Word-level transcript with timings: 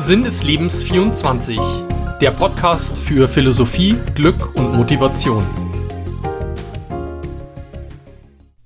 Sinn 0.00 0.22
des 0.22 0.44
Lebens 0.44 0.84
24, 0.84 1.58
der 2.20 2.30
Podcast 2.30 2.96
für 2.96 3.26
Philosophie, 3.26 3.96
Glück 4.14 4.54
und 4.54 4.76
Motivation. 4.76 5.44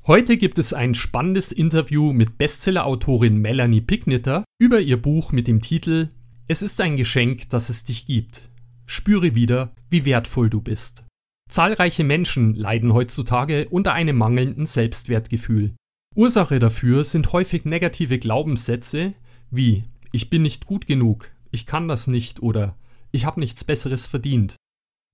Heute 0.07 0.37
gibt 0.37 0.59
es 0.59 0.75
ein 0.75 0.93
spannendes 0.93 1.51
Interview 1.51 2.13
mit 2.13 2.37
Bestsellerautorin 2.37 3.39
Melanie 3.39 3.81
Picknitter 3.81 4.45
über 4.59 4.81
ihr 4.81 5.01
Buch 5.01 5.33
mit 5.33 5.49
dem 5.49 5.63
Titel 5.63 6.11
Es 6.49 6.61
ist 6.61 6.79
ein 6.83 6.99
Geschenk, 6.99 7.49
das 7.49 7.71
es 7.71 7.85
dich 7.85 8.05
gibt. 8.05 8.51
Spüre 8.85 9.35
wieder, 9.35 9.73
wie 9.89 10.05
wertvoll 10.05 10.51
du 10.51 10.61
bist. 10.61 11.05
Zahlreiche 11.49 12.05
Menschen 12.05 12.55
leiden 12.55 12.93
heutzutage 12.93 13.69
unter 13.71 13.95
einem 13.95 14.19
mangelnden 14.19 14.67
Selbstwertgefühl. 14.67 15.73
Ursache 16.15 16.59
dafür 16.59 17.05
sind 17.05 17.33
häufig 17.33 17.65
negative 17.65 18.19
Glaubenssätze 18.19 19.15
wie 19.51 19.85
ich 20.13 20.31
bin 20.31 20.43
nicht 20.43 20.67
gut 20.67 20.87
genug, 20.87 21.33
ich 21.51 21.67
kann 21.67 21.89
das 21.89 22.07
nicht 22.07 22.43
oder 22.43 22.77
ich 23.11 23.25
habe 23.25 23.41
nichts 23.41 23.65
Besseres 23.65 24.07
verdient. 24.07 24.57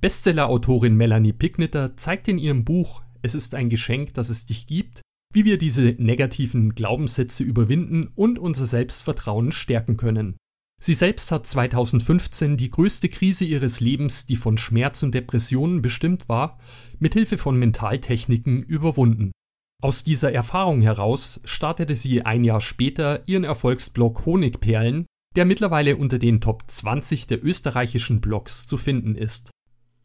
Bestsellerautorin 0.01 0.95
Melanie 0.95 1.33
Picknitter 1.33 1.97
zeigt 1.97 2.29
in 2.29 2.39
ihrem 2.39 2.65
Buch 2.65 3.03
Es 3.23 3.35
ist 3.35 3.55
ein 3.55 3.69
Geschenk, 3.69 4.15
das 4.15 4.29
es 4.29 4.47
dich 4.47 4.67
gibt, 4.67 5.03
wie 5.33 5.45
wir 5.45 5.59
diese 5.59 5.97
negativen 5.99 6.75
Glaubenssätze 6.75 7.43
überwinden 7.43 8.09
und 8.15 8.39
unser 8.39 8.67
Selbstvertrauen 8.67 9.53
stärken 9.53 9.97
können. 9.97 10.37
Sie 10.81 10.95
selbst 10.95 11.33
hat 11.33 11.47
2015 11.47 12.57
die 12.57 12.71
größte 12.71 13.09
Krise 13.09 13.45
ihres 13.45 13.81
Lebens, 13.81 14.27
die 14.27 14.37
von 14.37 14.59
Schmerz 14.59 15.03
und 15.03 15.13
Depressionen 15.13 15.83
bestimmt 15.83 16.29
war, 16.29 16.59
mithilfe 17.01 17.37
von 17.37 17.59
Mentaltechniken 17.59 18.63
überwunden. 18.63 19.33
Aus 19.81 20.03
dieser 20.03 20.33
Erfahrung 20.33 20.83
heraus 20.83 21.41
startete 21.45 21.95
sie 21.95 22.23
ein 22.23 22.43
Jahr 22.43 22.61
später 22.61 23.23
ihren 23.29 23.45
Erfolgsblog 23.45 24.27
Honigperlen, 24.27 25.07
der 25.37 25.45
mittlerweile 25.45 25.97
unter 25.97 26.19
den 26.19 26.41
Top 26.41 26.65
20 26.67 27.29
der 27.29 27.45
österreichischen 27.45 28.21
Blogs 28.21 28.67
zu 28.67 28.77
finden 28.77 29.15
ist. 29.15 29.51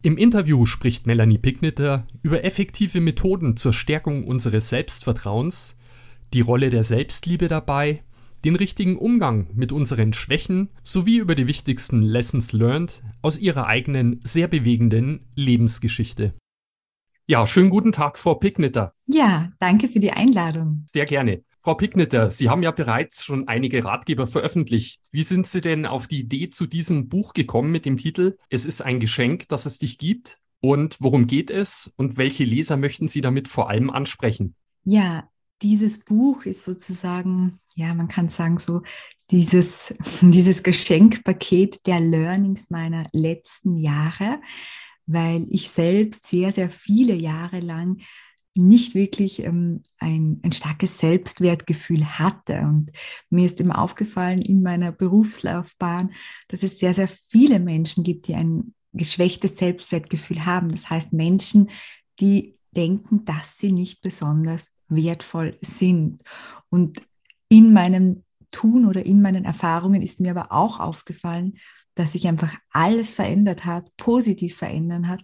Im 0.03 0.17
Interview 0.17 0.67
spricht 0.67 1.07
Melanie 1.07 1.39
Picknitter 1.39 2.05
über 2.21 2.43
effektive 2.43 3.01
Methoden 3.01 3.57
zur 3.57 3.73
Stärkung 3.73 4.25
unseres 4.25 4.69
Selbstvertrauens, 4.69 5.75
die 6.33 6.41
Rolle 6.41 6.69
der 6.69 6.83
Selbstliebe 6.83 7.47
dabei, 7.47 8.03
den 8.45 8.55
richtigen 8.55 8.97
Umgang 8.97 9.47
mit 9.55 9.71
unseren 9.71 10.13
Schwächen 10.13 10.69
sowie 10.83 11.17
über 11.17 11.33
die 11.33 11.47
wichtigsten 11.47 12.03
Lessons 12.03 12.53
learned 12.53 13.01
aus 13.23 13.39
ihrer 13.39 13.65
eigenen 13.65 14.19
sehr 14.23 14.47
bewegenden 14.47 15.21
Lebensgeschichte. 15.33 16.33
Ja, 17.25 17.47
schönen 17.47 17.69
guten 17.69 17.93
Tag, 17.93 18.17
Frau 18.17 18.35
Picknitter. 18.35 18.93
Ja, 19.07 19.49
danke 19.57 19.87
für 19.87 20.01
die 20.01 20.11
Einladung. 20.11 20.83
Sehr 20.87 21.05
gerne. 21.05 21.45
Frau 21.61 21.73
Picknitter, 21.73 22.29
Sie 22.29 22.49
haben 22.49 22.63
ja 22.63 22.71
bereits 22.71 23.23
schon 23.23 23.47
einige 23.47 23.85
Ratgeber 23.85 24.27
veröffentlicht. 24.27 25.03
Wie 25.13 25.23
sind 25.23 25.47
Sie 25.47 25.61
denn 25.61 25.85
auf 25.85 26.07
die 26.07 26.19
Idee 26.19 26.49
zu 26.49 26.67
diesem 26.67 27.07
Buch 27.07 27.33
gekommen 27.33 27.71
mit 27.71 27.85
dem 27.85 27.95
Titel 27.95 28.37
Es 28.49 28.65
ist 28.65 28.81
ein 28.81 28.99
Geschenk, 28.99 29.47
das 29.47 29.65
es 29.65 29.79
dich 29.79 29.97
gibt? 29.97 30.39
Und 30.59 30.97
worum 30.99 31.25
geht 31.25 31.49
es 31.49 31.93
und 31.95 32.17
welche 32.17 32.43
Leser 32.43 32.75
möchten 32.75 33.07
Sie 33.07 33.21
damit 33.21 33.47
vor 33.47 33.69
allem 33.69 33.89
ansprechen? 33.89 34.55
Ja, 34.83 35.29
dieses 35.61 35.99
Buch 35.99 36.43
ist 36.43 36.65
sozusagen, 36.65 37.57
ja, 37.75 37.93
man 37.93 38.09
kann 38.09 38.27
sagen, 38.27 38.59
so 38.59 38.81
dieses, 39.31 39.93
dieses 40.21 40.61
Geschenkpaket 40.61 41.87
der 41.87 42.01
Learnings 42.01 42.69
meiner 42.69 43.07
letzten 43.13 43.75
Jahre 43.75 44.41
weil 45.05 45.45
ich 45.49 45.69
selbst 45.69 46.25
sehr, 46.25 46.51
sehr 46.51 46.69
viele 46.69 47.13
Jahre 47.13 47.59
lang 47.59 48.01
nicht 48.55 48.93
wirklich 48.93 49.43
ähm, 49.43 49.81
ein, 49.97 50.39
ein 50.43 50.51
starkes 50.51 50.99
Selbstwertgefühl 50.99 52.05
hatte. 52.19 52.61
Und 52.61 52.91
mir 53.29 53.45
ist 53.45 53.59
immer 53.59 53.79
aufgefallen 53.79 54.41
in 54.41 54.61
meiner 54.61 54.91
Berufslaufbahn, 54.91 56.13
dass 56.49 56.61
es 56.63 56.77
sehr, 56.77 56.93
sehr 56.93 57.07
viele 57.07 57.59
Menschen 57.59 58.03
gibt, 58.03 58.27
die 58.27 58.35
ein 58.35 58.75
geschwächtes 58.93 59.57
Selbstwertgefühl 59.57 60.45
haben. 60.45 60.69
Das 60.69 60.89
heißt 60.89 61.13
Menschen, 61.13 61.71
die 62.19 62.57
denken, 62.75 63.25
dass 63.25 63.57
sie 63.57 63.71
nicht 63.71 64.01
besonders 64.01 64.67
wertvoll 64.87 65.57
sind. 65.61 66.21
Und 66.69 67.01
in 67.49 67.73
meinem 67.73 68.23
Tun 68.51 68.85
oder 68.85 69.03
in 69.03 69.21
meinen 69.21 69.45
Erfahrungen 69.45 70.03
ist 70.03 70.19
mir 70.19 70.31
aber 70.31 70.51
auch 70.51 70.79
aufgefallen, 70.79 71.57
dass 71.95 72.13
sich 72.13 72.27
einfach 72.27 72.53
alles 72.71 73.11
verändert 73.11 73.65
hat, 73.65 73.95
positiv 73.97 74.55
verändern 74.55 75.07
hat, 75.07 75.23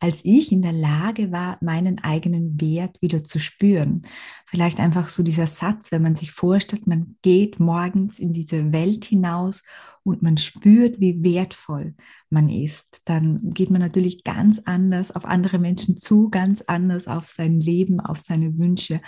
als 0.00 0.24
ich 0.24 0.52
in 0.52 0.62
der 0.62 0.72
Lage 0.72 1.32
war, 1.32 1.58
meinen 1.60 1.98
eigenen 1.98 2.60
Wert 2.60 3.00
wieder 3.02 3.24
zu 3.24 3.40
spüren. 3.40 4.06
Vielleicht 4.46 4.78
einfach 4.78 5.08
so 5.08 5.22
dieser 5.22 5.48
Satz, 5.48 5.90
wenn 5.90 6.02
man 6.02 6.14
sich 6.14 6.30
vorstellt, 6.30 6.86
man 6.86 7.16
geht 7.22 7.58
morgens 7.58 8.20
in 8.20 8.32
diese 8.32 8.72
Welt 8.72 9.04
hinaus 9.04 9.64
und 10.04 10.22
man 10.22 10.36
spürt, 10.36 11.00
wie 11.00 11.22
wertvoll 11.22 11.94
man 12.30 12.48
ist, 12.48 13.02
dann 13.06 13.50
geht 13.52 13.70
man 13.70 13.80
natürlich 13.80 14.22
ganz 14.22 14.60
anders 14.64 15.10
auf 15.10 15.24
andere 15.24 15.58
Menschen 15.58 15.96
zu, 15.96 16.30
ganz 16.30 16.62
anders 16.62 17.08
auf 17.08 17.28
sein 17.28 17.60
Leben, 17.60 18.00
auf 18.00 18.20
seine 18.20 18.56
Wünsche, 18.56 19.00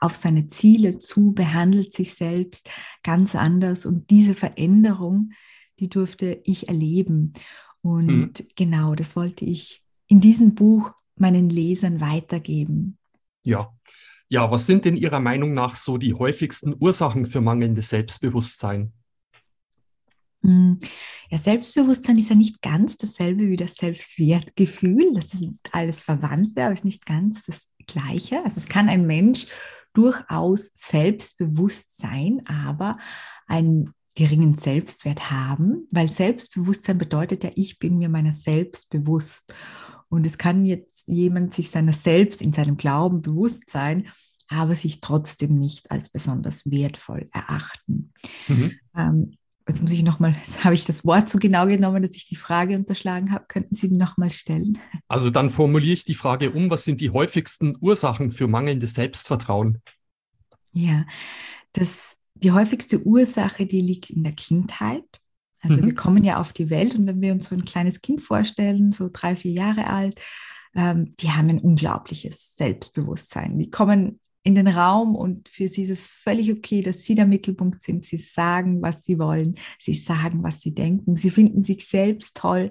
auf 0.00 0.16
seine 0.16 0.48
Ziele 0.48 0.98
zu, 0.98 1.32
behandelt 1.32 1.94
sich 1.94 2.14
selbst 2.14 2.70
ganz 3.02 3.34
anders. 3.34 3.84
Und 3.84 4.10
diese 4.10 4.34
Veränderung, 4.34 5.32
die 5.78 5.88
durfte 5.88 6.40
ich 6.44 6.68
erleben. 6.68 7.32
Und 7.82 8.06
mhm. 8.06 8.32
genau, 8.56 8.94
das 8.94 9.16
wollte 9.16 9.44
ich 9.44 9.82
in 10.06 10.20
diesem 10.20 10.54
Buch 10.54 10.92
meinen 11.16 11.50
Lesern 11.50 12.00
weitergeben. 12.00 12.98
Ja. 13.42 13.72
Ja, 14.30 14.50
was 14.50 14.66
sind 14.66 14.84
denn 14.84 14.96
Ihrer 14.96 15.20
Meinung 15.20 15.54
nach 15.54 15.76
so 15.76 15.96
die 15.96 16.12
häufigsten 16.12 16.74
Ursachen 16.78 17.24
für 17.24 17.40
mangelndes 17.40 17.88
Selbstbewusstsein? 17.88 18.92
Hm, 20.42 20.78
ja, 21.30 21.38
Selbstbewusstsein 21.38 22.18
ist 22.18 22.28
ja 22.30 22.36
nicht 22.36 22.60
ganz 22.60 22.96
dasselbe 22.96 23.48
wie 23.48 23.56
das 23.56 23.74
Selbstwertgefühl. 23.74 25.12
Das 25.14 25.32
ist 25.32 25.70
alles 25.72 26.04
Verwandte, 26.04 26.62
aber 26.62 26.74
ist 26.74 26.84
nicht 26.84 27.06
ganz 27.06 27.42
das 27.44 27.68
Gleiche. 27.86 28.44
Also 28.44 28.58
es 28.58 28.68
kann 28.68 28.88
ein 28.88 29.06
Mensch 29.06 29.46
durchaus 29.94 30.70
selbstbewusst 30.74 31.96
sein, 31.96 32.42
aber 32.46 32.98
ein 33.46 33.92
geringen 34.18 34.58
Selbstwert 34.58 35.30
haben, 35.30 35.86
weil 35.92 36.10
Selbstbewusstsein 36.10 36.98
bedeutet 36.98 37.44
ja, 37.44 37.50
ich 37.54 37.78
bin 37.78 37.98
mir 37.98 38.08
meiner 38.08 38.32
selbst 38.32 38.90
bewusst. 38.90 39.54
Und 40.08 40.26
es 40.26 40.38
kann 40.38 40.64
jetzt 40.64 41.06
jemand 41.06 41.54
sich 41.54 41.70
seiner 41.70 41.92
selbst 41.92 42.42
in 42.42 42.52
seinem 42.52 42.76
Glauben 42.76 43.22
bewusst 43.22 43.70
sein, 43.70 44.08
aber 44.48 44.74
sich 44.74 45.00
trotzdem 45.00 45.56
nicht 45.56 45.92
als 45.92 46.08
besonders 46.08 46.68
wertvoll 46.68 47.28
erachten. 47.32 48.12
Mhm. 48.48 48.72
Ähm, 48.96 49.36
jetzt 49.68 49.82
muss 49.82 49.92
ich 49.92 50.02
nochmal, 50.02 50.34
habe 50.64 50.74
ich 50.74 50.84
das 50.84 51.04
Wort 51.04 51.28
so 51.28 51.38
genau 51.38 51.68
genommen, 51.68 52.02
dass 52.02 52.16
ich 52.16 52.26
die 52.26 52.34
Frage 52.34 52.74
unterschlagen 52.74 53.30
habe. 53.30 53.44
Könnten 53.46 53.76
Sie 53.76 53.88
die 53.88 53.98
nochmal 53.98 54.32
stellen? 54.32 54.78
Also 55.06 55.30
dann 55.30 55.48
formuliere 55.48 55.92
ich 55.92 56.04
die 56.04 56.14
Frage 56.14 56.50
um, 56.50 56.70
was 56.70 56.84
sind 56.84 57.00
die 57.00 57.10
häufigsten 57.10 57.76
Ursachen 57.80 58.32
für 58.32 58.48
mangelndes 58.48 58.94
Selbstvertrauen? 58.94 59.80
Ja, 60.72 61.06
das 61.72 62.17
die 62.42 62.52
häufigste 62.52 63.04
Ursache, 63.04 63.66
die 63.66 63.80
liegt 63.80 64.10
in 64.10 64.24
der 64.24 64.32
Kindheit. 64.32 65.04
Also 65.62 65.76
mhm. 65.76 65.86
wir 65.86 65.94
kommen 65.94 66.24
ja 66.24 66.40
auf 66.40 66.52
die 66.52 66.70
Welt 66.70 66.94
und 66.94 67.06
wenn 67.06 67.20
wir 67.20 67.32
uns 67.32 67.48
so 67.48 67.54
ein 67.54 67.64
kleines 67.64 68.00
Kind 68.00 68.22
vorstellen, 68.22 68.92
so 68.92 69.10
drei, 69.12 69.36
vier 69.36 69.52
Jahre 69.52 69.88
alt, 69.88 70.20
ähm, 70.74 71.14
die 71.16 71.30
haben 71.30 71.48
ein 71.48 71.58
unglaubliches 71.58 72.54
Selbstbewusstsein. 72.56 73.58
Die 73.58 73.70
kommen 73.70 74.20
in 74.44 74.54
den 74.54 74.68
Raum 74.68 75.14
und 75.14 75.48
für 75.48 75.68
sie 75.68 75.82
ist 75.82 75.90
es 75.90 76.06
völlig 76.06 76.52
okay, 76.52 76.80
dass 76.80 77.02
sie 77.02 77.14
der 77.14 77.26
Mittelpunkt 77.26 77.82
sind. 77.82 78.06
Sie 78.06 78.18
sagen, 78.18 78.80
was 78.80 79.04
sie 79.04 79.18
wollen, 79.18 79.56
sie 79.78 79.94
sagen, 79.94 80.42
was 80.42 80.60
sie 80.60 80.74
denken, 80.74 81.16
sie 81.16 81.30
finden 81.30 81.64
sich 81.64 81.86
selbst 81.86 82.36
toll. 82.36 82.70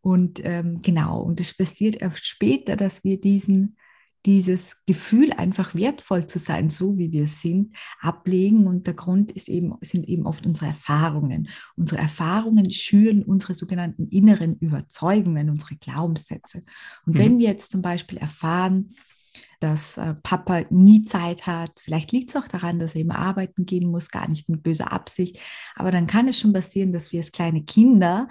Und 0.00 0.44
ähm, 0.44 0.82
genau, 0.82 1.20
und 1.20 1.40
es 1.40 1.54
passiert 1.54 2.00
erst 2.00 2.24
später, 2.24 2.76
dass 2.76 3.04
wir 3.04 3.20
diesen 3.20 3.76
dieses 4.26 4.76
Gefühl, 4.86 5.32
einfach 5.32 5.74
wertvoll 5.74 6.26
zu 6.26 6.38
sein, 6.38 6.70
so 6.70 6.96
wie 6.96 7.12
wir 7.12 7.26
sind, 7.26 7.76
ablegen. 8.00 8.66
Und 8.66 8.86
der 8.86 8.94
Grund 8.94 9.32
ist 9.32 9.48
eben, 9.48 9.74
sind 9.82 10.08
eben 10.08 10.26
oft 10.26 10.46
unsere 10.46 10.66
Erfahrungen. 10.66 11.48
Unsere 11.76 12.00
Erfahrungen 12.00 12.70
schüren 12.70 13.22
unsere 13.22 13.54
sogenannten 13.54 14.08
inneren 14.08 14.56
Überzeugungen, 14.58 15.50
unsere 15.50 15.76
Glaubenssätze. 15.76 16.62
Und 17.06 17.14
mhm. 17.14 17.18
wenn 17.18 17.38
wir 17.38 17.48
jetzt 17.48 17.70
zum 17.70 17.82
Beispiel 17.82 18.18
erfahren, 18.18 18.94
dass 19.60 19.96
äh, 19.96 20.14
Papa 20.22 20.62
nie 20.70 21.02
Zeit 21.04 21.46
hat. 21.46 21.80
Vielleicht 21.80 22.12
liegt 22.12 22.30
es 22.30 22.36
auch 22.36 22.48
daran, 22.48 22.78
dass 22.78 22.94
er 22.94 23.00
eben 23.00 23.12
arbeiten 23.12 23.64
gehen 23.64 23.90
muss, 23.90 24.10
gar 24.10 24.28
nicht 24.28 24.48
mit 24.48 24.62
böser 24.62 24.92
Absicht. 24.92 25.40
Aber 25.74 25.90
dann 25.90 26.06
kann 26.06 26.28
es 26.28 26.38
schon 26.38 26.52
passieren, 26.52 26.92
dass 26.92 27.12
wir 27.12 27.20
als 27.20 27.32
kleine 27.32 27.64
Kinder 27.64 28.28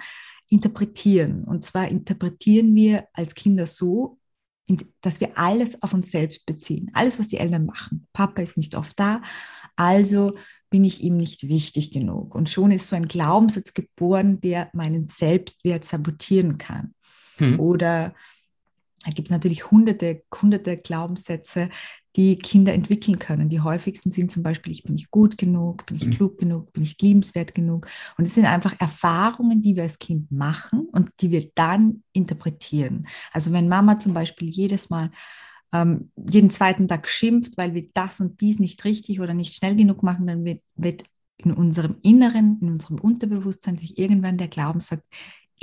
interpretieren. 0.48 1.44
Und 1.44 1.64
zwar 1.64 1.88
interpretieren 1.88 2.74
wir 2.74 3.08
als 3.14 3.34
Kinder 3.34 3.66
so, 3.66 4.18
dass 5.00 5.20
wir 5.20 5.36
alles 5.36 5.82
auf 5.82 5.92
uns 5.92 6.10
selbst 6.10 6.46
beziehen. 6.46 6.90
Alles, 6.94 7.18
was 7.18 7.28
die 7.28 7.36
Eltern 7.38 7.66
machen. 7.66 8.06
Papa 8.12 8.42
ist 8.42 8.56
nicht 8.56 8.74
oft 8.74 8.98
da, 8.98 9.20
also 9.76 10.32
bin 10.70 10.84
ich 10.84 11.02
ihm 11.02 11.16
nicht 11.16 11.46
wichtig 11.46 11.90
genug. 11.92 12.34
Und 12.34 12.48
schon 12.48 12.72
ist 12.72 12.88
so 12.88 12.96
ein 12.96 13.06
Glaubenssatz 13.06 13.74
geboren, 13.74 14.40
der 14.40 14.70
meinen 14.72 15.08
Selbstwert 15.08 15.84
sabotieren 15.84 16.58
kann. 16.58 16.94
Hm. 17.36 17.60
Oder 17.60 18.14
da 19.04 19.10
gibt 19.12 19.28
es 19.28 19.32
natürlich 19.32 19.70
hunderte, 19.70 20.22
hunderte 20.40 20.76
Glaubenssätze, 20.76 21.68
die 22.16 22.38
Kinder 22.38 22.72
entwickeln 22.72 23.18
können. 23.18 23.48
Die 23.48 23.60
häufigsten 23.60 24.10
sind 24.10 24.30
zum 24.30 24.42
Beispiel, 24.42 24.72
ich 24.72 24.84
bin 24.84 24.94
nicht 24.94 25.10
gut 25.10 25.36
genug, 25.36 25.84
bin 25.86 25.96
ich 25.96 26.06
mhm. 26.06 26.12
klug 26.12 26.38
genug, 26.38 26.72
bin 26.72 26.82
ich 26.82 27.00
liebenswert 27.00 27.54
genug. 27.54 27.88
Und 28.16 28.26
es 28.26 28.34
sind 28.34 28.46
einfach 28.46 28.74
Erfahrungen, 28.78 29.60
die 29.60 29.74
wir 29.74 29.82
als 29.82 29.98
Kind 29.98 30.30
machen 30.30 30.86
und 30.92 31.10
die 31.20 31.30
wir 31.30 31.50
dann 31.54 32.04
interpretieren. 32.12 33.06
Also 33.32 33.50
wenn 33.52 33.68
Mama 33.68 33.98
zum 33.98 34.14
Beispiel 34.14 34.48
jedes 34.48 34.90
Mal 34.90 35.10
ähm, 35.72 36.12
jeden 36.16 36.50
zweiten 36.50 36.86
Tag 36.86 37.08
schimpft, 37.08 37.56
weil 37.56 37.74
wir 37.74 37.86
das 37.94 38.20
und 38.20 38.40
dies 38.40 38.60
nicht 38.60 38.84
richtig 38.84 39.20
oder 39.20 39.34
nicht 39.34 39.54
schnell 39.54 39.74
genug 39.74 40.04
machen, 40.04 40.28
dann 40.28 40.44
wird, 40.44 40.62
wird 40.76 41.04
in 41.36 41.52
unserem 41.52 41.96
Inneren, 42.02 42.58
in 42.60 42.68
unserem 42.68 43.00
Unterbewusstsein 43.00 43.76
sich 43.76 43.98
irgendwann 43.98 44.38
der 44.38 44.48
Glaubenssatz, 44.48 45.02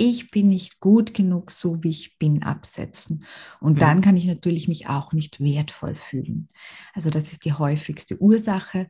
ich 0.02 0.32
bin 0.32 0.48
nicht 0.48 0.80
gut 0.80 1.14
genug, 1.14 1.52
so 1.52 1.82
wie 1.84 1.90
ich 1.90 2.18
bin, 2.18 2.42
absetzen. 2.42 3.24
Und 3.60 3.74
mhm. 3.74 3.78
dann 3.78 4.00
kann 4.00 4.16
ich 4.16 4.26
natürlich 4.26 4.66
mich 4.66 4.88
auch 4.88 5.12
nicht 5.12 5.40
wertvoll 5.40 5.94
fühlen. 5.94 6.48
Also 6.92 7.08
das 7.08 7.32
ist 7.32 7.44
die 7.44 7.52
häufigste 7.52 8.20
Ursache 8.20 8.88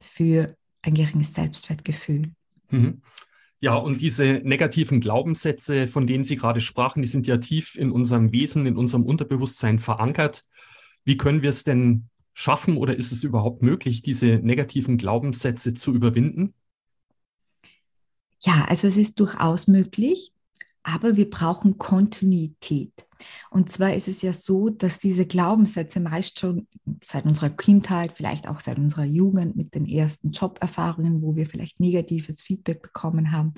für 0.00 0.56
ein 0.82 0.94
geringes 0.94 1.32
Selbstwertgefühl. 1.32 2.32
Mhm. 2.70 3.02
Ja, 3.60 3.76
und 3.76 4.00
diese 4.00 4.40
negativen 4.44 5.00
Glaubenssätze, 5.00 5.86
von 5.86 6.08
denen 6.08 6.24
Sie 6.24 6.36
gerade 6.36 6.60
sprachen, 6.60 7.02
die 7.02 7.08
sind 7.08 7.28
ja 7.28 7.36
tief 7.36 7.76
in 7.76 7.92
unserem 7.92 8.32
Wesen, 8.32 8.66
in 8.66 8.76
unserem 8.76 9.04
Unterbewusstsein 9.04 9.78
verankert. 9.78 10.44
Wie 11.04 11.16
können 11.16 11.42
wir 11.42 11.50
es 11.50 11.62
denn 11.62 12.08
schaffen 12.34 12.76
oder 12.76 12.96
ist 12.96 13.12
es 13.12 13.22
überhaupt 13.22 13.62
möglich, 13.62 14.02
diese 14.02 14.26
negativen 14.26 14.98
Glaubenssätze 14.98 15.72
zu 15.74 15.94
überwinden? 15.94 16.54
Ja, 18.40 18.64
also 18.68 18.86
es 18.88 18.96
ist 18.96 19.18
durchaus 19.20 19.68
möglich 19.68 20.32
aber 20.94 21.16
wir 21.16 21.28
brauchen 21.28 21.76
Kontinuität. 21.76 23.06
Und 23.50 23.68
zwar 23.68 23.92
ist 23.92 24.08
es 24.08 24.22
ja 24.22 24.32
so, 24.32 24.70
dass 24.70 24.98
diese 24.98 25.26
Glaubenssätze 25.26 26.00
meist 26.00 26.38
schon 26.38 26.66
seit 27.04 27.26
unserer 27.26 27.50
Kindheit, 27.50 28.12
vielleicht 28.16 28.48
auch 28.48 28.60
seit 28.60 28.78
unserer 28.78 29.04
Jugend 29.04 29.54
mit 29.54 29.74
den 29.74 29.86
ersten 29.86 30.30
Joberfahrungen, 30.30 31.20
wo 31.20 31.36
wir 31.36 31.46
vielleicht 31.46 31.78
negatives 31.78 32.40
Feedback 32.40 32.80
bekommen 32.80 33.32
haben, 33.32 33.54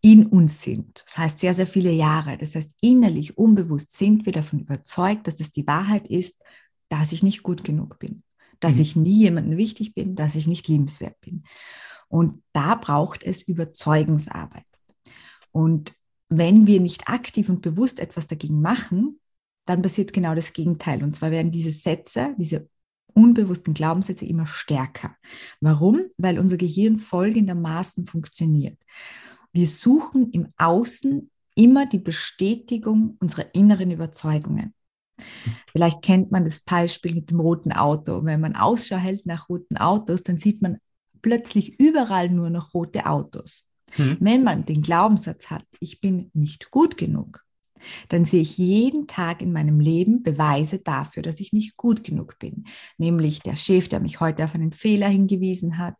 in 0.00 0.26
uns 0.26 0.62
sind. 0.62 1.02
Das 1.04 1.18
heißt 1.18 1.38
sehr, 1.40 1.54
sehr 1.54 1.66
viele 1.66 1.90
Jahre. 1.90 2.38
Das 2.38 2.54
heißt, 2.54 2.76
innerlich, 2.80 3.36
unbewusst 3.36 3.96
sind 3.96 4.24
wir 4.24 4.32
davon 4.32 4.60
überzeugt, 4.60 5.26
dass 5.26 5.40
es 5.40 5.50
die 5.50 5.66
Wahrheit 5.66 6.08
ist, 6.08 6.40
dass 6.88 7.12
ich 7.12 7.22
nicht 7.22 7.42
gut 7.42 7.64
genug 7.64 7.98
bin, 7.98 8.22
dass 8.60 8.76
mhm. 8.76 8.80
ich 8.80 8.96
nie 8.96 9.18
jemandem 9.18 9.58
wichtig 9.58 9.94
bin, 9.94 10.14
dass 10.14 10.34
ich 10.34 10.46
nicht 10.46 10.68
liebenswert 10.68 11.20
bin. 11.20 11.44
Und 12.08 12.42
da 12.52 12.74
braucht 12.74 13.22
es 13.22 13.42
Überzeugungsarbeit. 13.42 14.64
Und 15.52 15.94
wenn 16.38 16.66
wir 16.66 16.80
nicht 16.80 17.08
aktiv 17.08 17.48
und 17.48 17.62
bewusst 17.62 18.00
etwas 18.00 18.26
dagegen 18.26 18.60
machen, 18.60 19.20
dann 19.66 19.82
passiert 19.82 20.12
genau 20.12 20.34
das 20.34 20.52
Gegenteil. 20.52 21.02
Und 21.02 21.14
zwar 21.14 21.30
werden 21.30 21.50
diese 21.50 21.70
Sätze, 21.70 22.34
diese 22.38 22.68
unbewussten 23.14 23.74
Glaubenssätze 23.74 24.26
immer 24.26 24.46
stärker. 24.46 25.16
Warum? 25.60 26.02
Weil 26.18 26.38
unser 26.38 26.56
Gehirn 26.56 26.98
folgendermaßen 26.98 28.06
funktioniert. 28.06 28.78
Wir 29.52 29.68
suchen 29.68 30.30
im 30.32 30.48
Außen 30.58 31.30
immer 31.54 31.86
die 31.86 32.00
Bestätigung 32.00 33.16
unserer 33.20 33.54
inneren 33.54 33.90
Überzeugungen. 33.92 34.74
Vielleicht 35.70 36.02
kennt 36.02 36.32
man 36.32 36.44
das 36.44 36.62
Beispiel 36.62 37.14
mit 37.14 37.30
dem 37.30 37.38
roten 37.38 37.72
Auto. 37.72 38.24
Wenn 38.24 38.40
man 38.40 38.56
Ausschau 38.56 38.96
hält 38.96 39.26
nach 39.26 39.48
roten 39.48 39.76
Autos, 39.76 40.24
dann 40.24 40.38
sieht 40.38 40.60
man 40.60 40.78
plötzlich 41.22 41.78
überall 41.78 42.28
nur 42.28 42.50
noch 42.50 42.74
rote 42.74 43.06
Autos. 43.06 43.64
Hm. 43.96 44.16
Wenn 44.20 44.44
man 44.44 44.64
den 44.64 44.82
Glaubenssatz 44.82 45.50
hat, 45.50 45.64
ich 45.80 46.00
bin 46.00 46.30
nicht 46.34 46.70
gut 46.70 46.96
genug, 46.96 47.44
dann 48.08 48.24
sehe 48.24 48.42
ich 48.42 48.56
jeden 48.56 49.06
Tag 49.06 49.42
in 49.42 49.52
meinem 49.52 49.80
Leben 49.80 50.22
Beweise 50.22 50.78
dafür, 50.78 51.22
dass 51.22 51.40
ich 51.40 51.52
nicht 51.52 51.76
gut 51.76 52.02
genug 52.04 52.38
bin. 52.38 52.64
Nämlich 52.96 53.40
der 53.40 53.56
Chef, 53.56 53.88
der 53.88 54.00
mich 54.00 54.20
heute 54.20 54.44
auf 54.44 54.54
einen 54.54 54.72
Fehler 54.72 55.08
hingewiesen 55.08 55.78
hat, 55.78 55.96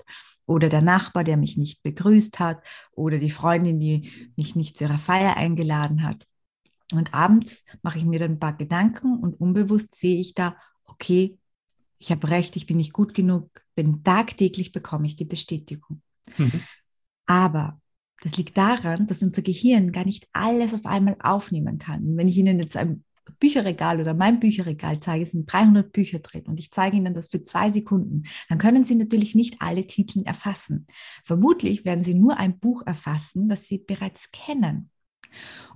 oder 0.46 0.68
der 0.68 0.82
Nachbar, 0.82 1.24
der 1.24 1.38
mich 1.38 1.56
nicht 1.56 1.82
begrüßt 1.82 2.38
hat, 2.38 2.62
oder 2.92 3.18
die 3.18 3.30
Freundin, 3.30 3.80
die 3.80 4.10
mich 4.36 4.54
nicht 4.54 4.76
zu 4.76 4.84
ihrer 4.84 4.98
Feier 4.98 5.36
eingeladen 5.36 6.02
hat. 6.02 6.26
Und 6.92 7.14
abends 7.14 7.64
mache 7.82 7.98
ich 7.98 8.04
mir 8.04 8.18
dann 8.18 8.32
ein 8.32 8.38
paar 8.38 8.56
Gedanken 8.56 9.18
und 9.18 9.40
unbewusst 9.40 9.94
sehe 9.94 10.20
ich 10.20 10.34
da, 10.34 10.56
okay, 10.84 11.38
ich 11.98 12.10
habe 12.10 12.28
recht, 12.28 12.56
ich 12.56 12.66
bin 12.66 12.76
nicht 12.76 12.92
gut 12.92 13.14
genug, 13.14 13.50
denn 13.76 14.04
tagtäglich 14.04 14.72
bekomme 14.72 15.06
ich 15.06 15.16
die 15.16 15.24
Bestätigung. 15.24 16.02
Mhm. 16.36 16.62
Aber 17.26 17.80
das 18.22 18.36
liegt 18.36 18.56
daran, 18.56 19.06
dass 19.06 19.22
unser 19.22 19.42
Gehirn 19.42 19.92
gar 19.92 20.04
nicht 20.04 20.26
alles 20.32 20.72
auf 20.74 20.86
einmal 20.86 21.16
aufnehmen 21.20 21.78
kann. 21.78 22.16
wenn 22.16 22.28
ich 22.28 22.36
Ihnen 22.36 22.58
jetzt 22.58 22.76
ein 22.76 23.04
Bücherregal 23.40 24.00
oder 24.00 24.14
mein 24.14 24.40
Bücherregal 24.40 25.00
zeige, 25.00 25.26
sind 25.26 25.50
300 25.50 25.92
Bücher 25.92 26.18
drin 26.18 26.44
und 26.46 26.60
ich 26.60 26.70
zeige 26.70 26.96
Ihnen 26.96 27.14
das 27.14 27.26
für 27.26 27.42
zwei 27.42 27.70
Sekunden, 27.70 28.24
dann 28.48 28.58
können 28.58 28.84
Sie 28.84 28.94
natürlich 28.94 29.34
nicht 29.34 29.56
alle 29.60 29.86
Titel 29.86 30.22
erfassen. 30.24 30.86
Vermutlich 31.24 31.84
werden 31.84 32.04
Sie 32.04 32.14
nur 32.14 32.36
ein 32.38 32.58
Buch 32.58 32.82
erfassen, 32.86 33.48
das 33.48 33.66
Sie 33.66 33.78
bereits 33.78 34.30
kennen. 34.30 34.90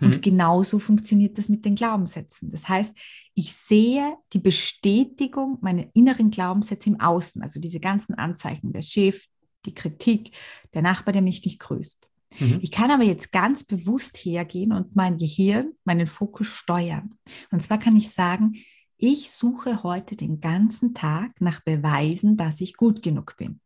Und 0.01 0.17
mhm. 0.17 0.21
genauso 0.21 0.79
funktioniert 0.79 1.37
das 1.37 1.49
mit 1.49 1.65
den 1.65 1.75
Glaubenssätzen. 1.75 2.51
Das 2.51 2.69
heißt, 2.69 2.93
ich 3.35 3.55
sehe 3.55 4.17
die 4.33 4.39
Bestätigung 4.39 5.59
meiner 5.61 5.87
inneren 5.95 6.31
Glaubenssätze 6.31 6.91
im 6.91 7.01
Außen, 7.01 7.43
also 7.43 7.61
diese 7.61 7.81
ganzen 7.81 8.15
Anzeichen, 8.15 8.73
der 8.73 8.83
Chef, 8.83 9.27
die 9.67 9.75
Kritik, 9.75 10.33
der 10.75 10.83
Nachbar, 10.83 11.13
der 11.13 11.23
mich 11.23 11.45
nicht 11.45 11.59
grüßt. 11.59 12.08
Mhm. 12.39 12.59
Ich 12.61 12.71
kann 12.71 12.91
aber 12.91 13.05
jetzt 13.05 13.33
ganz 13.33 13.65
bewusst 13.65 14.17
hergehen 14.19 14.73
und 14.73 14.97
mein 14.97 15.19
Gehirn, 15.19 15.73
meinen 15.85 16.07
Fokus 16.07 16.49
steuern. 16.49 17.15
Und 17.51 17.63
zwar 17.63 17.79
kann 17.79 17.97
ich 17.97 18.11
sagen, 18.11 18.55
ich 18.97 19.31
suche 19.31 19.83
heute 19.83 20.17
den 20.17 20.41
ganzen 20.41 20.93
Tag 20.93 21.41
nach 21.41 21.61
Beweisen, 21.61 22.37
dass 22.37 22.61
ich 22.61 22.77
gut 22.77 23.03
genug 23.03 23.37
bin. 23.37 23.61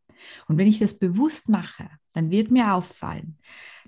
Und 0.47 0.57
wenn 0.57 0.67
ich 0.67 0.79
das 0.79 0.97
bewusst 0.97 1.49
mache, 1.49 1.89
dann 2.13 2.31
wird 2.31 2.51
mir 2.51 2.73
auffallen, 2.73 3.39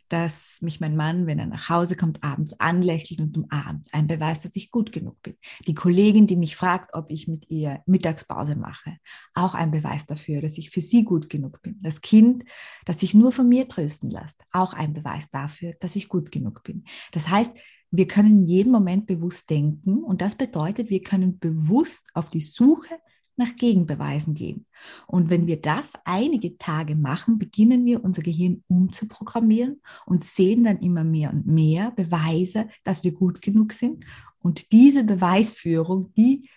dass 0.10 0.58
mich 0.62 0.80
mein 0.80 0.96
Mann, 0.96 1.28
wenn 1.28 1.40
er 1.40 1.48
nach 1.48 1.70
Hause 1.70 1.96
kommt, 1.96 2.24
abends 2.24 2.60
anlächelt 2.60 3.20
und 3.20 3.38
umarmt. 3.38 3.88
Ein 3.92 4.08
Beweis, 4.08 4.42
dass 4.42 4.56
ich 4.56 4.72
gut 4.72 4.92
genug 4.92 5.22
bin. 5.22 5.36
Die 5.68 5.74
Kollegin, 5.74 6.28
die 6.28 6.36
mich 6.36 6.56
fragt, 6.56 6.94
ob 6.94 7.12
ich 7.12 7.28
mit 7.28 7.50
ihr 7.50 7.82
Mittagspause 7.86 8.56
mache. 8.56 8.98
Auch 9.34 9.56
ein 9.56 9.72
Beweis 9.72 10.06
dafür, 10.06 10.42
dass 10.42 10.58
ich 10.58 10.70
für 10.70 10.82
sie 10.82 11.04
gut 11.04 11.30
genug 11.30 11.62
bin. 11.62 11.80
Das 11.82 12.02
Kind, 12.02 12.44
das 12.86 13.00
sich 13.00 13.14
nur 13.14 13.32
von 13.32 13.50
mir 13.50 13.68
trösten 13.68 14.10
lässt. 14.10 14.42
Auch 14.52 14.74
ein 14.74 14.94
Beweis 14.94 15.30
dafür, 15.30 15.74
dass 15.80 15.96
ich 15.96 16.08
gut 16.08 16.32
genug 16.32 16.64
bin. 16.64 16.86
Das 17.12 17.30
heißt, 17.30 17.52
wir 17.92 18.08
können 18.08 18.42
jeden 18.42 18.72
Moment 18.72 19.06
bewusst 19.06 19.50
denken 19.50 20.04
und 20.04 20.22
das 20.22 20.36
bedeutet, 20.36 20.90
wir 20.90 21.02
können 21.02 21.40
bewusst 21.40 22.10
auf 22.14 22.30
die 22.30 22.42
Suche 22.42 22.96
nach 23.38 23.56
Gegenbeweisen 23.56 24.34
gehen. 24.34 24.66
Und 25.08 25.30
wenn 25.30 25.48
wir 25.48 25.62
das 25.62 25.94
einige 26.06 26.58
Tage 26.58 26.96
machen, 26.96 27.38
beginnen 27.38 27.86
wir 27.86 28.04
unser 28.04 28.22
Gehirn 28.22 28.64
umzuprogrammieren 28.68 29.82
und 30.06 30.24
sehen 30.24 30.64
dann 30.64 30.80
immer 30.80 31.04
mehr 31.04 31.32
und 31.32 31.46
mehr 31.48 31.92
Beweise, 31.92 32.68
dass 32.84 33.04
wir 33.04 33.12
gut 33.12 33.42
genug 33.42 33.74
sind. 33.74 34.06
Und 34.40 34.72
diese 34.72 35.04
Beweisführung, 35.04 36.14
die 36.14 36.50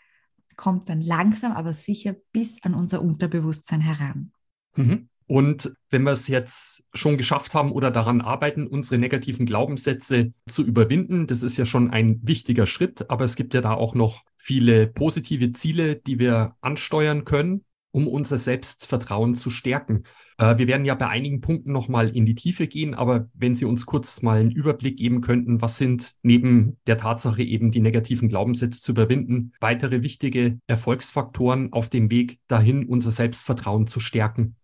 kommt 0.57 0.89
dann 0.89 1.01
langsam, 1.01 1.53
aber 1.53 1.73
sicher 1.73 2.15
bis 2.33 2.63
an 2.63 2.75
unser 2.75 3.03
Unterbewusstsein 3.03 3.81
heran. 3.81 4.33
Mhm. 4.77 5.09
Und 5.29 5.75
wenn 5.91 6.05
wir 6.05 6.13
es 6.13 6.27
jetzt 6.27 6.85
schon 6.95 7.19
geschafft 7.19 7.55
haben 7.55 7.71
oder 7.71 7.91
daran 7.91 8.23
arbeiten, 8.23 8.67
unsere 8.67 8.99
negativen 8.99 9.45
Glaubenssätze 9.45 10.33
zu 10.49 10.65
überwinden, 10.65 11.27
das 11.27 11.43
ist 11.43 11.59
ja 11.59 11.67
schon 11.67 11.91
ein 11.91 12.21
wichtiger 12.23 12.67
Schritt, 12.67 13.11
aber 13.11 13.25
es 13.25 13.37
gibt 13.37 13.53
ja 13.53 13.61
da 13.61 13.75
auch 13.75 13.95
noch 13.95 14.23
viele 14.39 14.87
positive 14.87 15.53
Ziele, 15.53 15.97
die 15.97 16.19
wir 16.19 16.57
ansteuern 16.63 17.27
können, 17.27 17.67
um 17.91 18.09
unser 18.09 18.39
Selbstvertrauen 18.39 19.35
zu 19.35 19.51
stärken. 19.51 20.05
Äh, 20.39 20.57
wir 20.57 20.67
werden 20.67 20.87
ja 20.87 20.95
bei 20.95 21.09
einigen 21.09 21.43
Punkten 21.43 21.73
nochmal 21.73 22.09
in 22.09 22.25
die 22.25 22.35
Tiefe 22.35 22.67
gehen, 22.67 22.95
aber 22.95 23.29
wenn 23.35 23.55
Sie 23.55 23.67
uns 23.67 23.85
kurz 23.85 24.23
mal 24.23 24.41
einen 24.41 24.51
Überblick 24.51 24.97
geben 24.97 25.21
könnten, 25.21 25.61
was 25.61 25.77
sind 25.77 26.15
neben 26.23 26.79
der 26.87 26.97
Tatsache 26.97 27.43
eben 27.43 27.71
die 27.71 27.81
negativen 27.81 28.31
Glaubenssätze 28.31 28.81
zu 28.81 28.93
überwinden, 28.93 29.53
weitere 29.61 30.03
wichtige 30.03 30.59
Erfolgsfaktoren 30.69 31.71
auf 31.75 31.91
dem 31.91 32.11
Weg 32.11 32.39
dahin, 32.49 32.87
unser 32.87 33.11
Selbstvertrauen 33.11 33.87
zu 33.87 34.01
stärken? 34.01 34.57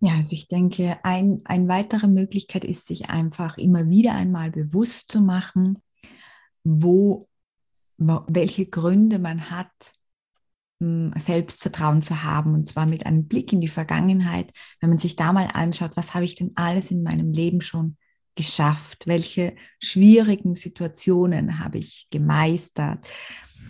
Ja, 0.00 0.14
also 0.14 0.32
ich 0.32 0.48
denke, 0.48 0.98
ein, 1.02 1.42
eine 1.44 1.68
weitere 1.68 2.08
Möglichkeit 2.08 2.64
ist, 2.64 2.86
sich 2.86 3.10
einfach 3.10 3.58
immer 3.58 3.88
wieder 3.90 4.14
einmal 4.14 4.50
bewusst 4.50 5.12
zu 5.12 5.20
machen, 5.20 5.82
wo, 6.64 7.28
welche 7.98 8.66
Gründe 8.66 9.18
man 9.18 9.50
hat, 9.50 9.70
hm, 10.80 11.12
Selbstvertrauen 11.18 12.00
zu 12.00 12.22
haben. 12.24 12.54
Und 12.54 12.66
zwar 12.66 12.86
mit 12.86 13.04
einem 13.04 13.28
Blick 13.28 13.52
in 13.52 13.60
die 13.60 13.68
Vergangenheit, 13.68 14.52
wenn 14.80 14.88
man 14.88 14.98
sich 14.98 15.16
da 15.16 15.34
mal 15.34 15.48
anschaut, 15.52 15.92
was 15.96 16.14
habe 16.14 16.24
ich 16.24 16.34
denn 16.34 16.52
alles 16.54 16.90
in 16.90 17.02
meinem 17.02 17.32
Leben 17.32 17.60
schon 17.60 17.98
geschafft, 18.34 19.06
welche 19.06 19.54
schwierigen 19.80 20.54
Situationen 20.54 21.58
habe 21.58 21.76
ich 21.76 22.06
gemeistert, 22.10 23.06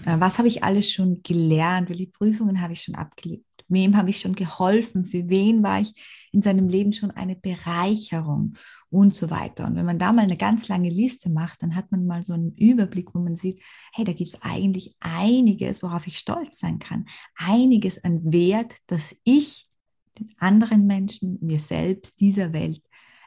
was 0.04 0.38
habe 0.38 0.48
ich 0.48 0.64
alles 0.64 0.90
schon 0.90 1.22
gelernt? 1.22 1.88
Welche 1.88 2.06
Prüfungen 2.06 2.60
habe 2.60 2.72
ich 2.72 2.82
schon 2.82 2.94
abgelegt? 2.94 3.44
Wem 3.68 3.96
habe 3.96 4.10
ich 4.10 4.20
schon 4.20 4.34
geholfen? 4.34 5.04
Für 5.04 5.28
wen 5.28 5.62
war 5.62 5.80
ich 5.80 5.92
in 6.32 6.42
seinem 6.42 6.68
Leben 6.68 6.92
schon 6.92 7.10
eine 7.10 7.36
Bereicherung? 7.36 8.54
Und 8.92 9.14
so 9.14 9.30
weiter. 9.30 9.68
Und 9.68 9.76
wenn 9.76 9.86
man 9.86 10.00
da 10.00 10.12
mal 10.12 10.22
eine 10.22 10.36
ganz 10.36 10.66
lange 10.66 10.90
Liste 10.90 11.30
macht, 11.30 11.62
dann 11.62 11.76
hat 11.76 11.92
man 11.92 12.06
mal 12.06 12.24
so 12.24 12.32
einen 12.32 12.56
Überblick, 12.56 13.14
wo 13.14 13.20
man 13.20 13.36
sieht, 13.36 13.62
hey, 13.92 14.04
da 14.04 14.12
gibt 14.12 14.34
es 14.34 14.42
eigentlich 14.42 14.96
einiges, 14.98 15.84
worauf 15.84 16.08
ich 16.08 16.18
stolz 16.18 16.58
sein 16.58 16.80
kann. 16.80 17.06
Einiges 17.36 18.02
an 18.02 18.32
Wert, 18.32 18.74
das 18.88 19.14
ich 19.22 19.70
den 20.18 20.34
anderen 20.38 20.88
Menschen, 20.88 21.38
mir 21.40 21.60
selbst, 21.60 22.18
dieser 22.18 22.52
Welt 22.52 22.82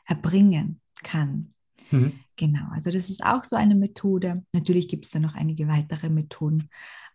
erbringen 0.05 0.81
kann. 1.01 1.52
Mhm. 1.91 2.13
Genau, 2.35 2.67
also 2.71 2.91
das 2.91 3.09
ist 3.09 3.23
auch 3.23 3.43
so 3.43 3.55
eine 3.55 3.75
Methode. 3.75 4.43
Natürlich 4.53 4.87
gibt 4.87 5.05
es 5.05 5.11
da 5.11 5.19
noch 5.19 5.35
einige 5.35 5.67
weitere 5.67 6.09
Methoden, 6.09 6.69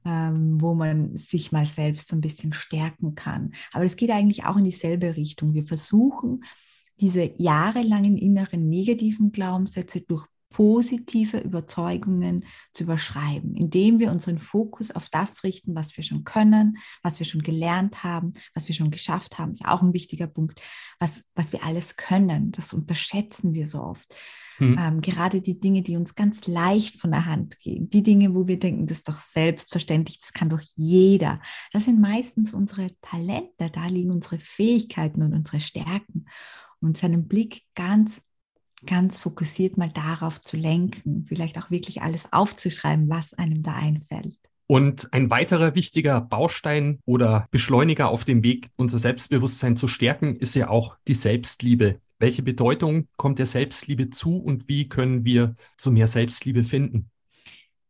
ähm, 0.04 0.60
wo 0.60 0.74
man 0.74 1.16
sich 1.16 1.52
mal 1.52 1.66
selbst 1.66 2.08
so 2.08 2.16
ein 2.16 2.20
bisschen 2.20 2.52
stärken 2.52 3.14
kann. 3.14 3.52
Aber 3.72 3.84
es 3.84 3.96
geht 3.96 4.10
eigentlich 4.10 4.44
auch 4.44 4.56
in 4.56 4.64
dieselbe 4.64 5.16
Richtung. 5.16 5.54
Wir 5.54 5.66
versuchen, 5.66 6.44
diese 7.00 7.32
jahrelangen 7.36 8.16
inneren 8.16 8.68
negativen 8.68 9.32
Glaubenssätze 9.32 10.00
durch 10.00 10.26
positive 10.50 11.38
Überzeugungen 11.38 12.44
zu 12.72 12.84
überschreiben, 12.84 13.54
indem 13.54 13.98
wir 13.98 14.10
unseren 14.10 14.38
Fokus 14.38 14.90
auf 14.90 15.08
das 15.10 15.44
richten, 15.44 15.74
was 15.74 15.96
wir 15.96 16.02
schon 16.02 16.24
können, 16.24 16.78
was 17.02 17.18
wir 17.18 17.26
schon 17.26 17.42
gelernt 17.42 18.02
haben, 18.02 18.32
was 18.54 18.66
wir 18.66 18.74
schon 18.74 18.90
geschafft 18.90 19.38
haben, 19.38 19.52
ist 19.52 19.66
auch 19.66 19.82
ein 19.82 19.94
wichtiger 19.94 20.26
Punkt, 20.26 20.60
was, 20.98 21.28
was 21.34 21.52
wir 21.52 21.64
alles 21.64 21.96
können. 21.96 22.50
Das 22.52 22.72
unterschätzen 22.72 23.52
wir 23.52 23.66
so 23.66 23.80
oft. 23.80 24.16
Hm. 24.58 24.76
Ähm, 24.78 25.00
gerade 25.00 25.40
die 25.40 25.60
Dinge, 25.60 25.82
die 25.82 25.96
uns 25.96 26.14
ganz 26.14 26.46
leicht 26.46 27.00
von 27.00 27.10
der 27.10 27.26
Hand 27.26 27.58
gehen, 27.60 27.88
die 27.90 28.02
Dinge, 28.02 28.34
wo 28.34 28.46
wir 28.46 28.58
denken, 28.58 28.86
das 28.86 28.98
ist 28.98 29.08
doch 29.08 29.20
selbstverständlich, 29.20 30.18
das 30.18 30.32
kann 30.32 30.50
doch 30.50 30.60
jeder. 30.74 31.40
Das 31.72 31.84
sind 31.84 32.00
meistens 32.00 32.52
unsere 32.52 32.88
Talente, 33.00 33.70
da 33.72 33.86
liegen 33.86 34.10
unsere 34.10 34.38
Fähigkeiten 34.38 35.22
und 35.22 35.32
unsere 35.32 35.60
Stärken. 35.60 36.26
Und 36.80 36.96
seinen 36.96 37.28
Blick 37.28 37.62
ganz, 37.74 38.20
ganz 38.84 39.18
fokussiert 39.18 39.76
mal 39.76 39.90
darauf 39.90 40.40
zu 40.40 40.56
lenken, 40.56 41.24
vielleicht 41.28 41.58
auch 41.58 41.70
wirklich 41.70 42.02
alles 42.02 42.32
aufzuschreiben, 42.32 43.08
was 43.08 43.34
einem 43.34 43.62
da 43.62 43.74
einfällt. 43.74 44.38
Und 44.70 45.12
ein 45.14 45.30
weiterer 45.30 45.74
wichtiger 45.74 46.20
Baustein 46.20 46.98
oder 47.06 47.48
Beschleuniger 47.50 48.08
auf 48.08 48.26
dem 48.26 48.42
Weg, 48.42 48.68
unser 48.76 48.98
Selbstbewusstsein 48.98 49.76
zu 49.76 49.88
stärken, 49.88 50.36
ist 50.36 50.54
ja 50.54 50.68
auch 50.68 50.98
die 51.08 51.14
Selbstliebe. 51.14 52.00
Welche 52.18 52.42
Bedeutung 52.42 53.08
kommt 53.16 53.38
der 53.38 53.46
Selbstliebe 53.46 54.10
zu 54.10 54.36
und 54.38 54.68
wie 54.68 54.88
können 54.88 55.24
wir 55.24 55.54
zu 55.76 55.92
mehr 55.92 56.08
Selbstliebe 56.08 56.64
finden? 56.64 57.10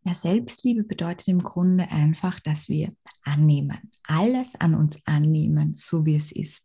Ja, 0.05 0.15
Selbstliebe 0.15 0.85
bedeutet 0.85 1.29
im 1.29 1.43
Grunde 1.43 1.91
einfach, 1.91 2.39
dass 2.41 2.69
wir 2.69 2.93
annehmen, 3.25 3.79
alles 4.05 4.55
an 4.59 4.75
uns 4.75 5.07
annehmen, 5.07 5.75
so 5.77 6.07
wie 6.07 6.15
es 6.15 6.33
ist. 6.33 6.65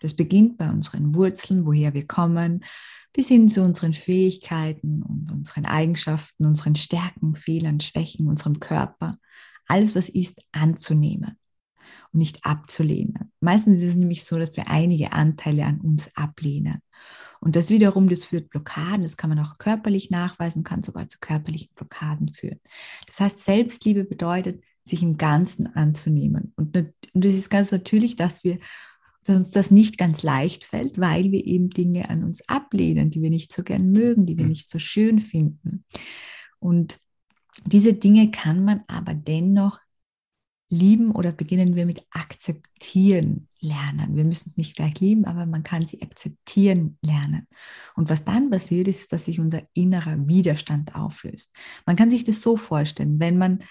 Das 0.00 0.14
beginnt 0.14 0.58
bei 0.58 0.70
unseren 0.70 1.14
Wurzeln, 1.14 1.64
woher 1.64 1.94
wir 1.94 2.06
kommen, 2.06 2.64
bis 3.12 3.28
hin 3.28 3.48
zu 3.48 3.62
unseren 3.62 3.94
Fähigkeiten 3.94 5.02
und 5.02 5.32
unseren 5.32 5.64
Eigenschaften, 5.64 6.44
unseren 6.44 6.76
Stärken, 6.76 7.34
Fehlern, 7.34 7.80
Schwächen, 7.80 8.28
unserem 8.28 8.60
Körper. 8.60 9.18
Alles, 9.66 9.96
was 9.96 10.08
ist, 10.08 10.44
anzunehmen 10.52 11.38
und 12.12 12.18
nicht 12.18 12.44
abzulehnen. 12.44 13.32
Meistens 13.40 13.80
ist 13.80 13.90
es 13.90 13.96
nämlich 13.96 14.24
so, 14.24 14.38
dass 14.38 14.54
wir 14.56 14.68
einige 14.68 15.12
Anteile 15.12 15.64
an 15.64 15.80
uns 15.80 16.14
ablehnen. 16.14 16.82
Und 17.40 17.54
das 17.54 17.68
wiederum, 17.68 18.08
das 18.08 18.24
führt 18.24 18.50
Blockaden, 18.50 19.02
das 19.02 19.16
kann 19.16 19.30
man 19.30 19.38
auch 19.38 19.58
körperlich 19.58 20.10
nachweisen, 20.10 20.64
kann 20.64 20.82
sogar 20.82 21.06
zu 21.08 21.18
körperlichen 21.20 21.68
Blockaden 21.74 22.32
führen. 22.32 22.60
Das 23.06 23.20
heißt, 23.20 23.38
Selbstliebe 23.38 24.04
bedeutet, 24.04 24.62
sich 24.84 25.02
im 25.02 25.18
Ganzen 25.18 25.66
anzunehmen. 25.66 26.52
Und, 26.56 26.76
und 26.76 27.24
es 27.24 27.34
ist 27.34 27.50
ganz 27.50 27.72
natürlich, 27.72 28.16
dass 28.16 28.44
wir 28.44 28.58
dass 29.26 29.36
uns 29.36 29.50
das 29.50 29.70
nicht 29.70 29.98
ganz 29.98 30.22
leicht 30.22 30.64
fällt, 30.64 30.98
weil 31.00 31.32
wir 31.32 31.44
eben 31.44 31.70
Dinge 31.70 32.08
an 32.10 32.22
uns 32.22 32.48
ablehnen, 32.48 33.10
die 33.10 33.22
wir 33.22 33.30
nicht 33.30 33.52
so 33.52 33.62
gern 33.62 33.90
mögen, 33.90 34.24
die 34.24 34.36
wir 34.36 34.44
mhm. 34.44 34.50
nicht 34.50 34.70
so 34.70 34.78
schön 34.78 35.18
finden. 35.18 35.84
Und 36.60 37.00
diese 37.64 37.94
Dinge 37.94 38.30
kann 38.30 38.64
man 38.64 38.84
aber 38.86 39.14
dennoch 39.14 39.80
lieben 40.68 41.10
oder 41.10 41.32
beginnen 41.32 41.74
wir 41.74 41.86
mit 41.86 42.04
akzeptieren 42.10 43.48
lernen. 43.66 44.16
Wir 44.16 44.24
müssen 44.24 44.50
es 44.50 44.56
nicht 44.56 44.76
gleich 44.76 45.00
lieben, 45.00 45.24
aber 45.24 45.46
man 45.46 45.62
kann 45.62 45.82
sie 45.82 46.02
akzeptieren 46.02 46.98
lernen. 47.02 47.46
Und 47.94 48.08
was 48.08 48.24
dann 48.24 48.50
passiert, 48.50 48.88
ist, 48.88 49.12
dass 49.12 49.24
sich 49.26 49.40
unser 49.40 49.62
innerer 49.74 50.16
Widerstand 50.26 50.94
auflöst. 50.94 51.54
Man 51.84 51.96
kann 51.96 52.10
sich 52.10 52.24
das 52.24 52.40
so 52.40 52.56
vorstellen, 52.56 53.18
wenn 53.20 53.38
man, 53.38 53.64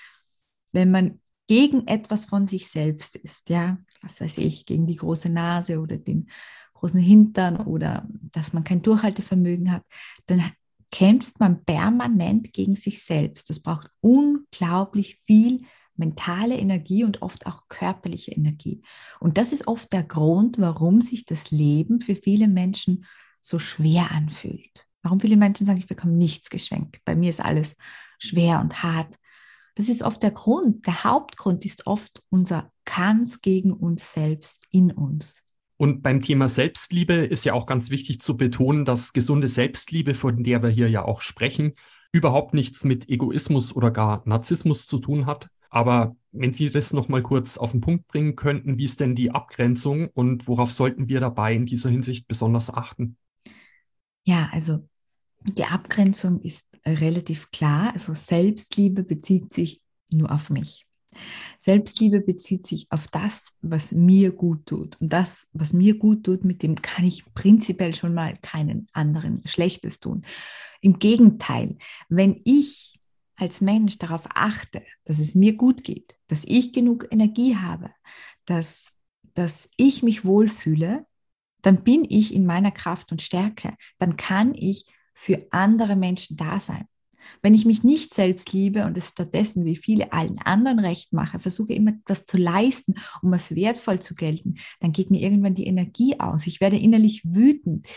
wenn 0.72 0.92
man 0.92 1.20
gegen 1.48 1.88
etwas 1.88 2.26
von 2.26 2.48
sich 2.48 2.70
selbst 2.70 3.16
ist, 3.16 3.50
ja, 3.50 3.78
was 4.02 4.20
weiß 4.20 4.38
ich, 4.40 4.66
gegen 4.66 4.88
die 4.88 4.96
große 4.96 5.30
Nase 5.30 5.80
oder 5.80 5.98
den 5.98 6.30
großen 6.74 7.00
Hintern 7.00 7.58
oder 7.58 8.08
dass 8.32 8.54
man 8.54 8.64
kein 8.64 8.82
Durchhaltevermögen 8.82 9.72
hat, 9.72 9.84
dann 10.26 10.52
kämpft 10.92 11.40
man 11.40 11.64
permanent 11.64 12.54
gegen 12.54 12.76
sich 12.76 13.04
selbst. 13.04 13.50
Das 13.50 13.60
braucht 13.60 13.90
unglaublich 14.02 15.18
viel 15.26 15.66
mentale 15.98 16.58
Energie 16.58 17.04
und 17.04 17.22
oft 17.22 17.46
auch 17.46 17.64
körperliche 17.70 18.32
Energie. 18.32 18.82
Und 19.20 19.38
das 19.38 19.52
ist 19.52 19.68
oft 19.68 19.92
der 19.94 20.04
Grund, 20.04 20.60
warum 20.60 21.02
sich 21.02 21.26
das 21.26 21.52
Leben 21.52 22.02
für 22.02 22.16
viele 22.16 22.48
Menschen 22.48 23.06
so 23.42 23.60
schwer 23.60 24.12
anfühlt. 24.12 24.86
Warum 25.02 25.20
viele 25.20 25.38
Menschen 25.38 25.66
sagen, 25.66 25.80
ich 25.80 25.88
bekomme 25.88 26.14
nichts 26.14 26.50
geschenkt. 26.50 27.02
Bei 27.06 27.16
mir 27.16 27.30
ist 27.30 27.44
alles 27.44 27.76
schwer 28.18 28.60
und 28.60 28.82
hart. 28.82 29.16
Das 29.76 29.90
ist 29.90 30.04
oft 30.04 30.24
der 30.24 30.32
Grund. 30.32 30.88
Der 30.88 31.04
Hauptgrund 31.04 31.66
ist 31.66 31.86
oft 31.86 32.24
unser 32.30 32.72
Kampf 32.86 33.42
gegen 33.42 33.72
uns 33.72 34.14
selbst 34.14 34.66
in 34.72 34.92
uns. 34.92 35.44
Und 35.78 36.02
beim 36.02 36.22
Thema 36.22 36.48
Selbstliebe 36.48 37.14
ist 37.14 37.44
ja 37.44 37.54
auch 37.54 37.66
ganz 37.66 37.90
wichtig 37.90 38.22
zu 38.22 38.38
betonen, 38.38 38.86
dass 38.86 39.12
gesunde 39.12 39.50
Selbstliebe, 39.50 40.16
von 40.16 40.42
der 40.42 40.64
wir 40.64 40.70
hier 40.70 40.90
ja 40.90 41.04
auch 41.04 41.22
sprechen, 41.22 41.74
überhaupt 42.14 42.54
nichts 42.54 42.86
mit 42.86 43.10
Egoismus 43.10 43.76
oder 43.76 43.92
gar 43.92 44.24
Narzissmus 44.26 44.88
zu 44.88 45.00
tun 45.00 45.26
hat, 45.26 45.50
aber 45.76 46.16
wenn 46.32 46.54
Sie 46.54 46.70
das 46.70 46.94
noch 46.94 47.10
mal 47.10 47.22
kurz 47.22 47.58
auf 47.58 47.72
den 47.72 47.82
Punkt 47.82 48.08
bringen 48.08 48.38
könnten, 48.38 48.78
wie 48.78 48.86
ist 48.86 49.02
denn 49.02 49.14
die 49.14 49.32
Abgrenzung 49.32 50.08
und 50.08 50.48
worauf 50.48 50.72
sollten 50.72 51.10
wir 51.10 51.20
dabei 51.20 51.54
in 51.54 51.66
dieser 51.66 51.90
Hinsicht 51.90 52.30
besonders 52.30 52.74
achten? 52.74 53.18
Ja, 54.24 54.48
also 54.54 54.88
die 55.44 55.66
Abgrenzung 55.66 56.40
ist 56.40 56.66
relativ 56.86 57.52
klar. 57.52 57.92
Also 57.92 58.14
Selbstliebe 58.14 59.04
bezieht 59.04 59.52
sich 59.52 59.82
nur 60.12 60.32
auf 60.32 60.50
mich. 60.50 60.88
Selbstliebe 61.60 62.22
bezieht 62.22 62.66
sich 62.66 62.88
auf 62.90 63.08
das, 63.08 63.52
was 63.62 63.92
mir 63.92 64.32
gut 64.32 64.66
tut. 64.68 64.96
Und 65.02 65.12
das, 65.12 65.48
was 65.52 65.74
mir 65.74 65.98
gut 65.98 66.24
tut, 66.24 66.46
mit 66.46 66.64
dem 66.64 66.76
kann 66.82 67.04
ich 67.04 67.26
prinzipiell 67.34 67.94
schon 67.94 68.14
mal 68.14 68.34
keinen 68.42 68.88
anderen 68.94 69.42
Schlechtes 69.46 70.00
tun. 70.00 70.26
Im 70.80 71.00
Gegenteil, 71.00 71.78
wenn 72.08 72.40
ich 72.46 72.95
als 73.38 73.62
Mensch 73.62 73.98
darauf 73.98 74.24
achte, 74.34 74.84
dass 75.04 75.20
es 75.20 75.36
mir 75.36 75.56
gut 75.56 75.84
geht, 75.84 76.18
dass 76.28 76.44
ich 76.46 76.74
genug 76.74 77.08
Energie 77.12 77.56
habe, 77.56 77.92
dass, 78.46 78.96
dass 79.34 79.70
ich 79.78 80.04
mich 80.04 80.26
wohlfühle, 80.26 81.06
dann 81.62 81.84
bin 81.84 82.06
ich 82.08 82.34
in 82.34 82.46
meiner 82.46 82.72
Kraft 82.72 83.12
und 83.12 83.22
Stärke. 83.22 83.76
Dann 83.98 84.18
kann 84.18 84.54
ich 84.54 84.86
für 85.14 85.48
andere 85.52 85.96
Menschen 85.96 86.38
da 86.38 86.60
sein. 86.60 86.86
Wenn 87.42 87.56
ich 87.56 87.66
mich 87.66 87.84
nicht 87.84 88.14
selbst 88.14 88.54
liebe 88.54 88.86
und 88.86 88.98
es 88.98 89.10
stattdessen 89.10 89.66
wie 89.66 89.76
viele 89.76 90.14
allen 90.14 90.40
anderen 90.40 90.80
recht 90.80 91.12
mache, 91.12 91.40
versuche 91.40 91.74
immer 91.74 91.92
etwas 91.92 92.26
zu 92.26 92.38
leisten, 92.38 92.96
um 93.22 93.34
als 93.34 93.56
wertvoll 93.56 94.00
zu 94.00 94.14
gelten, 94.14 94.56
dann 94.80 94.92
geht 94.92 95.10
mir 95.10 95.22
irgendwann 95.22 95.56
die 95.56 95.66
Energie 95.66 96.20
aus. 96.20 96.46
Ich 96.46 96.62
werde 96.62 96.78
innerlich 96.78 97.24
wütend. 97.26 97.88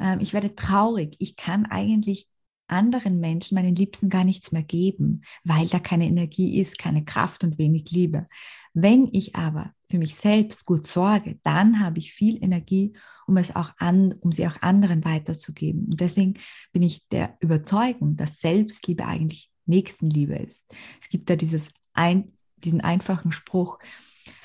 Ähm, 0.00 0.20
ich 0.20 0.32
werde 0.32 0.54
traurig. 0.54 1.16
Ich 1.18 1.36
kann 1.36 1.66
eigentlich 1.66 2.28
anderen 2.68 3.20
Menschen, 3.20 3.54
meinen 3.54 3.74
Liebsten, 3.74 4.08
gar 4.08 4.24
nichts 4.24 4.52
mehr 4.52 4.62
geben, 4.62 5.22
weil 5.44 5.66
da 5.66 5.78
keine 5.78 6.06
Energie 6.06 6.58
ist, 6.58 6.78
keine 6.78 7.04
Kraft 7.04 7.44
und 7.44 7.58
wenig 7.58 7.90
Liebe. 7.90 8.26
Wenn 8.74 9.08
ich 9.12 9.34
aber 9.34 9.72
für 9.90 9.98
mich 9.98 10.14
selbst 10.14 10.66
gut 10.66 10.86
sorge, 10.86 11.38
dann 11.42 11.80
habe 11.80 11.98
ich 11.98 12.12
viel 12.12 12.42
Energie, 12.42 12.92
um 13.26 13.36
es 13.36 13.54
auch 13.54 13.70
an, 13.78 14.14
um 14.20 14.32
sie 14.32 14.46
auch 14.46 14.62
anderen 14.62 15.04
weiterzugeben. 15.04 15.86
Und 15.86 16.00
deswegen 16.00 16.34
bin 16.72 16.82
ich 16.82 17.06
der 17.08 17.36
Überzeugung, 17.40 18.16
dass 18.16 18.40
Selbstliebe 18.40 19.04
eigentlich 19.04 19.50
Nächstenliebe 19.66 20.36
ist. 20.36 20.64
Es 21.00 21.08
gibt 21.08 21.28
da 21.28 21.36
dieses 21.36 21.70
ein, 21.92 22.32
diesen 22.56 22.80
einfachen 22.80 23.32
Spruch, 23.32 23.78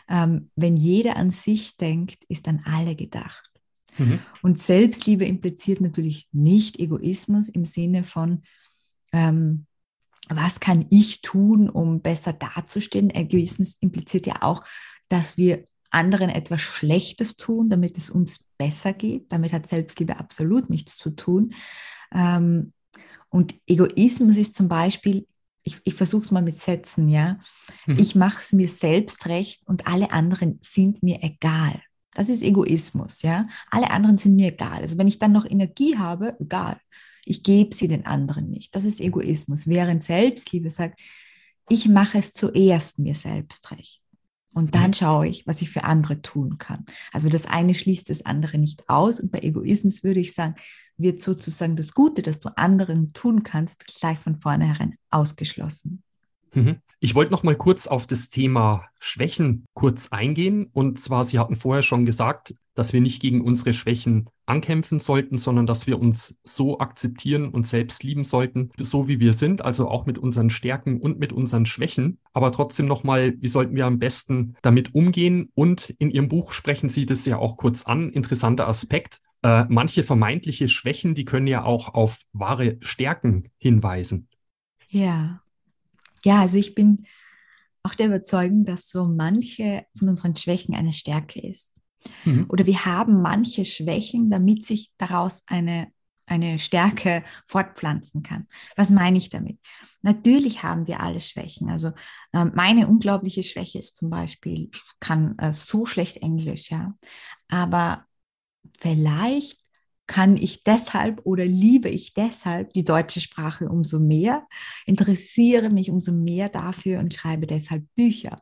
ähm, 0.09 0.49
wenn 0.55 0.75
jeder 0.75 1.15
an 1.15 1.31
sich 1.31 1.77
denkt, 1.77 2.23
ist 2.25 2.47
an 2.47 2.61
alle 2.65 2.95
gedacht. 2.95 3.52
Mhm. 3.97 4.19
Und 4.41 4.59
Selbstliebe 4.59 5.25
impliziert 5.25 5.81
natürlich 5.81 6.27
nicht 6.31 6.79
Egoismus 6.79 7.49
im 7.49 7.65
Sinne 7.65 8.03
von, 8.03 8.43
ähm, 9.11 9.65
was 10.29 10.59
kann 10.59 10.85
ich 10.89 11.21
tun, 11.21 11.69
um 11.69 12.01
besser 12.01 12.33
dazustehen? 12.33 13.09
Egoismus 13.09 13.75
impliziert 13.79 14.25
ja 14.25 14.41
auch, 14.41 14.63
dass 15.09 15.37
wir 15.37 15.65
anderen 15.89 16.29
etwas 16.29 16.61
Schlechtes 16.61 17.35
tun, 17.35 17.69
damit 17.69 17.97
es 17.97 18.09
uns 18.09 18.39
besser 18.57 18.93
geht. 18.93 19.31
Damit 19.31 19.53
hat 19.53 19.67
Selbstliebe 19.67 20.17
absolut 20.17 20.69
nichts 20.69 20.97
zu 20.97 21.11
tun. 21.11 21.53
Ähm, 22.13 22.73
und 23.29 23.55
Egoismus 23.67 24.37
ist 24.37 24.55
zum 24.55 24.67
Beispiel 24.67 25.27
ich, 25.63 25.79
ich 25.85 25.95
versuche 25.95 26.23
es 26.23 26.31
mal 26.31 26.43
mit 26.43 26.57
Sätzen, 26.57 27.07
ja. 27.07 27.39
Mhm. 27.85 27.97
Ich 27.97 28.15
mache 28.15 28.41
es 28.41 28.53
mir 28.53 28.67
selbst 28.67 29.25
recht 29.27 29.65
und 29.65 29.87
alle 29.87 30.11
anderen 30.11 30.59
sind 30.61 31.01
mir 31.03 31.19
egal. 31.21 31.81
Das 32.15 32.29
ist 32.29 32.43
Egoismus, 32.43 33.21
ja. 33.21 33.47
Alle 33.69 33.91
anderen 33.91 34.17
sind 34.17 34.35
mir 34.35 34.49
egal. 34.53 34.81
Also 34.81 34.97
wenn 34.97 35.07
ich 35.07 35.19
dann 35.19 35.31
noch 35.31 35.45
Energie 35.45 35.97
habe, 35.97 36.35
egal. 36.39 36.77
Ich 37.25 37.43
gebe 37.43 37.73
sie 37.73 37.87
den 37.87 38.05
anderen 38.05 38.49
nicht. 38.49 38.75
Das 38.75 38.83
ist 38.83 38.99
Egoismus. 38.99 39.67
Während 39.67 40.03
Selbstliebe 40.03 40.69
sagt, 40.69 40.99
ich 41.69 41.87
mache 41.87 42.17
es 42.17 42.33
zuerst 42.33 42.99
mir 42.99 43.15
selbst 43.15 43.71
recht. 43.71 44.01
Und 44.53 44.75
dann 44.75 44.91
mhm. 44.91 44.93
schaue 44.93 45.27
ich, 45.27 45.47
was 45.47 45.61
ich 45.61 45.71
für 45.71 45.83
andere 45.83 46.21
tun 46.21 46.57
kann. 46.57 46.85
Also 47.11 47.29
das 47.29 47.45
eine 47.45 47.73
schließt 47.73 48.09
das 48.09 48.25
andere 48.25 48.57
nicht 48.57 48.89
aus. 48.89 49.19
Und 49.19 49.31
bei 49.31 49.39
Egoismus 49.39 50.03
würde 50.03 50.19
ich 50.19 50.33
sagen, 50.33 50.55
wird 50.97 51.19
sozusagen 51.19 51.75
das 51.75 51.93
Gute, 51.93 52.21
das 52.21 52.39
du 52.39 52.55
anderen 52.55 53.13
tun 53.13 53.43
kannst, 53.43 53.85
gleich 53.99 54.19
von 54.19 54.39
vornherein 54.39 54.95
ausgeschlossen. 55.09 56.03
Mhm. 56.53 56.77
Ich 56.99 57.15
wollte 57.15 57.31
noch 57.31 57.43
mal 57.43 57.57
kurz 57.57 57.85
auf 57.85 58.07
das 58.07 58.29
Thema 58.29 58.85
Schwächen 58.99 59.65
kurz 59.73 60.07
eingehen. 60.11 60.69
Und 60.71 60.99
zwar, 60.99 61.25
Sie 61.25 61.37
hatten 61.37 61.57
vorher 61.57 61.81
schon 61.81 62.05
gesagt, 62.05 62.55
dass 62.75 62.93
wir 62.93 63.01
nicht 63.01 63.21
gegen 63.21 63.41
unsere 63.41 63.73
Schwächen 63.73 64.29
ankämpfen 64.45 64.99
sollten, 64.99 65.37
sondern 65.37 65.65
dass 65.65 65.85
wir 65.85 65.99
uns 65.99 66.39
so 66.43 66.79
akzeptieren 66.79 67.49
und 67.49 67.67
selbst 67.67 68.03
lieben 68.03 68.23
sollten, 68.23 68.71
so 68.79 69.07
wie 69.07 69.19
wir 69.19 69.33
sind, 69.33 69.63
also 69.63 69.89
auch 69.89 70.05
mit 70.05 70.17
unseren 70.17 70.49
Stärken 70.49 70.99
und 70.99 71.19
mit 71.19 71.33
unseren 71.33 71.65
Schwächen. 71.65 72.19
Aber 72.31 72.51
trotzdem 72.51 72.85
nochmal, 72.85 73.33
wie 73.39 73.47
sollten 73.47 73.75
wir 73.75 73.85
am 73.85 73.99
besten 73.99 74.55
damit 74.61 74.95
umgehen? 74.95 75.49
Und 75.55 75.89
in 75.99 76.09
Ihrem 76.09 76.29
Buch 76.29 76.53
sprechen 76.53 76.89
Sie 76.89 77.05
das 77.05 77.25
ja 77.25 77.37
auch 77.37 77.57
kurz 77.57 77.85
an. 77.85 78.11
Interessanter 78.11 78.67
Aspekt. 78.67 79.19
Äh, 79.43 79.65
manche 79.67 80.03
vermeintliche 80.03 80.69
Schwächen, 80.69 81.15
die 81.15 81.25
können 81.25 81.47
ja 81.47 81.65
auch 81.65 81.93
auf 81.93 82.21
wahre 82.31 82.77
Stärken 82.79 83.49
hinweisen. 83.57 84.29
Ja, 84.87 85.41
ja, 86.25 86.41
also 86.41 86.57
ich 86.57 86.75
bin 86.75 87.05
auch 87.83 87.95
der 87.95 88.07
Überzeugung, 88.07 88.65
dass 88.65 88.89
so 88.89 89.05
manche 89.05 89.85
von 89.97 90.09
unseren 90.09 90.35
Schwächen 90.35 90.73
eine 90.73 90.93
Stärke 90.93 91.41
ist. 91.41 91.73
Mhm. 92.25 92.45
Oder 92.49 92.65
wir 92.65 92.85
haben 92.85 93.21
manche 93.21 93.65
Schwächen, 93.65 94.29
damit 94.29 94.65
sich 94.65 94.91
daraus 94.97 95.43
eine, 95.47 95.91
eine 96.25 96.59
Stärke 96.59 97.23
fortpflanzen 97.45 98.23
kann. 98.23 98.47
Was 98.75 98.89
meine 98.89 99.17
ich 99.17 99.29
damit? 99.29 99.59
Natürlich 100.01 100.63
haben 100.63 100.87
wir 100.87 101.01
alle 101.01 101.21
Schwächen. 101.21 101.69
Also 101.69 101.91
äh, 102.31 102.45
meine 102.45 102.87
unglaubliche 102.87 103.43
Schwäche 103.43 103.79
ist 103.79 103.97
zum 103.97 104.09
Beispiel, 104.09 104.69
ich 104.73 104.81
kann 104.99 105.37
äh, 105.37 105.53
so 105.53 105.85
schlecht 105.85 106.17
Englisch, 106.17 106.71
ja. 106.71 106.93
Aber 107.49 108.05
vielleicht 108.79 109.62
kann 110.05 110.35
ich 110.35 110.63
deshalb 110.63 111.21
oder 111.23 111.45
liebe 111.45 111.89
ich 111.89 112.13
deshalb 112.13 112.73
die 112.73 112.83
deutsche 112.83 113.21
Sprache 113.21 113.69
umso 113.69 113.99
mehr, 113.99 114.47
interessiere 114.85 115.69
mich 115.69 115.89
umso 115.89 116.11
mehr 116.11 116.49
dafür 116.49 116.99
und 116.99 117.13
schreibe 117.13 117.47
deshalb 117.47 117.85
Bücher. 117.95 118.41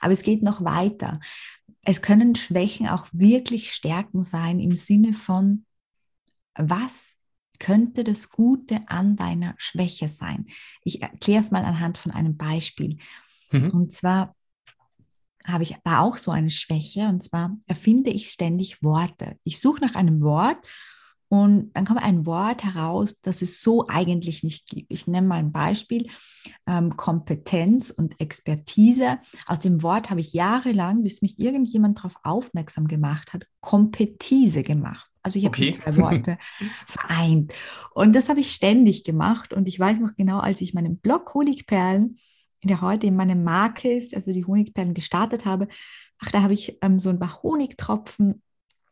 Aber 0.00 0.12
es 0.12 0.22
geht 0.22 0.42
noch 0.42 0.64
weiter. 0.64 1.20
Es 1.82 2.02
können 2.02 2.34
Schwächen 2.34 2.88
auch 2.88 3.06
wirklich 3.12 3.72
Stärken 3.72 4.24
sein 4.24 4.58
im 4.58 4.74
Sinne 4.74 5.12
von, 5.12 5.64
was 6.56 7.16
könnte 7.58 8.02
das 8.02 8.28
Gute 8.30 8.80
an 8.88 9.16
deiner 9.16 9.54
Schwäche 9.58 10.08
sein? 10.08 10.46
Ich 10.82 11.02
erkläre 11.02 11.40
es 11.40 11.50
mal 11.52 11.64
anhand 11.64 11.98
von 11.98 12.12
einem 12.12 12.36
Beispiel. 12.36 12.98
Mhm. 13.52 13.70
Und 13.70 13.92
zwar 13.92 14.34
habe 15.44 15.62
ich 15.62 15.76
da 15.84 16.00
auch 16.00 16.16
so 16.16 16.32
eine 16.32 16.50
Schwäche 16.50 17.06
und 17.06 17.22
zwar 17.22 17.56
erfinde 17.66 18.10
ich 18.10 18.30
ständig 18.30 18.82
Worte. 18.82 19.38
Ich 19.44 19.60
suche 19.60 19.80
nach 19.80 19.94
einem 19.94 20.20
Wort 20.20 20.58
und 21.28 21.72
dann 21.74 21.84
kommt 21.84 22.02
ein 22.02 22.24
Wort 22.24 22.62
heraus, 22.62 23.20
das 23.20 23.42
es 23.42 23.60
so 23.60 23.86
eigentlich 23.88 24.44
nicht 24.44 24.68
gibt. 24.68 24.92
Ich 24.92 25.06
nenne 25.08 25.26
mal 25.26 25.38
ein 25.38 25.50
Beispiel, 25.50 26.08
ähm, 26.66 26.96
Kompetenz 26.96 27.90
und 27.90 28.20
Expertise. 28.20 29.18
Aus 29.46 29.60
dem 29.60 29.82
Wort 29.82 30.10
habe 30.10 30.20
ich 30.20 30.32
jahrelang, 30.32 31.02
bis 31.02 31.22
mich 31.22 31.38
irgendjemand 31.38 31.98
darauf 31.98 32.14
aufmerksam 32.22 32.86
gemacht 32.86 33.32
hat, 33.32 33.46
Kompetise 33.60 34.62
gemacht. 34.62 35.10
Also 35.22 35.40
ich 35.40 35.44
habe 35.44 35.56
okay. 35.56 35.72
zwei 35.72 35.96
Worte 35.96 36.38
vereint. 36.86 37.52
Und 37.92 38.14
das 38.14 38.28
habe 38.28 38.38
ich 38.38 38.52
ständig 38.52 39.02
gemacht. 39.02 39.52
Und 39.52 39.66
ich 39.66 39.80
weiß 39.80 39.98
noch 39.98 40.14
genau, 40.16 40.38
als 40.38 40.60
ich 40.60 40.74
meinen 40.74 40.98
Blog 40.98 41.34
Honigperlen, 41.34 42.18
der 42.62 42.80
heute 42.80 43.08
in 43.08 43.16
meiner 43.16 43.34
Marke 43.34 43.90
ist, 43.90 44.14
also 44.14 44.32
die 44.32 44.44
Honigperlen 44.44 44.94
gestartet 44.94 45.44
habe, 45.44 45.66
ach, 46.20 46.30
da 46.30 46.42
habe 46.42 46.54
ich 46.54 46.78
ähm, 46.82 47.00
so 47.00 47.10
ein 47.10 47.18
paar 47.18 47.42
Honigtropfen 47.42 48.42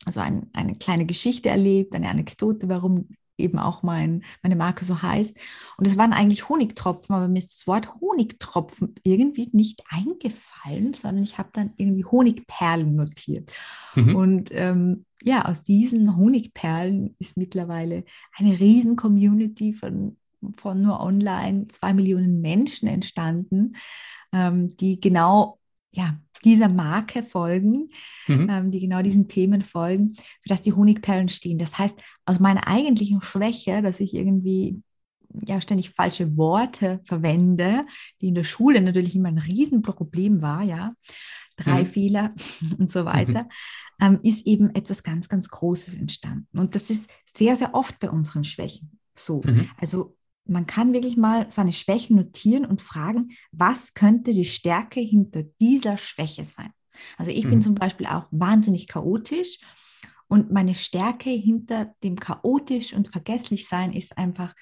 also 0.06 0.20
ein, 0.20 0.48
eine 0.52 0.74
kleine 0.74 1.06
Geschichte 1.06 1.48
erlebt, 1.48 1.94
eine 1.94 2.08
Anekdote, 2.08 2.68
warum 2.68 3.08
eben 3.36 3.58
auch 3.58 3.82
mein, 3.82 4.22
meine 4.42 4.56
Marke 4.56 4.84
so 4.84 5.02
heißt. 5.02 5.36
Und 5.76 5.86
es 5.86 5.96
waren 5.96 6.12
eigentlich 6.12 6.48
Honigtropfen, 6.48 7.14
aber 7.14 7.28
mir 7.28 7.38
ist 7.38 7.54
das 7.54 7.66
Wort 7.66 7.88
Honigtropfen 8.00 8.94
irgendwie 9.02 9.48
nicht 9.52 9.82
eingefallen, 9.88 10.94
sondern 10.94 11.24
ich 11.24 11.38
habe 11.38 11.50
dann 11.52 11.72
irgendwie 11.76 12.04
Honigperlen 12.04 12.94
notiert. 12.94 13.52
Mhm. 13.94 14.16
Und 14.16 14.50
ähm, 14.52 15.04
ja, 15.22 15.46
aus 15.46 15.62
diesen 15.62 16.16
Honigperlen 16.16 17.16
ist 17.18 17.36
mittlerweile 17.36 18.04
eine 18.36 18.58
riesen 18.60 18.96
Community 18.96 19.72
von, 19.72 20.16
von 20.56 20.82
nur 20.82 21.00
online 21.00 21.66
zwei 21.68 21.92
Millionen 21.94 22.40
Menschen 22.40 22.86
entstanden, 22.88 23.74
ähm, 24.32 24.76
die 24.76 25.00
genau 25.00 25.58
ja, 25.94 26.18
dieser 26.44 26.68
Marke 26.68 27.22
folgen, 27.22 27.88
mhm. 28.26 28.48
ähm, 28.50 28.70
die 28.70 28.80
genau 28.80 29.02
diesen 29.02 29.28
Themen 29.28 29.62
folgen, 29.62 30.14
für 30.14 30.48
das 30.48 30.62
die 30.62 30.72
Honigperlen 30.72 31.28
stehen. 31.28 31.58
Das 31.58 31.78
heißt, 31.78 31.98
aus 32.26 32.40
meiner 32.40 32.66
eigentlichen 32.68 33.22
Schwäche, 33.22 33.82
dass 33.82 34.00
ich 34.00 34.14
irgendwie 34.14 34.82
ja 35.42 35.60
ständig 35.60 35.90
falsche 35.90 36.36
Worte 36.36 37.00
verwende, 37.04 37.86
die 38.20 38.28
in 38.28 38.34
der 38.34 38.44
Schule 38.44 38.80
natürlich 38.80 39.16
immer 39.16 39.28
ein 39.28 39.38
Riesenproblem 39.38 40.42
war, 40.42 40.62
ja, 40.62 40.94
drei 41.56 41.82
mhm. 41.82 41.86
Fehler 41.86 42.34
und 42.78 42.90
so 42.90 43.04
weiter, 43.04 43.44
mhm. 44.00 44.06
ähm, 44.06 44.20
ist 44.22 44.46
eben 44.46 44.74
etwas 44.74 45.02
ganz, 45.02 45.28
ganz 45.28 45.48
Großes 45.48 45.94
entstanden. 45.94 46.58
Und 46.58 46.74
das 46.74 46.90
ist 46.90 47.08
sehr, 47.34 47.56
sehr 47.56 47.74
oft 47.74 47.98
bei 48.00 48.10
unseren 48.10 48.44
Schwächen 48.44 48.98
so. 49.16 49.42
Mhm. 49.44 49.70
Also 49.80 50.16
man 50.46 50.66
kann 50.66 50.92
wirklich 50.92 51.16
mal 51.16 51.50
seine 51.50 51.72
Schwächen 51.72 52.16
notieren 52.16 52.66
und 52.66 52.82
fragen, 52.82 53.30
was 53.52 53.94
könnte 53.94 54.34
die 54.34 54.44
Stärke 54.44 55.00
hinter 55.00 55.44
dieser 55.60 55.96
Schwäche 55.96 56.44
sein? 56.44 56.70
Also 57.16 57.30
ich 57.30 57.44
mhm. 57.44 57.50
bin 57.50 57.62
zum 57.62 57.74
Beispiel 57.74 58.06
auch 58.06 58.26
wahnsinnig 58.30 58.86
chaotisch 58.86 59.58
und 60.28 60.52
meine 60.52 60.74
Stärke 60.74 61.30
hinter 61.30 61.94
dem 62.02 62.18
chaotisch 62.18 62.92
und 62.92 63.08
vergesslich 63.08 63.68
sein 63.68 63.92
ist 63.92 64.18
einfach 64.18 64.54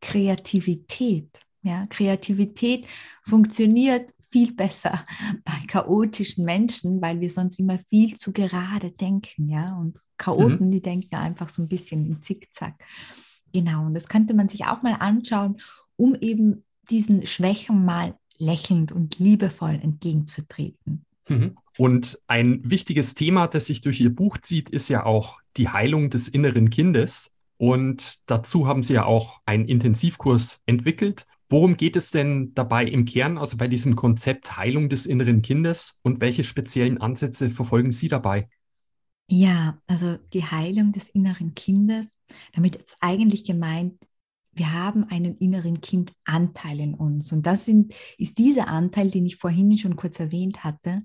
Kreativität. 0.00 1.40
Ja, 1.62 1.86
Kreativität 1.86 2.86
funktioniert 3.22 4.14
viel 4.30 4.54
besser 4.54 5.04
bei 5.44 5.52
chaotischen 5.66 6.44
Menschen, 6.44 7.02
weil 7.02 7.20
wir 7.20 7.30
sonst 7.30 7.58
immer 7.58 7.78
viel 7.78 8.16
zu 8.16 8.32
gerade 8.32 8.92
denken, 8.92 9.48
ja, 9.48 9.76
und 9.76 9.98
Chaoten, 10.16 10.66
mhm. 10.66 10.70
die 10.70 10.82
denken 10.82 11.16
einfach 11.16 11.48
so 11.48 11.62
ein 11.62 11.68
bisschen 11.68 12.04
in 12.04 12.22
Zickzack. 12.22 12.74
Genau, 13.52 13.86
und 13.86 13.94
das 13.94 14.08
könnte 14.08 14.34
man 14.34 14.48
sich 14.48 14.66
auch 14.66 14.82
mal 14.82 14.94
anschauen, 14.94 15.60
um 15.96 16.14
eben 16.14 16.64
diesen 16.88 17.26
Schwächen 17.26 17.84
mal 17.84 18.14
lächelnd 18.38 18.92
und 18.92 19.18
liebevoll 19.18 19.78
entgegenzutreten. 19.80 21.04
Mhm. 21.28 21.56
Und 21.78 22.18
ein 22.26 22.60
wichtiges 22.68 23.14
Thema, 23.14 23.46
das 23.46 23.66
sich 23.66 23.80
durch 23.80 24.00
Ihr 24.00 24.14
Buch 24.14 24.38
zieht, 24.38 24.68
ist 24.68 24.88
ja 24.88 25.04
auch 25.04 25.40
die 25.56 25.68
Heilung 25.68 26.10
des 26.10 26.28
inneren 26.28 26.70
Kindes. 26.70 27.32
Und 27.56 28.18
dazu 28.30 28.66
haben 28.66 28.82
Sie 28.82 28.94
ja 28.94 29.04
auch 29.04 29.40
einen 29.46 29.66
Intensivkurs 29.66 30.60
entwickelt. 30.66 31.26
Worum 31.48 31.76
geht 31.76 31.96
es 31.96 32.10
denn 32.10 32.52
dabei 32.54 32.84
im 32.84 33.04
Kern, 33.04 33.36
also 33.36 33.56
bei 33.56 33.68
diesem 33.68 33.96
Konzept 33.96 34.56
Heilung 34.56 34.88
des 34.88 35.06
inneren 35.06 35.42
Kindes 35.42 35.98
und 36.02 36.20
welche 36.20 36.44
speziellen 36.44 36.98
Ansätze 36.98 37.50
verfolgen 37.50 37.92
Sie 37.92 38.08
dabei? 38.08 38.48
Ja, 39.32 39.78
also 39.86 40.16
die 40.32 40.44
Heilung 40.44 40.90
des 40.90 41.08
inneren 41.08 41.54
Kindes, 41.54 42.18
damit 42.52 42.74
ist 42.74 42.96
eigentlich 43.00 43.44
gemeint, 43.44 43.94
wir 44.50 44.72
haben 44.72 45.04
einen 45.04 45.36
inneren 45.38 45.80
Kindanteil 45.80 46.80
in 46.80 46.94
uns. 46.94 47.32
Und 47.32 47.46
das 47.46 47.64
sind, 47.64 47.94
ist 48.18 48.38
dieser 48.38 48.66
Anteil, 48.66 49.08
den 49.08 49.24
ich 49.26 49.36
vorhin 49.36 49.78
schon 49.78 49.94
kurz 49.94 50.18
erwähnt 50.18 50.64
hatte, 50.64 51.04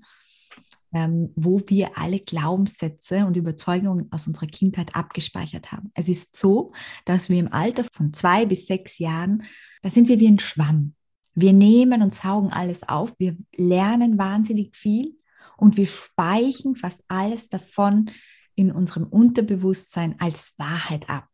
ähm, 0.92 1.32
wo 1.36 1.60
wir 1.68 1.96
alle 1.96 2.18
Glaubenssätze 2.18 3.24
und 3.26 3.36
Überzeugungen 3.36 4.10
aus 4.10 4.26
unserer 4.26 4.48
Kindheit 4.48 4.96
abgespeichert 4.96 5.70
haben. 5.70 5.92
Es 5.94 6.08
ist 6.08 6.34
so, 6.34 6.72
dass 7.04 7.28
wir 7.28 7.38
im 7.38 7.52
Alter 7.52 7.84
von 7.92 8.12
zwei 8.12 8.44
bis 8.44 8.66
sechs 8.66 8.98
Jahren, 8.98 9.44
da 9.82 9.88
sind 9.88 10.08
wir 10.08 10.18
wie 10.18 10.28
ein 10.28 10.40
Schwamm. 10.40 10.94
Wir 11.36 11.52
nehmen 11.52 12.02
und 12.02 12.12
saugen 12.12 12.52
alles 12.52 12.88
auf. 12.88 13.14
Wir 13.18 13.36
lernen 13.54 14.18
wahnsinnig 14.18 14.74
viel 14.74 15.16
und 15.56 15.76
wir 15.76 15.86
speichern 15.86 16.76
fast 16.76 17.02
alles 17.08 17.48
davon 17.48 18.10
in 18.54 18.72
unserem 18.72 19.04
Unterbewusstsein 19.04 20.16
als 20.18 20.54
Wahrheit 20.58 21.08
ab. 21.08 21.28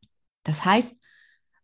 Das 0.44 0.64
heißt, 0.64 0.96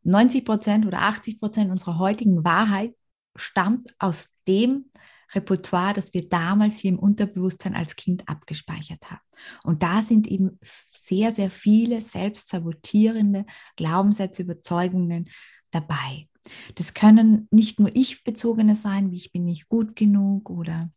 90 0.04 0.44
Prozent 0.44 0.86
oder 0.86 1.02
80 1.02 1.40
Prozent 1.40 1.70
unserer 1.70 1.98
heutigen 1.98 2.44
Wahrheit 2.44 2.94
stammt 3.36 3.94
aus 3.98 4.28
dem 4.46 4.90
Repertoire, 5.34 5.92
das 5.92 6.14
wir 6.14 6.28
damals 6.28 6.78
hier 6.78 6.90
im 6.90 6.98
Unterbewusstsein 6.98 7.74
als 7.74 7.96
Kind 7.96 8.28
abgespeichert 8.28 9.10
haben. 9.10 9.20
Und 9.62 9.82
da 9.82 10.00
sind 10.00 10.26
eben 10.26 10.58
sehr, 10.94 11.32
sehr 11.32 11.50
viele 11.50 12.00
selbstsabotierende 12.00 13.44
Glaubenssätze, 13.76 14.42
Überzeugungen 14.42 15.28
dabei. 15.70 16.28
Das 16.76 16.94
können 16.94 17.46
nicht 17.50 17.78
nur 17.78 17.94
ich 17.94 18.24
bezogene 18.24 18.74
sein, 18.74 19.10
wie 19.10 19.16
ich 19.16 19.32
bin 19.32 19.44
nicht 19.44 19.68
gut 19.68 19.96
genug 19.96 20.48
oder 20.48 20.90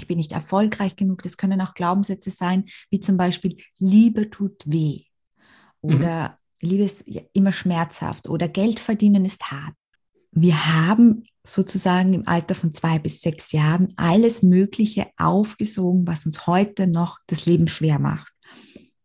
ich 0.00 0.06
bin 0.06 0.16
nicht 0.16 0.32
erfolgreich 0.32 0.96
genug. 0.96 1.22
Das 1.22 1.36
können 1.36 1.60
auch 1.60 1.74
Glaubenssätze 1.74 2.30
sein, 2.30 2.64
wie 2.90 3.00
zum 3.00 3.16
Beispiel 3.16 3.58
Liebe 3.78 4.30
tut 4.30 4.62
weh 4.64 5.02
oder 5.82 6.36
mhm. 6.62 6.68
Liebe 6.68 6.84
ist 6.84 7.04
immer 7.32 7.52
schmerzhaft 7.52 8.28
oder 8.28 8.48
Geld 8.48 8.80
verdienen 8.80 9.24
ist 9.24 9.50
hart. 9.50 9.74
Wir 10.32 10.66
haben 10.66 11.24
sozusagen 11.44 12.14
im 12.14 12.28
Alter 12.28 12.54
von 12.54 12.72
zwei 12.72 12.98
bis 12.98 13.20
sechs 13.20 13.52
Jahren 13.52 13.92
alles 13.96 14.42
Mögliche 14.42 15.06
aufgesogen, 15.16 16.06
was 16.06 16.26
uns 16.26 16.46
heute 16.46 16.86
noch 16.86 17.18
das 17.26 17.46
Leben 17.46 17.66
schwer 17.66 17.98
macht. 17.98 18.32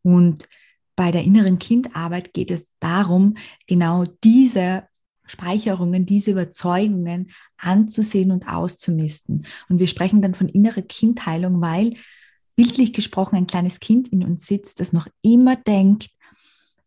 Und 0.02 0.48
bei 0.96 1.12
der 1.12 1.24
inneren 1.24 1.60
Kindarbeit 1.60 2.34
geht 2.34 2.52
es 2.52 2.72
darum, 2.80 3.36
genau 3.68 4.04
diese 4.24 4.84
Speicherungen, 5.26 6.06
diese 6.06 6.32
Überzeugungen 6.32 7.32
anzusehen 7.58 8.32
und 8.32 8.48
auszumisten. 8.48 9.46
Und 9.70 9.80
wir 9.80 9.88
sprechen 9.88 10.22
dann 10.22 10.36
von 10.36 10.50
innerer 10.50 10.82
Kindheilung, 10.82 11.62
weil 11.62 11.96
bildlich 12.56 12.94
gesprochen 12.94 13.36
ein 13.36 13.48
kleines 13.48 13.80
Kind 13.80 14.08
in 14.10 14.24
uns 14.24 14.46
sitzt, 14.46 14.80
das 14.80 14.94
noch 14.94 15.08
immer 15.22 15.56
denkt, 15.56 16.10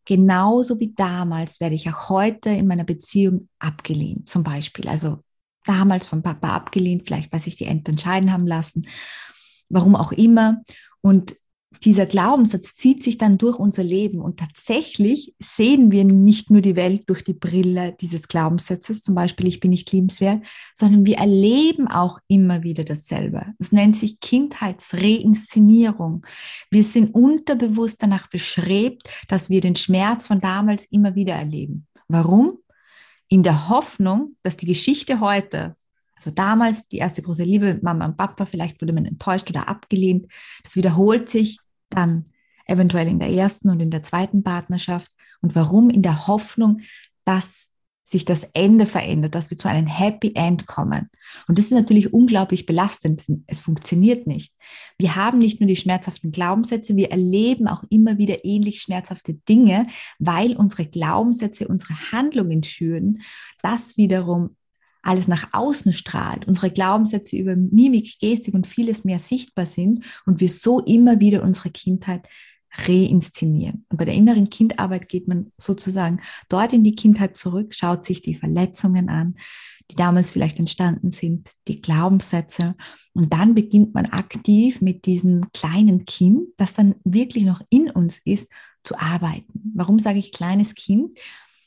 genauso 0.04 0.80
wie 0.80 0.94
damals 0.94 1.60
werde 1.60 1.74
ich 1.74 1.88
auch 1.90 2.08
heute 2.08 2.48
in 2.50 2.66
meiner 2.66 2.84
Beziehung 2.84 3.48
abgelehnt, 3.58 4.28
zum 4.28 4.42
Beispiel. 4.42 4.88
Also 4.88 5.22
damals 5.64 6.06
vom 6.06 6.22
Papa 6.22 6.48
abgelehnt, 6.48 7.02
vielleicht 7.04 7.30
weil 7.30 7.40
sich 7.40 7.56
die 7.56 7.66
Eltern 7.66 7.98
scheiden 7.98 8.32
haben 8.32 8.46
lassen, 8.46 8.88
warum 9.68 9.94
auch 9.94 10.12
immer. 10.12 10.62
Und 11.02 11.36
dieser 11.84 12.06
Glaubenssatz 12.06 12.74
zieht 12.74 13.04
sich 13.04 13.18
dann 13.18 13.38
durch 13.38 13.58
unser 13.58 13.84
Leben 13.84 14.20
und 14.20 14.38
tatsächlich 14.38 15.34
sehen 15.38 15.92
wir 15.92 16.04
nicht 16.04 16.50
nur 16.50 16.62
die 16.62 16.76
Welt 16.76 17.02
durch 17.06 17.22
die 17.22 17.34
Brille 17.34 17.94
dieses 18.00 18.26
Glaubenssatzes, 18.26 19.02
zum 19.02 19.14
Beispiel 19.14 19.46
ich 19.46 19.60
bin 19.60 19.70
nicht 19.70 19.92
liebenswert, 19.92 20.42
sondern 20.74 21.06
wir 21.06 21.18
erleben 21.18 21.86
auch 21.86 22.18
immer 22.26 22.62
wieder 22.62 22.84
dasselbe. 22.84 23.54
Das 23.58 23.70
nennt 23.70 23.96
sich 23.96 24.18
Kindheitsreinszenierung. 24.20 26.26
Wir 26.70 26.84
sind 26.84 27.14
unterbewusst 27.14 28.02
danach 28.02 28.28
bestrebt, 28.28 29.08
dass 29.28 29.50
wir 29.50 29.60
den 29.60 29.76
Schmerz 29.76 30.26
von 30.26 30.40
damals 30.40 30.86
immer 30.86 31.14
wieder 31.14 31.34
erleben. 31.34 31.86
Warum? 32.08 32.58
In 33.28 33.42
der 33.42 33.68
Hoffnung, 33.68 34.36
dass 34.42 34.56
die 34.56 34.66
Geschichte 34.66 35.20
heute 35.20 35.76
also 36.18 36.30
damals 36.30 36.86
die 36.88 36.98
erste 36.98 37.22
große 37.22 37.44
Liebe 37.44 37.78
Mama 37.80 38.04
und 38.06 38.16
Papa, 38.16 38.44
vielleicht 38.44 38.82
wurde 38.82 38.92
man 38.92 39.06
enttäuscht 39.06 39.48
oder 39.48 39.68
abgelehnt. 39.68 40.26
Das 40.64 40.74
wiederholt 40.76 41.30
sich 41.30 41.58
dann 41.90 42.26
eventuell 42.66 43.08
in 43.08 43.20
der 43.20 43.30
ersten 43.30 43.70
und 43.70 43.80
in 43.80 43.90
der 43.90 44.02
zweiten 44.02 44.42
Partnerschaft. 44.42 45.10
Und 45.40 45.54
warum? 45.54 45.90
In 45.90 46.02
der 46.02 46.26
Hoffnung, 46.26 46.80
dass 47.24 47.68
sich 48.04 48.24
das 48.24 48.44
Ende 48.54 48.86
verändert, 48.86 49.34
dass 49.34 49.50
wir 49.50 49.58
zu 49.58 49.68
einem 49.68 49.86
Happy 49.86 50.32
End 50.34 50.66
kommen. 50.66 51.10
Und 51.46 51.58
das 51.58 51.66
ist 51.66 51.72
natürlich 51.72 52.12
unglaublich 52.12 52.64
belastend. 52.64 53.22
Es 53.46 53.60
funktioniert 53.60 54.26
nicht. 54.26 54.54
Wir 54.98 55.14
haben 55.14 55.38
nicht 55.38 55.60
nur 55.60 55.68
die 55.68 55.76
schmerzhaften 55.76 56.32
Glaubenssätze, 56.32 56.96
wir 56.96 57.10
erleben 57.10 57.68
auch 57.68 57.84
immer 57.90 58.16
wieder 58.16 58.46
ähnlich 58.46 58.80
schmerzhafte 58.80 59.34
Dinge, 59.34 59.86
weil 60.18 60.56
unsere 60.56 60.86
Glaubenssätze 60.86 61.68
unsere 61.68 62.10
Handlungen 62.10 62.62
schüren. 62.62 63.20
Das 63.62 63.98
wiederum 63.98 64.56
alles 65.02 65.28
nach 65.28 65.48
außen 65.52 65.92
strahlt, 65.92 66.46
unsere 66.46 66.70
Glaubenssätze 66.70 67.36
über 67.36 67.56
Mimik, 67.56 68.18
Gestik 68.18 68.54
und 68.54 68.66
vieles 68.66 69.04
mehr 69.04 69.18
sichtbar 69.18 69.66
sind 69.66 70.04
und 70.26 70.40
wir 70.40 70.48
so 70.48 70.80
immer 70.80 71.20
wieder 71.20 71.42
unsere 71.42 71.70
Kindheit 71.70 72.28
reinszenieren. 72.76 73.86
Und 73.88 73.96
bei 73.96 74.04
der 74.04 74.14
inneren 74.14 74.50
Kindarbeit 74.50 75.08
geht 75.08 75.26
man 75.26 75.52
sozusagen 75.56 76.20
dort 76.48 76.72
in 76.72 76.84
die 76.84 76.94
Kindheit 76.94 77.36
zurück, 77.36 77.74
schaut 77.74 78.04
sich 78.04 78.22
die 78.22 78.34
Verletzungen 78.34 79.08
an, 79.08 79.36
die 79.90 79.94
damals 79.94 80.30
vielleicht 80.30 80.58
entstanden 80.58 81.10
sind, 81.10 81.50
die 81.66 81.80
Glaubenssätze. 81.80 82.76
Und 83.14 83.32
dann 83.32 83.54
beginnt 83.54 83.94
man 83.94 84.06
aktiv 84.06 84.82
mit 84.82 85.06
diesem 85.06 85.50
kleinen 85.52 86.04
Kind, 86.04 86.48
das 86.58 86.74
dann 86.74 86.96
wirklich 87.04 87.44
noch 87.44 87.62
in 87.70 87.90
uns 87.90 88.18
ist, 88.24 88.50
zu 88.84 88.98
arbeiten. 88.98 89.72
Warum 89.74 89.98
sage 89.98 90.18
ich 90.18 90.32
kleines 90.32 90.74
Kind? 90.74 91.18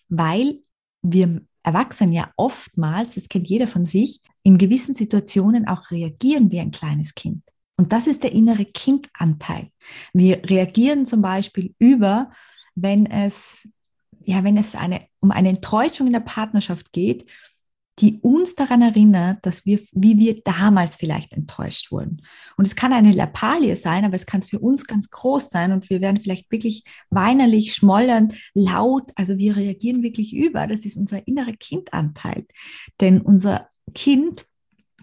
Weil 0.08 0.60
wir 1.02 1.41
Erwachsenen 1.63 2.13
ja 2.13 2.32
oftmals, 2.36 3.15
das 3.15 3.30
kennt 3.30 3.47
jeder 3.47 3.67
von 3.67 3.86
sich, 3.86 4.21
in 4.43 4.58
gewissen 4.58 4.95
Situationen 4.95 5.67
auch 5.67 5.91
reagieren 5.91 6.52
wie 6.52 6.60
ein 6.60 6.71
kleines 6.71 7.13
Kind. 7.13 7.43
Und 7.78 7.93
das 7.93 8.08
ist 8.08 8.24
der 8.24 8.32
innere 8.32 8.65
Kindanteil. 8.65 9.69
Wir 10.13 10.41
reagieren 10.43 11.06
zum 11.06 11.21
Beispiel 11.21 11.74
über, 11.80 12.32
wenn 12.76 13.06
es, 13.06 13.67
ja, 14.26 14.43
wenn 14.43 14.58
es 14.58 14.76
eine, 14.76 15.08
um 15.19 15.32
eine 15.32 15.50
Enttäuschung 15.50 16.08
in 16.08 16.13
der 16.13 16.19
Partnerschaft 16.19 16.91
geht 16.91 17.26
die 18.02 18.20
uns 18.22 18.56
daran 18.56 18.82
erinnert, 18.82 19.46
dass 19.46 19.66
wir, 19.66 19.80
wie 19.92 20.18
wir 20.18 20.42
damals 20.44 20.96
vielleicht 20.96 21.34
enttäuscht 21.34 21.92
wurden. 21.92 22.24
Und 22.58 22.66
es 22.66 22.76
kann 22.76 22.94
eine 22.94 23.12
Lappalie 23.12 23.76
sein, 23.76 24.06
aber 24.06 24.16
es 24.16 24.26
kann 24.26 24.42
für 24.42 24.60
uns 24.60 24.88
ganz 24.88 25.10
groß 25.12 25.50
sein 25.50 25.72
und 25.72 25.90
wir 25.90 26.02
werden 26.02 26.20
vielleicht 26.20 26.52
wirklich 26.52 26.84
weinerlich, 27.12 27.76
schmollernd, 27.76 28.34
laut. 28.56 29.12
Also 29.16 29.38
wir 29.38 29.56
reagieren 29.56 30.02
wirklich 30.02 30.36
über. 30.36 30.66
Das 30.66 30.80
ist 30.80 30.98
unser 30.98 31.28
innerer 31.28 31.54
Kindanteil. 31.54 32.46
Denn 33.00 33.22
unser 33.22 33.70
Kind 33.94 34.46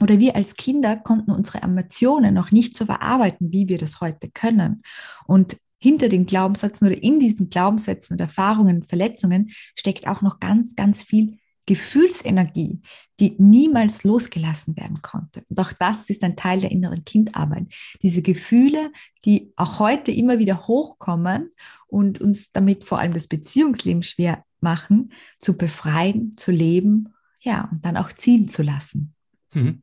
oder 0.00 0.18
wir 0.18 0.36
als 0.36 0.54
Kinder 0.54 0.96
konnten 0.96 1.30
unsere 1.30 1.62
Emotionen 1.62 2.34
noch 2.34 2.50
nicht 2.50 2.76
so 2.76 2.86
verarbeiten, 2.86 3.52
wie 3.52 3.68
wir 3.68 3.78
das 3.78 4.00
heute 4.00 4.28
können. 4.30 4.82
Und 5.26 5.56
hinter 5.78 6.08
den 6.08 6.26
Glaubenssätzen 6.26 6.88
oder 6.88 7.00
in 7.00 7.20
diesen 7.20 7.50
Glaubenssätzen 7.50 8.14
und 8.14 8.20
Erfahrungen, 8.20 8.82
Verletzungen 8.82 9.50
steckt 9.76 10.08
auch 10.08 10.22
noch 10.22 10.40
ganz, 10.40 10.74
ganz 10.74 11.04
viel 11.04 11.38
Gefühlsenergie, 11.68 12.80
die 13.20 13.36
niemals 13.38 14.02
losgelassen 14.02 14.74
werden 14.76 15.02
konnte. 15.02 15.44
Und 15.50 15.60
auch 15.60 15.72
das 15.74 16.08
ist 16.08 16.24
ein 16.24 16.34
Teil 16.34 16.60
der 16.60 16.70
inneren 16.70 17.04
Kindarbeit. 17.04 17.66
Diese 18.00 18.22
Gefühle, 18.22 18.90
die 19.26 19.52
auch 19.56 19.78
heute 19.78 20.10
immer 20.10 20.38
wieder 20.38 20.66
hochkommen 20.66 21.50
und 21.86 22.22
uns 22.22 22.52
damit 22.52 22.84
vor 22.84 22.98
allem 22.98 23.12
das 23.12 23.26
Beziehungsleben 23.26 24.02
schwer 24.02 24.44
machen, 24.60 25.12
zu 25.40 25.58
befreien, 25.58 26.36
zu 26.38 26.52
leben, 26.52 27.14
ja, 27.40 27.68
und 27.70 27.84
dann 27.84 27.98
auch 27.98 28.12
ziehen 28.12 28.48
zu 28.48 28.62
lassen. 28.62 29.14
Mhm. 29.52 29.82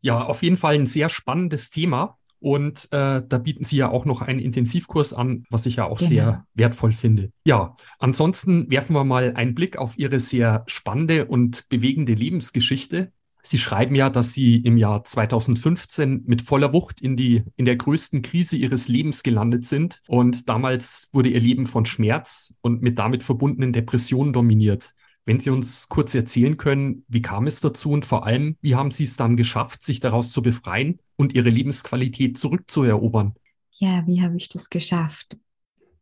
Ja, 0.00 0.24
auf 0.24 0.44
jeden 0.44 0.56
Fall 0.56 0.76
ein 0.76 0.86
sehr 0.86 1.08
spannendes 1.08 1.70
Thema. 1.70 2.18
Und 2.44 2.92
äh, 2.92 3.22
da 3.26 3.38
bieten 3.38 3.64
Sie 3.64 3.78
ja 3.78 3.88
auch 3.88 4.04
noch 4.04 4.20
einen 4.20 4.38
Intensivkurs 4.38 5.14
an, 5.14 5.46
was 5.48 5.64
ich 5.64 5.76
ja 5.76 5.86
auch 5.86 5.96
genau. 5.96 6.08
sehr 6.10 6.46
wertvoll 6.52 6.92
finde. 6.92 7.30
Ja, 7.46 7.74
ansonsten 7.98 8.70
werfen 8.70 8.94
wir 8.94 9.02
mal 9.02 9.32
einen 9.34 9.54
Blick 9.54 9.78
auf 9.78 9.96
Ihre 9.96 10.20
sehr 10.20 10.62
spannende 10.66 11.24
und 11.24 11.70
bewegende 11.70 12.12
Lebensgeschichte. 12.12 13.12
Sie 13.40 13.56
schreiben 13.56 13.94
ja, 13.94 14.10
dass 14.10 14.34
Sie 14.34 14.56
im 14.56 14.76
Jahr 14.76 15.04
2015 15.04 16.24
mit 16.26 16.42
voller 16.42 16.74
Wucht 16.74 17.00
in 17.00 17.16
die, 17.16 17.44
in 17.56 17.64
der 17.64 17.76
größten 17.76 18.20
Krise 18.20 18.58
Ihres 18.58 18.88
Lebens 18.88 19.22
gelandet 19.22 19.64
sind. 19.64 20.02
Und 20.06 20.46
damals 20.50 21.08
wurde 21.12 21.30
Ihr 21.30 21.40
Leben 21.40 21.66
von 21.66 21.86
Schmerz 21.86 22.52
und 22.60 22.82
mit 22.82 22.98
damit 22.98 23.22
verbundenen 23.22 23.72
Depressionen 23.72 24.34
dominiert. 24.34 24.92
Wenn 25.26 25.40
Sie 25.40 25.50
uns 25.50 25.88
kurz 25.88 26.14
erzählen 26.14 26.56
können, 26.56 27.04
wie 27.08 27.22
kam 27.22 27.46
es 27.46 27.60
dazu 27.60 27.90
und 27.90 28.04
vor 28.04 28.26
allem, 28.26 28.56
wie 28.60 28.74
haben 28.74 28.90
Sie 28.90 29.04
es 29.04 29.16
dann 29.16 29.36
geschafft, 29.36 29.82
sich 29.82 30.00
daraus 30.00 30.30
zu 30.32 30.42
befreien 30.42 30.98
und 31.16 31.34
Ihre 31.34 31.48
Lebensqualität 31.48 32.36
zurückzuerobern? 32.36 33.34
Ja, 33.72 34.06
wie 34.06 34.22
habe 34.22 34.36
ich 34.36 34.48
das 34.48 34.68
geschafft? 34.68 35.36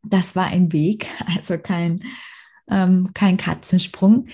Das 0.02 0.34
war 0.34 0.46
ein 0.46 0.72
Weg, 0.72 1.06
also 1.36 1.56
kein 1.58 2.02
ähm, 2.72 3.10
kein 3.12 3.36
Katzensprung. 3.36 4.26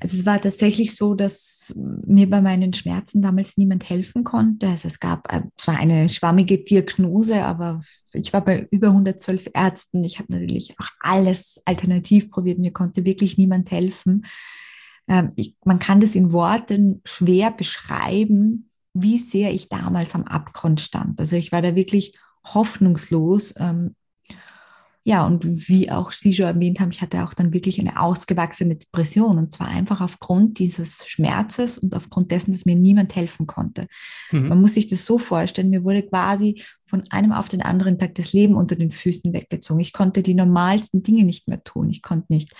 Also 0.00 0.18
es 0.18 0.26
war 0.26 0.40
tatsächlich 0.40 0.96
so, 0.96 1.14
dass 1.14 1.72
mir 1.74 2.28
bei 2.28 2.40
meinen 2.40 2.72
Schmerzen 2.72 3.22
damals 3.22 3.56
niemand 3.56 3.88
helfen 3.88 4.24
konnte. 4.24 4.68
Also 4.68 4.88
es 4.88 4.98
gab 4.98 5.32
äh, 5.32 5.42
zwar 5.56 5.78
eine 5.78 6.08
schwammige 6.08 6.58
Diagnose, 6.58 7.44
aber 7.44 7.82
ich 8.12 8.32
war 8.32 8.44
bei 8.44 8.66
über 8.70 8.88
112 8.88 9.50
Ärzten. 9.54 10.02
Ich 10.02 10.18
habe 10.18 10.32
natürlich 10.32 10.74
auch 10.78 10.88
alles 11.00 11.62
alternativ 11.64 12.30
probiert. 12.30 12.58
Mir 12.58 12.72
konnte 12.72 13.04
wirklich 13.04 13.38
niemand 13.38 13.70
helfen. 13.70 14.26
Ähm, 15.08 15.30
ich, 15.36 15.56
man 15.64 15.78
kann 15.78 16.00
das 16.00 16.16
in 16.16 16.32
Worten 16.32 17.00
schwer 17.04 17.52
beschreiben, 17.52 18.70
wie 18.92 19.18
sehr 19.18 19.52
ich 19.52 19.68
damals 19.68 20.14
am 20.14 20.24
Abgrund 20.24 20.80
stand. 20.80 21.20
Also 21.20 21.36
ich 21.36 21.52
war 21.52 21.62
da 21.62 21.76
wirklich 21.76 22.16
hoffnungslos. 22.44 23.54
Ähm, 23.56 23.94
ja, 25.06 25.26
und 25.26 25.68
wie 25.68 25.90
auch 25.90 26.12
Sie 26.12 26.32
schon 26.32 26.46
erwähnt 26.46 26.80
haben, 26.80 26.90
ich 26.90 27.02
hatte 27.02 27.24
auch 27.24 27.34
dann 27.34 27.52
wirklich 27.52 27.78
eine 27.78 28.00
ausgewachsene 28.00 28.76
Depression 28.76 29.36
und 29.36 29.52
zwar 29.52 29.68
einfach 29.68 30.00
aufgrund 30.00 30.58
dieses 30.58 31.06
Schmerzes 31.06 31.76
und 31.76 31.94
aufgrund 31.94 32.30
dessen, 32.30 32.52
dass 32.52 32.64
mir 32.64 32.74
niemand 32.74 33.14
helfen 33.14 33.46
konnte. 33.46 33.86
Mhm. 34.32 34.48
Man 34.48 34.60
muss 34.62 34.74
sich 34.74 34.86
das 34.88 35.04
so 35.04 35.18
vorstellen, 35.18 35.68
mir 35.68 35.84
wurde 35.84 36.04
quasi 36.04 36.62
von 36.86 37.04
einem 37.10 37.32
auf 37.32 37.50
den 37.50 37.60
anderen 37.60 37.98
Tag 37.98 38.14
das 38.14 38.32
Leben 38.32 38.54
unter 38.54 38.76
den 38.76 38.92
Füßen 38.92 39.34
weggezogen. 39.34 39.80
Ich 39.80 39.92
konnte 39.92 40.22
die 40.22 40.32
normalsten 40.32 41.02
Dinge 41.02 41.24
nicht 41.24 41.48
mehr 41.48 41.62
tun. 41.62 41.90
Ich 41.90 42.00
konnte 42.00 42.32
nicht 42.32 42.54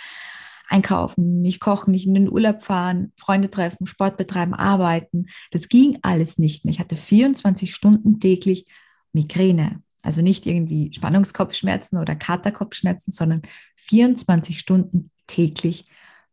einkaufen, 0.69 1.41
nicht 1.41 1.59
kochen, 1.59 1.91
nicht 1.91 2.05
in 2.05 2.13
den 2.13 2.29
Urlaub 2.29 2.61
fahren, 2.61 3.11
Freunde 3.15 3.49
treffen, 3.49 3.87
Sport 3.87 4.17
betreiben, 4.17 4.53
arbeiten. 4.53 5.27
Das 5.49 5.67
ging 5.67 5.97
alles 6.03 6.37
nicht 6.37 6.63
mehr. 6.63 6.73
Ich 6.73 6.79
hatte 6.79 6.95
24 6.95 7.73
Stunden 7.73 8.19
täglich 8.19 8.65
Migräne, 9.13 9.81
also 10.05 10.21
nicht 10.21 10.45
irgendwie 10.45 10.93
Spannungskopfschmerzen 10.93 11.97
oder 11.97 12.15
Katerkopfschmerzen, 12.15 13.11
sondern 13.11 13.41
24 13.77 14.59
Stunden 14.59 15.11
täglich 15.27 15.85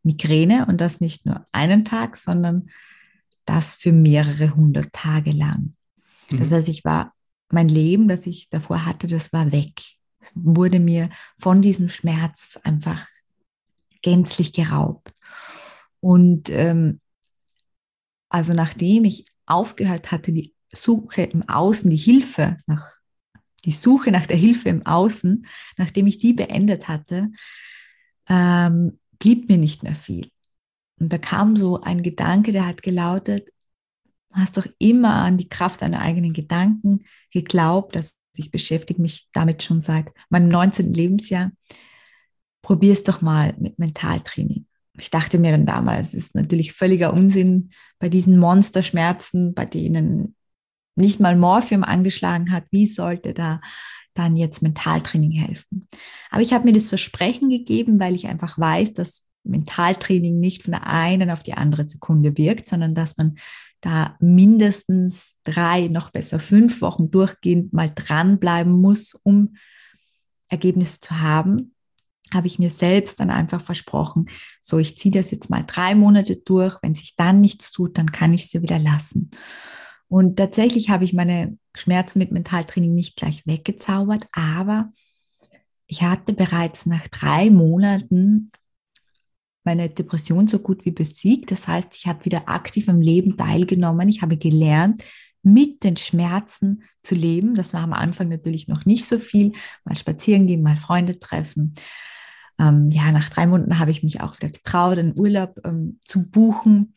Migräne 0.03 0.67
und 0.67 0.81
das 0.81 1.01
nicht 1.01 1.25
nur 1.25 1.47
einen 1.53 1.85
Tag, 1.85 2.17
sondern 2.17 2.69
das 3.47 3.75
für 3.75 3.93
mehrere 3.93 4.55
hundert 4.55 4.93
Tage 4.93 5.33
lang. 5.33 5.75
Mhm. 6.31 6.41
Das 6.41 6.53
heißt, 6.53 6.69
ich 6.69 6.85
war, 6.85 7.15
mein 7.51 7.69
Leben, 7.69 8.09
das 8.09 8.27
ich 8.27 8.49
davor 8.51 8.85
hatte, 8.85 9.07
das 9.07 9.33
war 9.33 9.53
weg. 9.53 9.81
Es 10.21 10.31
wurde 10.35 10.79
mir 10.79 11.09
von 11.39 11.63
diesem 11.63 11.89
Schmerz 11.89 12.59
einfach 12.63 13.07
gänzlich 14.03 14.53
geraubt. 14.53 15.13
Und 16.01 16.51
ähm, 16.51 17.01
also 18.29 18.53
nachdem 18.53 19.05
ich 19.05 19.27
aufgehört 19.47 20.11
hatte, 20.11 20.33
die 20.33 20.55
Suche 20.73 21.23
im 21.23 21.49
Außen, 21.49 21.91
die 21.91 21.97
Hilfe 21.97 22.59
nach, 22.67 23.02
die 23.65 23.73
Suche 23.73 24.11
nach 24.11 24.27
der 24.27 24.37
Hilfe 24.37 24.69
im 24.69 24.85
Außen, 24.87 25.47
nachdem 25.77 26.07
ich 26.07 26.19
die 26.19 26.33
beendet 26.33 26.89
hatte, 26.89 27.31
ähm, 28.29 28.99
blieb 29.19 29.49
mir 29.49 29.59
nicht 29.59 29.83
mehr 29.83 29.95
viel. 29.95 30.31
Und 30.99 31.13
da 31.13 31.19
kam 31.19 31.57
so 31.57 31.81
ein 31.81 32.03
Gedanke, 32.03 32.53
der 32.53 32.67
hat 32.67 32.83
gelautet, 32.83 33.49
du 34.31 34.41
hast 34.41 34.57
doch 34.57 34.67
immer 34.79 35.15
an 35.15 35.37
die 35.37 35.49
Kraft 35.49 35.83
deiner 35.83 36.01
eigenen 36.01 36.33
Gedanken 36.33 37.05
geglaubt. 37.31 37.97
Also 37.97 38.13
ich 38.37 38.51
beschäftige 38.51 39.03
mich 39.03 39.29
damit 39.33 39.63
schon 39.63 39.81
seit 39.81 40.11
meinem 40.29 40.49
19. 40.49 40.93
Lebensjahr. 40.93 41.53
Probier 42.63 42.93
es 42.93 43.03
doch 43.03 43.21
mal 43.21 43.55
mit 43.59 43.79
Mentaltraining. 43.79 44.67
Ich 44.99 45.11
dachte 45.11 45.39
mir 45.39 45.53
dann 45.53 45.67
damals, 45.67 46.09
es 46.09 46.15
ist 46.15 46.35
natürlich 46.35 46.73
völliger 46.73 47.13
Unsinn 47.13 47.71
bei 47.99 48.09
diesen 48.09 48.39
Monsterschmerzen, 48.39 49.55
bei 49.55 49.65
denen 49.65 50.37
nicht 50.95 51.21
mal 51.21 51.37
Morphium 51.37 51.85
angeschlagen 51.85 52.53
hat. 52.53 52.65
Wie 52.71 52.87
sollte 52.87 53.35
da 53.35 53.61
dann 54.15 54.37
jetzt 54.37 54.63
Mentaltraining 54.63 55.33
helfen? 55.33 55.87
Aber 56.31 56.43
ich 56.43 56.53
habe 56.53 56.65
mir 56.65 56.73
das 56.73 56.89
Versprechen 56.89 57.49
gegeben, 57.49 57.99
weil 57.99 58.15
ich 58.15 58.27
einfach 58.27 58.59
weiß, 58.59 58.95
dass 58.95 59.25
Mentaltraining 59.45 60.39
nicht 60.39 60.63
von 60.63 60.73
der 60.73 60.87
einen 60.87 61.31
auf 61.31 61.43
die 61.43 61.55
andere 61.55 61.89
Sekunde 61.89 62.37
wirkt, 62.37 62.67
sondern 62.67 62.95
dass 62.95 63.17
man 63.17 63.37
da 63.81 64.17
mindestens 64.21 65.41
drei, 65.45 65.89
noch 65.89 66.11
besser 66.11 66.39
fünf 66.39 66.81
Wochen 66.81 67.11
durchgehend 67.11 67.73
mal 67.73 67.91
dranbleiben 67.93 68.73
muss, 68.73 69.15
um 69.25 69.57
Ergebnisse 70.49 71.01
zu 71.01 71.21
haben, 71.21 71.75
habe 72.33 72.47
ich 72.47 72.59
mir 72.59 72.71
selbst 72.71 73.21
dann 73.21 73.31
einfach 73.31 73.61
versprochen, 73.61 74.27
so 74.63 74.79
ich 74.79 74.97
ziehe 74.97 75.13
das 75.13 75.31
jetzt 75.31 75.51
mal 75.51 75.65
drei 75.67 75.95
Monate 75.95 76.37
durch, 76.37 76.79
wenn 76.83 76.95
sich 76.95 77.15
dann 77.17 77.41
nichts 77.41 77.73
tut, 77.73 77.99
dann 77.99 78.13
kann 78.13 78.33
ich 78.33 78.49
sie 78.49 78.63
wieder 78.63 78.79
lassen. 78.79 79.31
Und 80.13 80.37
tatsächlich 80.37 80.91
habe 80.91 81.05
ich 81.05 81.15
meine 81.15 81.57
Schmerzen 81.75 82.19
mit 82.19 82.33
Mentaltraining 82.33 82.93
nicht 82.93 83.17
gleich 83.17 83.47
weggezaubert, 83.47 84.27
aber 84.33 84.93
ich 85.87 86.03
hatte 86.03 86.35
bereits 86.35 86.85
nach 86.85 87.09
drei 87.09 87.49
Monaten 87.49 88.53
meine 89.65 89.89
Depression 89.89 90.49
so 90.49 90.59
gut 90.59 90.85
wie 90.85 90.91
besiegt. 90.91 91.51
Das 91.51 91.67
heißt, 91.67 91.97
ich 91.97 92.07
habe 92.09 92.27
wieder 92.27 92.51
aktiv 92.51 92.91
am 92.91 93.01
Leben 93.01 93.39
teilgenommen. 93.39 94.07
Ich 94.11 94.21
habe 94.21 94.37
gelernt, 94.37 95.03
mit 95.43 95.83
den 95.83 95.97
Schmerzen 95.97 96.83
zu 97.01 97.15
leben. 97.15 97.55
Das 97.55 97.73
war 97.73 97.81
am 97.81 97.95
Anfang 97.95 98.29
natürlich 98.29 98.69
noch 98.69 98.85
nicht 98.85 99.07
so 99.07 99.19
viel. 99.19 99.53
Mal 99.87 99.97
spazieren 99.97 100.47
gehen, 100.47 100.61
mal 100.61 100.77
Freunde 100.77 101.21
treffen. 101.21 101.73
Ähm, 102.59 102.91
ja, 102.91 103.11
nach 103.13 103.31
drei 103.31 103.47
Monaten 103.47 103.79
habe 103.79 103.93
ich 103.93 104.03
mich 104.03 104.21
auch 104.21 104.37
wieder 104.37 104.51
getraut, 104.51 104.99
einen 104.99 105.19
Urlaub 105.19 105.59
ähm, 105.65 106.01
zu 106.05 106.29
buchen. 106.29 106.93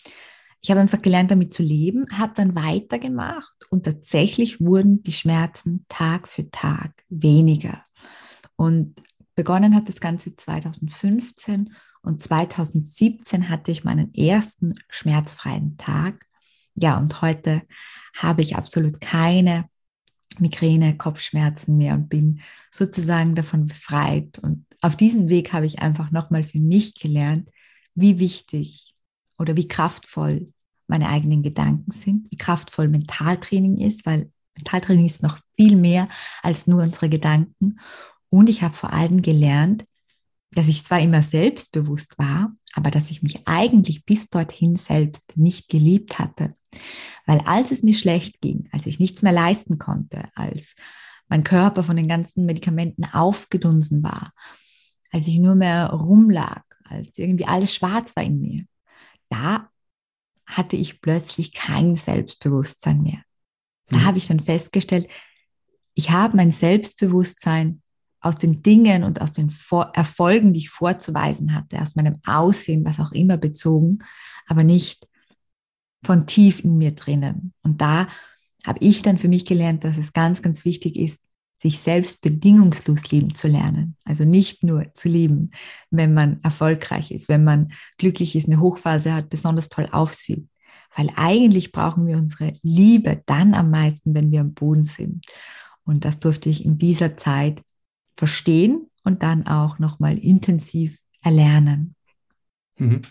Ich 0.65 0.71
habe 0.71 0.81
einfach 0.81 1.03
gelernt, 1.03 1.29
damit 1.29 1.53
zu 1.53 1.61
leben, 1.61 2.07
habe 2.17 2.33
dann 2.35 2.55
weitergemacht 2.55 3.53
und 3.69 3.83
tatsächlich 3.83 4.59
wurden 4.59 5.03
die 5.03 5.13
Schmerzen 5.13 5.85
Tag 5.89 6.27
für 6.27 6.49
Tag 6.49 7.03
weniger. 7.07 7.85
Und 8.55 8.99
begonnen 9.35 9.75
hat 9.75 9.87
das 9.87 9.99
Ganze 9.99 10.35
2015 10.35 11.71
und 12.01 12.19
2017 12.19 13.47
hatte 13.47 13.69
ich 13.69 13.83
meinen 13.83 14.11
ersten 14.15 14.73
schmerzfreien 14.89 15.77
Tag. 15.77 16.25
Ja, 16.73 16.97
und 16.97 17.21
heute 17.21 17.61
habe 18.15 18.41
ich 18.41 18.55
absolut 18.55 18.99
keine 18.99 19.69
Migräne, 20.39 20.97
Kopfschmerzen 20.97 21.77
mehr 21.77 21.93
und 21.93 22.09
bin 22.09 22.41
sozusagen 22.71 23.35
davon 23.35 23.67
befreit. 23.67 24.39
Und 24.39 24.65
auf 24.81 24.97
diesem 24.97 25.29
Weg 25.29 25.53
habe 25.53 25.67
ich 25.67 25.83
einfach 25.83 26.09
nochmal 26.09 26.43
für 26.43 26.59
mich 26.59 26.95
gelernt, 26.95 27.51
wie 27.93 28.17
wichtig 28.17 28.95
oder 29.37 29.55
wie 29.55 29.67
kraftvoll 29.67 30.51
meine 30.87 31.09
eigenen 31.09 31.43
Gedanken 31.43 31.91
sind, 31.91 32.31
wie 32.31 32.37
kraftvoll 32.37 32.87
Mentaltraining 32.87 33.77
ist, 33.77 34.05
weil 34.05 34.31
Mentaltraining 34.55 35.05
ist 35.05 35.23
noch 35.23 35.39
viel 35.55 35.75
mehr 35.75 36.07
als 36.41 36.67
nur 36.67 36.83
unsere 36.83 37.09
Gedanken. 37.09 37.79
Und 38.29 38.49
ich 38.49 38.61
habe 38.61 38.73
vor 38.73 38.93
allem 38.93 39.21
gelernt, 39.21 39.85
dass 40.51 40.67
ich 40.67 40.83
zwar 40.83 41.01
immer 41.01 41.23
selbstbewusst 41.23 42.17
war, 42.17 42.53
aber 42.73 42.91
dass 42.91 43.11
ich 43.11 43.21
mich 43.21 43.47
eigentlich 43.47 44.05
bis 44.05 44.29
dorthin 44.29 44.77
selbst 44.77 45.37
nicht 45.37 45.69
geliebt 45.69 46.17
hatte. 46.17 46.55
Weil 47.25 47.39
als 47.41 47.71
es 47.71 47.83
mir 47.83 47.93
schlecht 47.93 48.41
ging, 48.41 48.69
als 48.71 48.85
ich 48.85 48.99
nichts 48.99 49.21
mehr 49.21 49.33
leisten 49.33 49.77
konnte, 49.77 50.29
als 50.35 50.75
mein 51.27 51.43
Körper 51.43 51.83
von 51.83 51.95
den 51.95 52.07
ganzen 52.07 52.45
Medikamenten 52.45 53.05
aufgedunsen 53.05 54.03
war, 54.03 54.31
als 55.11 55.27
ich 55.27 55.37
nur 55.37 55.55
mehr 55.55 55.89
rumlag, 55.89 56.63
als 56.83 57.17
irgendwie 57.17 57.45
alles 57.45 57.73
schwarz 57.73 58.15
war 58.15 58.23
in 58.23 58.39
mir, 58.39 58.65
da 59.29 59.69
hatte 60.45 60.75
ich 60.75 61.01
plötzlich 61.01 61.53
kein 61.53 61.95
Selbstbewusstsein 61.95 63.01
mehr. 63.01 63.21
Da 63.87 63.97
mhm. 63.97 64.05
habe 64.05 64.17
ich 64.17 64.27
dann 64.27 64.39
festgestellt, 64.39 65.07
ich 65.93 66.11
habe 66.11 66.35
mein 66.35 66.51
Selbstbewusstsein 66.51 67.81
aus 68.19 68.35
den 68.37 68.61
Dingen 68.61 69.03
und 69.03 69.21
aus 69.21 69.33
den 69.33 69.51
Vor 69.51 69.91
Erfolgen, 69.93 70.53
die 70.53 70.61
ich 70.61 70.69
vorzuweisen 70.69 71.53
hatte, 71.53 71.81
aus 71.81 71.95
meinem 71.95 72.19
Aussehen, 72.25 72.83
was 72.83 72.99
auch 72.99 73.11
immer 73.11 73.37
bezogen, 73.37 73.99
aber 74.47 74.63
nicht 74.63 75.07
von 76.03 76.25
tief 76.25 76.63
in 76.63 76.77
mir 76.77 76.91
drinnen. 76.91 77.53
Und 77.61 77.81
da 77.81 78.07
habe 78.65 78.79
ich 78.81 79.01
dann 79.01 79.17
für 79.17 79.27
mich 79.27 79.45
gelernt, 79.45 79.83
dass 79.83 79.97
es 79.97 80.11
ganz, 80.11 80.41
ganz 80.41 80.65
wichtig 80.65 80.97
ist, 80.97 81.21
sich 81.65 81.79
selbst 81.79 82.21
bedingungslos 82.21 83.09
lieben 83.09 83.33
zu 83.33 83.47
lernen. 83.47 83.95
Also 84.03 84.23
nicht 84.23 84.63
nur 84.63 84.93
zu 84.93 85.09
lieben, 85.09 85.49
wenn 85.89 86.13
man 86.13 86.39
erfolgreich 86.41 87.09
ist, 87.09 87.27
wenn 87.27 87.43
man 87.43 87.73
glücklich 87.97 88.35
ist, 88.35 88.47
eine 88.47 88.59
Hochphase 88.59 89.11
hat, 89.11 89.31
besonders 89.31 89.67
toll 89.67 89.89
aufsieht. 89.91 90.47
Weil 90.95 91.09
eigentlich 91.15 91.71
brauchen 91.71 92.05
wir 92.05 92.17
unsere 92.17 92.53
Liebe 92.61 93.23
dann 93.25 93.55
am 93.55 93.71
meisten, 93.71 94.13
wenn 94.13 94.31
wir 94.31 94.41
am 94.41 94.53
Boden 94.53 94.83
sind. 94.83 95.25
Und 95.85 96.05
das 96.05 96.19
durfte 96.19 96.49
ich 96.49 96.63
in 96.63 96.77
dieser 96.77 97.17
Zeit 97.17 97.63
verstehen 98.15 98.91
und 99.03 99.23
dann 99.23 99.47
auch 99.47 99.79
nochmal 99.79 100.19
intensiv 100.19 100.95
erlernen. 101.23 101.95
Mhm. 102.77 103.01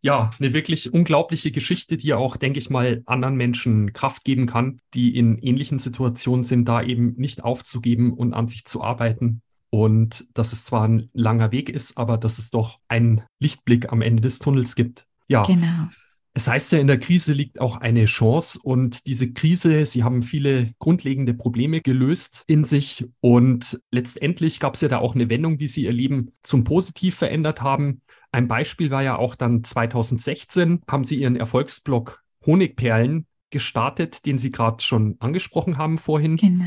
Ja, 0.00 0.30
eine 0.38 0.52
wirklich 0.52 0.92
unglaubliche 0.92 1.50
Geschichte, 1.50 1.96
die 1.96 2.14
auch, 2.14 2.36
denke 2.36 2.58
ich 2.58 2.70
mal, 2.70 3.02
anderen 3.06 3.34
Menschen 3.36 3.92
Kraft 3.92 4.24
geben 4.24 4.46
kann, 4.46 4.80
die 4.94 5.16
in 5.16 5.38
ähnlichen 5.38 5.78
Situationen 5.78 6.44
sind, 6.44 6.68
da 6.68 6.82
eben 6.82 7.14
nicht 7.16 7.42
aufzugeben 7.42 8.12
und 8.12 8.32
an 8.32 8.46
sich 8.46 8.64
zu 8.64 8.82
arbeiten. 8.82 9.42
Und 9.70 10.26
dass 10.34 10.52
es 10.52 10.64
zwar 10.64 10.86
ein 10.86 11.10
langer 11.12 11.52
Weg 11.52 11.68
ist, 11.68 11.98
aber 11.98 12.16
dass 12.16 12.38
es 12.38 12.50
doch 12.50 12.78
einen 12.88 13.22
Lichtblick 13.40 13.92
am 13.92 14.00
Ende 14.00 14.22
des 14.22 14.38
Tunnels 14.38 14.76
gibt. 14.76 15.06
Ja. 15.26 15.42
Genau. 15.42 15.88
Es 16.34 16.46
heißt 16.46 16.70
ja, 16.70 16.78
in 16.78 16.86
der 16.86 17.00
Krise 17.00 17.32
liegt 17.32 17.60
auch 17.60 17.78
eine 17.78 18.04
Chance 18.04 18.60
und 18.62 19.08
diese 19.08 19.32
Krise, 19.32 19.84
sie 19.84 20.04
haben 20.04 20.22
viele 20.22 20.72
grundlegende 20.78 21.34
Probleme 21.34 21.80
gelöst 21.80 22.44
in 22.46 22.64
sich 22.64 23.06
und 23.20 23.80
letztendlich 23.90 24.60
gab 24.60 24.74
es 24.74 24.80
ja 24.80 24.88
da 24.88 24.98
auch 24.98 25.16
eine 25.16 25.30
Wendung, 25.30 25.58
wie 25.58 25.66
sie 25.66 25.82
ihr 25.82 25.92
Leben 25.92 26.30
zum 26.42 26.62
Positiv 26.62 27.16
verändert 27.16 27.60
haben. 27.60 28.02
Ein 28.32 28.48
Beispiel 28.48 28.90
war 28.90 29.02
ja 29.02 29.16
auch 29.16 29.34
dann 29.34 29.64
2016, 29.64 30.82
haben 30.88 31.04
sie 31.04 31.16
ihren 31.16 31.36
Erfolgsblog 31.36 32.22
Honigperlen 32.44 33.26
gestartet, 33.50 34.26
den 34.26 34.38
Sie 34.38 34.52
gerade 34.52 34.82
schon 34.82 35.16
angesprochen 35.20 35.78
haben 35.78 35.98
vorhin. 35.98 36.36
Genau. 36.36 36.64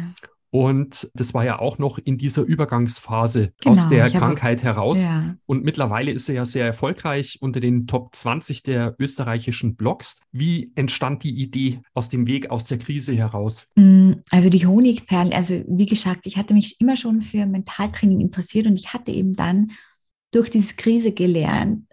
Und 0.54 1.10
das 1.13 1.34
war 1.34 1.45
ja 1.45 1.60
auch 1.60 1.78
noch 1.78 1.97
in 1.97 2.17
dieser 2.17 2.41
Übergangsphase 2.41 3.54
genau, 3.62 3.71
aus 3.74 3.88
der 3.88 4.10
Krankheit 4.10 4.65
habe, 4.65 4.76
heraus. 4.76 5.06
Ja. 5.06 5.38
Und 5.45 5.63
mittlerweile 5.63 6.12
ist 6.12 6.28
er 6.28 6.36
ja 6.36 6.45
sehr 6.45 6.65
erfolgreich 6.65 7.38
unter 7.39 7.62
den 7.62 7.88
Top 7.88 8.13
20 8.13 8.62
der 8.62 8.95
österreichischen 9.00 9.78
Blogs. 9.78 10.19
Wie 10.34 10.74
entstand 10.76 11.24
die 11.24 11.41
Idee 11.41 11.80
aus 11.93 12.10
dem 12.10 12.28
Weg 12.28 12.52
aus 12.52 12.65
der 12.65 12.80
Krise 12.80 13.15
heraus? 13.15 13.65
Mm, 13.76 14.13
also 14.30 14.50
die 14.50 14.67
Honigperlen, 14.67 15.32
also 15.32 15.63
wie 15.69 15.86
gesagt, 15.86 16.28
ich 16.28 16.36
hatte 16.36 16.54
mich 16.54 16.82
immer 16.82 16.97
schon 16.97 17.21
für 17.21 17.45
Mentaltraining 17.45 18.19
interessiert 18.19 18.67
und 18.67 18.78
ich 18.78 18.91
hatte 18.93 19.12
eben 19.12 19.36
dann 19.36 19.71
durch 20.32 20.50
diese 20.50 20.76
Krise 20.76 21.12
gelernt, 21.12 21.86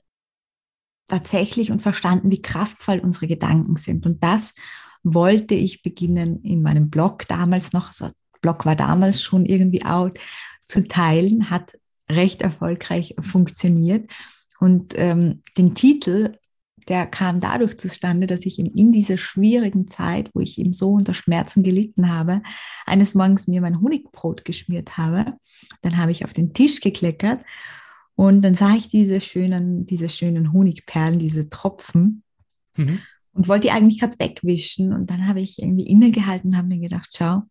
tatsächlich 1.08 1.70
und 1.70 1.82
verstanden, 1.82 2.30
wie 2.30 2.42
kraftvoll 2.42 3.00
unsere 3.00 3.26
Gedanken 3.26 3.76
sind. 3.76 4.06
Und 4.06 4.22
das 4.22 4.54
wollte 5.02 5.54
ich 5.54 5.82
beginnen 5.82 6.42
in 6.42 6.62
meinem 6.62 6.90
Blog 6.90 7.26
damals 7.28 7.72
noch, 7.72 7.92
Blog 8.40 8.66
war 8.66 8.76
damals 8.76 9.22
schon 9.22 9.46
irgendwie 9.46 9.84
out, 9.84 10.18
zu 10.64 10.86
teilen, 10.86 11.50
hat 11.50 11.78
recht 12.10 12.42
erfolgreich 12.42 13.14
funktioniert. 13.20 14.08
Und 14.60 14.94
ähm, 14.96 15.42
den 15.56 15.74
Titel, 15.74 16.36
der 16.88 17.06
kam 17.06 17.40
dadurch 17.40 17.78
zustande, 17.78 18.26
dass 18.26 18.46
ich 18.46 18.58
in 18.58 18.92
dieser 18.92 19.16
schwierigen 19.16 19.88
Zeit, 19.88 20.30
wo 20.34 20.40
ich 20.40 20.58
eben 20.58 20.72
so 20.72 20.92
unter 20.92 21.14
Schmerzen 21.14 21.62
gelitten 21.62 22.10
habe, 22.10 22.42
eines 22.86 23.14
Morgens 23.14 23.46
mir 23.46 23.60
mein 23.60 23.80
Honigbrot 23.80 24.44
geschmiert 24.44 24.96
habe. 24.96 25.34
Dann 25.82 25.96
habe 25.96 26.12
ich 26.12 26.24
auf 26.24 26.32
den 26.32 26.54
Tisch 26.54 26.80
gekleckert 26.80 27.44
Und 28.18 28.42
dann 28.42 28.54
sah 28.54 28.74
ich 28.74 28.88
diese 28.88 29.20
schönen, 29.20 29.86
diese 29.86 30.08
schönen 30.08 30.52
Honigperlen, 30.52 31.20
diese 31.20 31.48
Tropfen 31.48 32.24
mhm. 32.76 32.98
und 33.32 33.46
wollte 33.46 33.68
die 33.68 33.70
eigentlich 33.70 34.00
gerade 34.00 34.18
wegwischen. 34.18 34.92
Und 34.92 35.08
dann 35.08 35.28
habe 35.28 35.40
ich 35.40 35.62
irgendwie 35.62 35.86
innegehalten 35.86 36.50
und 36.50 36.56
habe 36.56 36.66
mir 36.66 36.80
gedacht, 36.80 37.10
schau, 37.16 37.42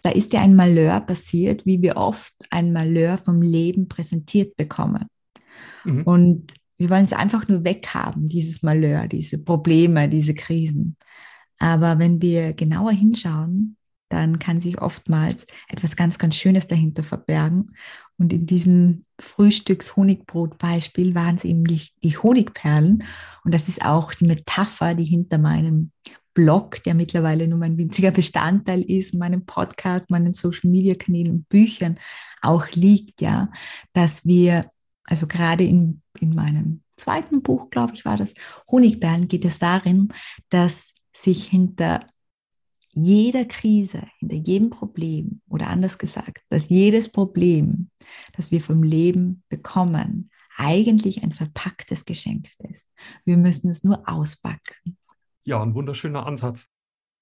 da 0.00 0.08
ist 0.08 0.32
ja 0.32 0.40
ein 0.40 0.56
Malheur 0.56 0.98
passiert, 1.02 1.66
wie 1.66 1.82
wir 1.82 1.98
oft 1.98 2.32
ein 2.48 2.72
Malheur 2.72 3.18
vom 3.18 3.42
Leben 3.42 3.88
präsentiert 3.88 4.56
bekommen. 4.56 5.04
Mhm. 5.84 6.02
Und 6.04 6.54
wir 6.78 6.88
wollen 6.88 7.04
es 7.04 7.12
einfach 7.12 7.46
nur 7.46 7.62
weghaben, 7.62 8.26
dieses 8.26 8.62
Malheur, 8.62 9.06
diese 9.06 9.36
Probleme, 9.36 10.08
diese 10.08 10.32
Krisen. 10.32 10.96
Aber 11.58 11.98
wenn 11.98 12.22
wir 12.22 12.54
genauer 12.54 12.92
hinschauen, 12.92 13.76
dann 14.08 14.38
kann 14.38 14.60
sich 14.60 14.80
oftmals 14.80 15.46
etwas 15.68 15.96
ganz, 15.96 16.18
ganz 16.18 16.36
Schönes 16.36 16.66
dahinter 16.66 17.02
verbergen. 17.02 17.74
Und 18.18 18.32
in 18.32 18.46
diesem 18.46 19.04
Frühstücks-Honigbrot-Beispiel 19.20 21.14
waren 21.14 21.36
es 21.36 21.44
eben 21.44 21.64
die, 21.64 21.88
die 22.02 22.16
Honigperlen. 22.16 23.04
Und 23.44 23.54
das 23.54 23.68
ist 23.68 23.84
auch 23.84 24.14
die 24.14 24.26
Metapher, 24.26 24.94
die 24.94 25.04
hinter 25.04 25.38
meinem 25.38 25.92
Blog, 26.34 26.82
der 26.84 26.94
mittlerweile 26.94 27.48
nur 27.48 27.58
mein 27.58 27.76
winziger 27.78 28.10
Bestandteil 28.10 28.82
ist, 28.82 29.14
meinem 29.14 29.44
Podcast, 29.44 30.10
meinen 30.10 30.34
Social-Media-Kanälen 30.34 31.32
und 31.32 31.48
Büchern 31.48 31.98
auch 32.42 32.70
liegt, 32.70 33.20
ja, 33.20 33.50
dass 33.92 34.24
wir, 34.24 34.70
also 35.04 35.26
gerade 35.26 35.64
in, 35.64 36.02
in 36.20 36.30
meinem 36.30 36.82
zweiten 36.96 37.42
Buch, 37.42 37.70
glaube 37.70 37.94
ich, 37.94 38.04
war 38.04 38.16
das, 38.16 38.34
Honigperlen, 38.70 39.28
geht 39.28 39.44
es 39.44 39.58
darin, 39.58 40.12
dass 40.48 40.94
sich 41.12 41.44
hinter 41.46 42.06
jeder 43.04 43.44
Krise, 43.44 44.02
hinter 44.18 44.36
jedem 44.36 44.70
Problem 44.70 45.40
oder 45.48 45.68
anders 45.68 45.98
gesagt, 45.98 46.44
dass 46.48 46.68
jedes 46.68 47.08
Problem, 47.08 47.90
das 48.36 48.50
wir 48.50 48.60
vom 48.60 48.82
Leben 48.82 49.42
bekommen, 49.48 50.30
eigentlich 50.56 51.22
ein 51.22 51.32
verpacktes 51.32 52.04
Geschenk 52.04 52.46
ist. 52.46 52.88
Wir 53.24 53.36
müssen 53.36 53.70
es 53.70 53.84
nur 53.84 54.08
auspacken. 54.08 54.98
Ja, 55.44 55.62
ein 55.62 55.74
wunderschöner 55.74 56.26
Ansatz. 56.26 56.68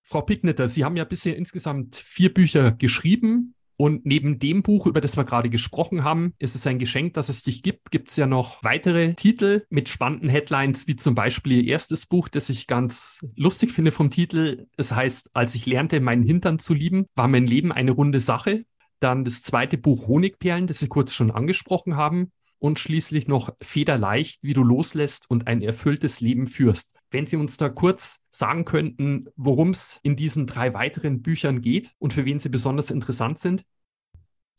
Frau 0.03 0.23
Picknitter, 0.23 0.69
Sie 0.69 0.85
haben 0.85 0.97
ja 0.97 1.05
bisher 1.05 1.37
insgesamt 1.37 1.97
vier 1.97 2.33
Bücher 2.33 2.73
geschrieben. 2.73 3.55
Und 3.79 4.07
neben 4.07 4.39
dem 4.39 4.63
Buch, 4.63 4.87
über 4.87 5.03
das 5.03 5.17
wir 5.17 5.25
gerade 5.25 5.51
gesprochen 5.51 6.03
haben, 6.03 6.33
ist 6.39 6.55
es 6.55 6.67
ein 6.67 6.79
Geschenk, 6.79 7.15
dass 7.15 7.29
es 7.29 7.43
dich 7.43 7.63
gibt. 7.63 7.91
Gibt 7.91 8.09
es 8.11 8.17
ja 8.17 8.27
noch 8.27 8.65
weitere 8.65 9.15
Titel 9.15 9.67
mit 9.69 9.91
spannenden 9.91 10.31
Headlines, 10.31 10.89
wie 10.89 10.97
zum 10.97 11.15
Beispiel 11.15 11.53
Ihr 11.53 11.73
erstes 11.73 12.07
Buch, 12.07 12.29
das 12.29 12.49
ich 12.49 12.67
ganz 12.67 13.19
lustig 13.37 13.73
finde 13.73 13.93
vom 13.93 14.11
Titel. 14.11 14.67
Es 14.79 14.93
heißt, 14.93 15.31
als 15.35 15.55
ich 15.55 15.67
lernte, 15.67 16.01
meinen 16.01 16.23
Hintern 16.23 16.59
zu 16.59 16.73
lieben, 16.73 17.07
war 17.15 17.29
mein 17.29 17.47
Leben 17.47 17.71
eine 17.71 17.91
runde 17.91 18.21
Sache. 18.21 18.65
Dann 18.99 19.25
das 19.25 19.43
zweite 19.43 19.77
Buch 19.77 20.09
Honigperlen, 20.09 20.67
das 20.67 20.79
Sie 20.79 20.89
kurz 20.89 21.13
schon 21.13 21.31
angesprochen 21.31 21.97
haben 21.97 22.33
und 22.59 22.79
schließlich 22.79 23.29
noch 23.29 23.55
federleicht, 23.61 24.43
wie 24.43 24.55
du 24.55 24.63
loslässt 24.63 25.29
und 25.31 25.47
ein 25.47 25.61
erfülltes 25.61 26.21
Leben 26.21 26.47
führst. 26.47 26.96
Wenn 27.11 27.27
Sie 27.27 27.37
uns 27.37 27.57
da 27.57 27.69
kurz 27.69 28.25
sagen 28.31 28.65
könnten, 28.65 29.29
worum 29.37 29.71
es 29.71 30.01
in 30.03 30.17
diesen 30.17 30.47
drei 30.47 30.75
weiteren 30.75 31.23
Büchern 31.23 31.61
geht 31.63 31.95
und 31.99 32.13
für 32.13 32.25
wen 32.25 32.39
sie 32.39 32.49
besonders 32.49 32.91
interessant 32.91 33.39
sind. 33.39 33.65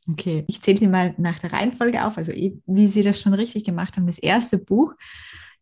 Okay, 0.09 0.45
ich 0.47 0.61
zähle 0.61 0.79
sie 0.79 0.87
mal 0.87 1.13
nach 1.17 1.39
der 1.39 1.51
Reihenfolge 1.51 2.05
auf, 2.05 2.17
also 2.17 2.31
wie 2.31 2.87
Sie 2.87 3.01
das 3.01 3.19
schon 3.19 3.33
richtig 3.33 3.65
gemacht 3.65 3.97
haben. 3.97 4.07
Das 4.07 4.17
erste 4.17 4.57
Buch 4.57 4.95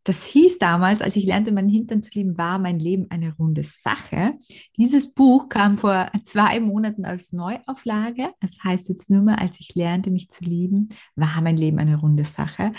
das 0.06 0.24
hieß 0.24 0.60
damals, 0.60 1.02
als 1.02 1.16
ich 1.16 1.26
lernte, 1.26 1.52
meinen 1.52 1.68
Hintern 1.68 2.04
zu 2.04 2.12
lieben, 2.14 2.38
war 2.38 2.60
mein 2.60 2.78
Leben 2.78 3.08
eine 3.10 3.36
runde 3.36 3.64
Sache. 3.64 4.34
Dieses 4.78 5.12
Buch 5.12 5.50
kam 5.50 5.80
vor 5.80 6.12
zwei 6.26 6.60
Monaten 6.60 7.06
als 7.06 7.34
Neuauflage. 7.34 8.30
Es 8.40 8.58
das 8.58 8.64
heißt 8.64 8.90
jetzt 8.90 9.10
nur 9.10 9.24
mal, 9.24 9.36
als 9.36 9.60
ich 9.60 9.74
lernte, 9.74 10.12
mich 10.12 10.30
zu 10.30 10.44
lieben, 10.44 10.90
war 11.16 11.42
mein 11.42 11.58
Leben 11.58 11.80
eine 11.80 11.98
runde 11.98 12.24
Sache. 12.24 12.72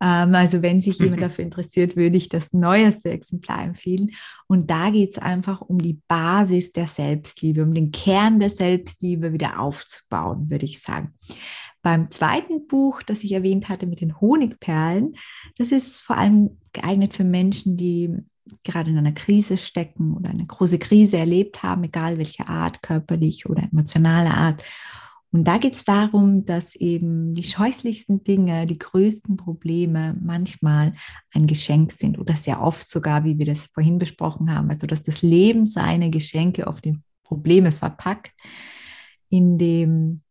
Ähm, 0.00 0.34
also 0.34 0.62
wenn 0.62 0.80
sich 0.80 0.98
jemand 0.98 1.22
dafür 1.22 1.44
interessiert, 1.44 1.96
würde 1.96 2.16
ich 2.16 2.28
das 2.28 2.52
neueste 2.52 3.10
Exemplar 3.10 3.62
empfehlen. 3.62 4.12
Und 4.46 4.70
da 4.70 4.90
geht 4.90 5.10
es 5.10 5.18
einfach 5.18 5.60
um 5.60 5.80
die 5.80 6.00
Basis 6.08 6.72
der 6.72 6.86
Selbstliebe, 6.86 7.62
um 7.62 7.74
den 7.74 7.90
Kern 7.90 8.40
der 8.40 8.50
Selbstliebe 8.50 9.32
wieder 9.32 9.60
aufzubauen, 9.60 10.50
würde 10.50 10.64
ich 10.64 10.80
sagen. 10.80 11.14
Beim 11.82 12.10
zweiten 12.10 12.66
Buch, 12.66 13.02
das 13.02 13.22
ich 13.22 13.32
erwähnt 13.32 13.68
hatte 13.68 13.86
mit 13.86 14.00
den 14.00 14.20
Honigperlen, 14.20 15.14
das 15.56 15.70
ist 15.70 16.02
vor 16.02 16.16
allem 16.16 16.58
geeignet 16.72 17.14
für 17.14 17.24
Menschen, 17.24 17.76
die 17.76 18.14
gerade 18.64 18.90
in 18.90 18.98
einer 18.98 19.12
Krise 19.12 19.56
stecken 19.56 20.16
oder 20.16 20.30
eine 20.30 20.46
große 20.46 20.78
Krise 20.78 21.18
erlebt 21.18 21.62
haben, 21.62 21.84
egal 21.84 22.18
welche 22.18 22.48
Art, 22.48 22.82
körperlich 22.82 23.48
oder 23.48 23.62
emotionale 23.62 24.30
Art. 24.30 24.62
Und 25.30 25.44
da 25.44 25.58
geht 25.58 25.74
es 25.74 25.84
darum, 25.84 26.46
dass 26.46 26.74
eben 26.74 27.34
die 27.34 27.42
scheußlichsten 27.42 28.24
Dinge, 28.24 28.66
die 28.66 28.78
größten 28.78 29.36
Probleme 29.36 30.16
manchmal 30.22 30.94
ein 31.34 31.46
Geschenk 31.46 31.92
sind 31.92 32.18
oder 32.18 32.36
sehr 32.36 32.62
oft 32.62 32.88
sogar, 32.88 33.24
wie 33.24 33.38
wir 33.38 33.46
das 33.46 33.66
vorhin 33.74 33.98
besprochen 33.98 34.54
haben, 34.54 34.70
also 34.70 34.86
dass 34.86 35.02
das 35.02 35.20
Leben 35.20 35.66
seine 35.66 36.10
Geschenke 36.10 36.66
auf 36.66 36.80
die 36.80 36.98
Probleme 37.24 37.72
verpackt, 37.72 38.32
in 39.28 39.58
dem 39.58 40.22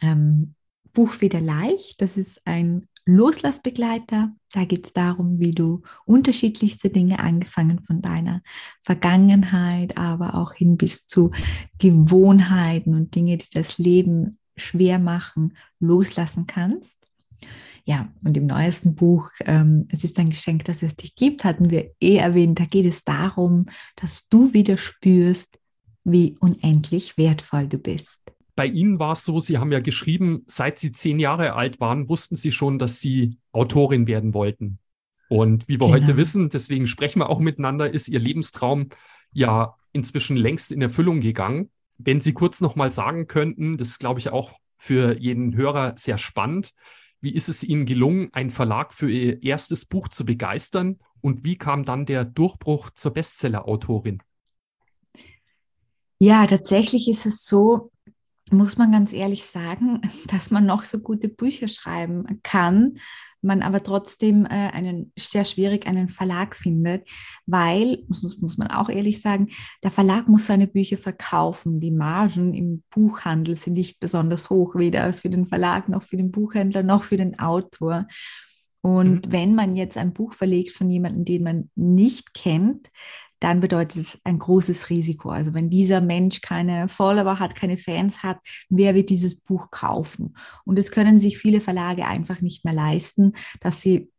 ähm, 0.00 0.54
Buch 0.92 1.20
wieder 1.20 1.40
leicht. 1.40 2.00
Das 2.00 2.16
ist 2.16 2.40
ein 2.46 2.86
Loslassbegleiter. 3.06 4.32
Da 4.52 4.64
geht 4.64 4.86
es 4.86 4.92
darum, 4.92 5.38
wie 5.38 5.52
du 5.52 5.82
unterschiedlichste 6.04 6.90
Dinge 6.90 7.20
angefangen 7.20 7.80
von 7.80 8.02
deiner 8.02 8.42
Vergangenheit, 8.82 9.96
aber 9.96 10.34
auch 10.34 10.54
hin 10.54 10.76
bis 10.76 11.06
zu 11.06 11.30
Gewohnheiten 11.78 12.94
und 12.94 13.14
Dinge, 13.14 13.38
die 13.38 13.50
das 13.52 13.78
Leben 13.78 14.36
schwer 14.56 14.98
machen, 14.98 15.56
loslassen 15.78 16.46
kannst. 16.46 16.98
Ja, 17.84 18.12
und 18.22 18.36
im 18.36 18.46
neuesten 18.46 18.94
Buch, 18.94 19.30
ähm, 19.46 19.88
es 19.90 20.04
ist 20.04 20.18
ein 20.18 20.30
Geschenk, 20.30 20.64
dass 20.66 20.82
es 20.82 20.96
dich 20.96 21.14
gibt, 21.14 21.44
hatten 21.44 21.70
wir 21.70 21.92
eh 22.00 22.16
erwähnt. 22.16 22.60
Da 22.60 22.64
geht 22.64 22.86
es 22.86 23.04
darum, 23.04 23.66
dass 23.96 24.28
du 24.28 24.52
wieder 24.52 24.76
spürst, 24.76 25.58
wie 26.04 26.36
unendlich 26.40 27.16
wertvoll 27.16 27.66
du 27.68 27.78
bist 27.78 28.20
bei 28.56 28.66
Ihnen 28.66 28.98
war 28.98 29.12
es 29.12 29.24
so, 29.24 29.40
Sie 29.40 29.58
haben 29.58 29.72
ja 29.72 29.80
geschrieben, 29.80 30.42
seit 30.46 30.78
Sie 30.78 30.92
zehn 30.92 31.18
Jahre 31.18 31.54
alt 31.54 31.80
waren, 31.80 32.08
wussten 32.08 32.36
Sie 32.36 32.52
schon, 32.52 32.78
dass 32.78 33.00
Sie 33.00 33.38
Autorin 33.52 34.06
werden 34.06 34.34
wollten. 34.34 34.78
Und 35.28 35.68
wie 35.68 35.74
wir 35.74 35.86
genau. 35.86 35.92
heute 35.92 36.16
wissen, 36.16 36.48
deswegen 36.48 36.86
sprechen 36.86 37.20
wir 37.20 37.30
auch 37.30 37.38
miteinander, 37.38 37.92
ist 37.92 38.08
Ihr 38.08 38.18
Lebenstraum 38.18 38.88
ja 39.32 39.76
inzwischen 39.92 40.36
längst 40.36 40.72
in 40.72 40.82
Erfüllung 40.82 41.20
gegangen. 41.20 41.70
Wenn 41.98 42.20
Sie 42.20 42.32
kurz 42.32 42.60
nochmal 42.60 42.92
sagen 42.92 43.26
könnten, 43.26 43.76
das 43.76 43.90
ist, 43.90 43.98
glaube 44.00 44.20
ich, 44.20 44.30
auch 44.30 44.58
für 44.76 45.18
jeden 45.18 45.54
Hörer 45.54 45.94
sehr 45.96 46.18
spannend. 46.18 46.72
Wie 47.20 47.34
ist 47.34 47.48
es 47.48 47.62
Ihnen 47.62 47.84
gelungen, 47.86 48.30
einen 48.32 48.50
Verlag 48.50 48.94
für 48.94 49.10
Ihr 49.10 49.42
erstes 49.42 49.84
Buch 49.84 50.08
zu 50.08 50.24
begeistern? 50.24 50.98
Und 51.20 51.44
wie 51.44 51.56
kam 51.56 51.84
dann 51.84 52.06
der 52.06 52.24
Durchbruch 52.24 52.90
zur 52.90 53.12
Bestseller-Autorin? 53.12 54.22
Ja, 56.18 56.46
tatsächlich 56.46 57.08
ist 57.08 57.26
es 57.26 57.44
so, 57.44 57.89
muss 58.50 58.76
man 58.76 58.92
ganz 58.92 59.12
ehrlich 59.12 59.44
sagen, 59.46 60.00
dass 60.28 60.50
man 60.50 60.66
noch 60.66 60.84
so 60.84 60.98
gute 60.98 61.28
Bücher 61.28 61.68
schreiben 61.68 62.40
kann, 62.42 62.98
man 63.42 63.62
aber 63.62 63.82
trotzdem 63.82 64.44
äh, 64.44 64.48
einen 64.48 65.12
sehr 65.18 65.44
schwierig 65.44 65.86
einen 65.86 66.08
Verlag 66.08 66.54
findet, 66.56 67.08
weil, 67.46 68.04
muss, 68.08 68.38
muss 68.40 68.58
man 68.58 68.68
auch 68.68 68.88
ehrlich 68.88 69.20
sagen, 69.20 69.48
der 69.82 69.90
Verlag 69.90 70.28
muss 70.28 70.46
seine 70.46 70.66
Bücher 70.66 70.98
verkaufen. 70.98 71.80
Die 71.80 71.90
Margen 71.90 72.54
im 72.54 72.82
Buchhandel 72.90 73.56
sind 73.56 73.74
nicht 73.74 73.98
besonders 73.98 74.50
hoch, 74.50 74.74
weder 74.74 75.12
für 75.14 75.30
den 75.30 75.46
Verlag 75.46 75.88
noch 75.88 76.02
für 76.02 76.16
den 76.16 76.30
Buchhändler 76.30 76.82
noch 76.82 77.04
für 77.04 77.16
den 77.16 77.38
Autor. 77.38 78.06
Und 78.82 79.26
mhm. 79.26 79.32
wenn 79.32 79.54
man 79.54 79.76
jetzt 79.76 79.96
ein 79.96 80.12
Buch 80.12 80.34
verlegt 80.34 80.72
von 80.72 80.90
jemandem, 80.90 81.24
den 81.24 81.42
man 81.42 81.70
nicht 81.74 82.34
kennt, 82.34 82.90
dann 83.40 83.60
bedeutet 83.60 83.96
es 84.02 84.20
ein 84.24 84.38
großes 84.38 84.90
Risiko. 84.90 85.30
Also 85.30 85.54
wenn 85.54 85.70
dieser 85.70 86.00
Mensch 86.00 86.40
keine 86.42 86.88
Follower 86.88 87.38
hat, 87.38 87.56
keine 87.56 87.78
Fans 87.78 88.22
hat, 88.22 88.38
wer 88.68 88.94
wird 88.94 89.08
dieses 89.08 89.40
Buch 89.40 89.70
kaufen? 89.70 90.36
Und 90.64 90.78
es 90.78 90.90
können 90.90 91.20
sich 91.20 91.38
viele 91.38 91.60
Verlage 91.60 92.06
einfach 92.06 92.42
nicht 92.42 92.64
mehr 92.64 92.74
leisten, 92.74 93.32
dass 93.60 93.80
sie 93.80 94.10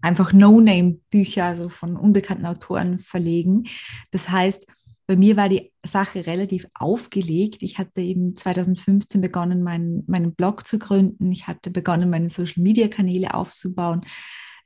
einfach 0.00 0.32
No-Name-Bücher, 0.32 1.44
also 1.44 1.68
von 1.68 1.96
unbekannten 1.96 2.46
Autoren 2.46 2.98
verlegen. 2.98 3.64
Das 4.12 4.30
heißt, 4.30 4.66
bei 5.06 5.16
mir 5.16 5.36
war 5.36 5.48
die 5.48 5.72
Sache 5.84 6.24
relativ 6.26 6.68
aufgelegt. 6.72 7.64
Ich 7.64 7.78
hatte 7.78 8.00
eben 8.00 8.36
2015 8.36 9.20
begonnen, 9.20 9.62
meinen, 9.62 10.04
meinen 10.06 10.34
Blog 10.36 10.66
zu 10.66 10.78
gründen. 10.78 11.32
Ich 11.32 11.48
hatte 11.48 11.72
begonnen, 11.72 12.08
meine 12.08 12.30
Social-Media-Kanäle 12.30 13.34
aufzubauen 13.34 14.02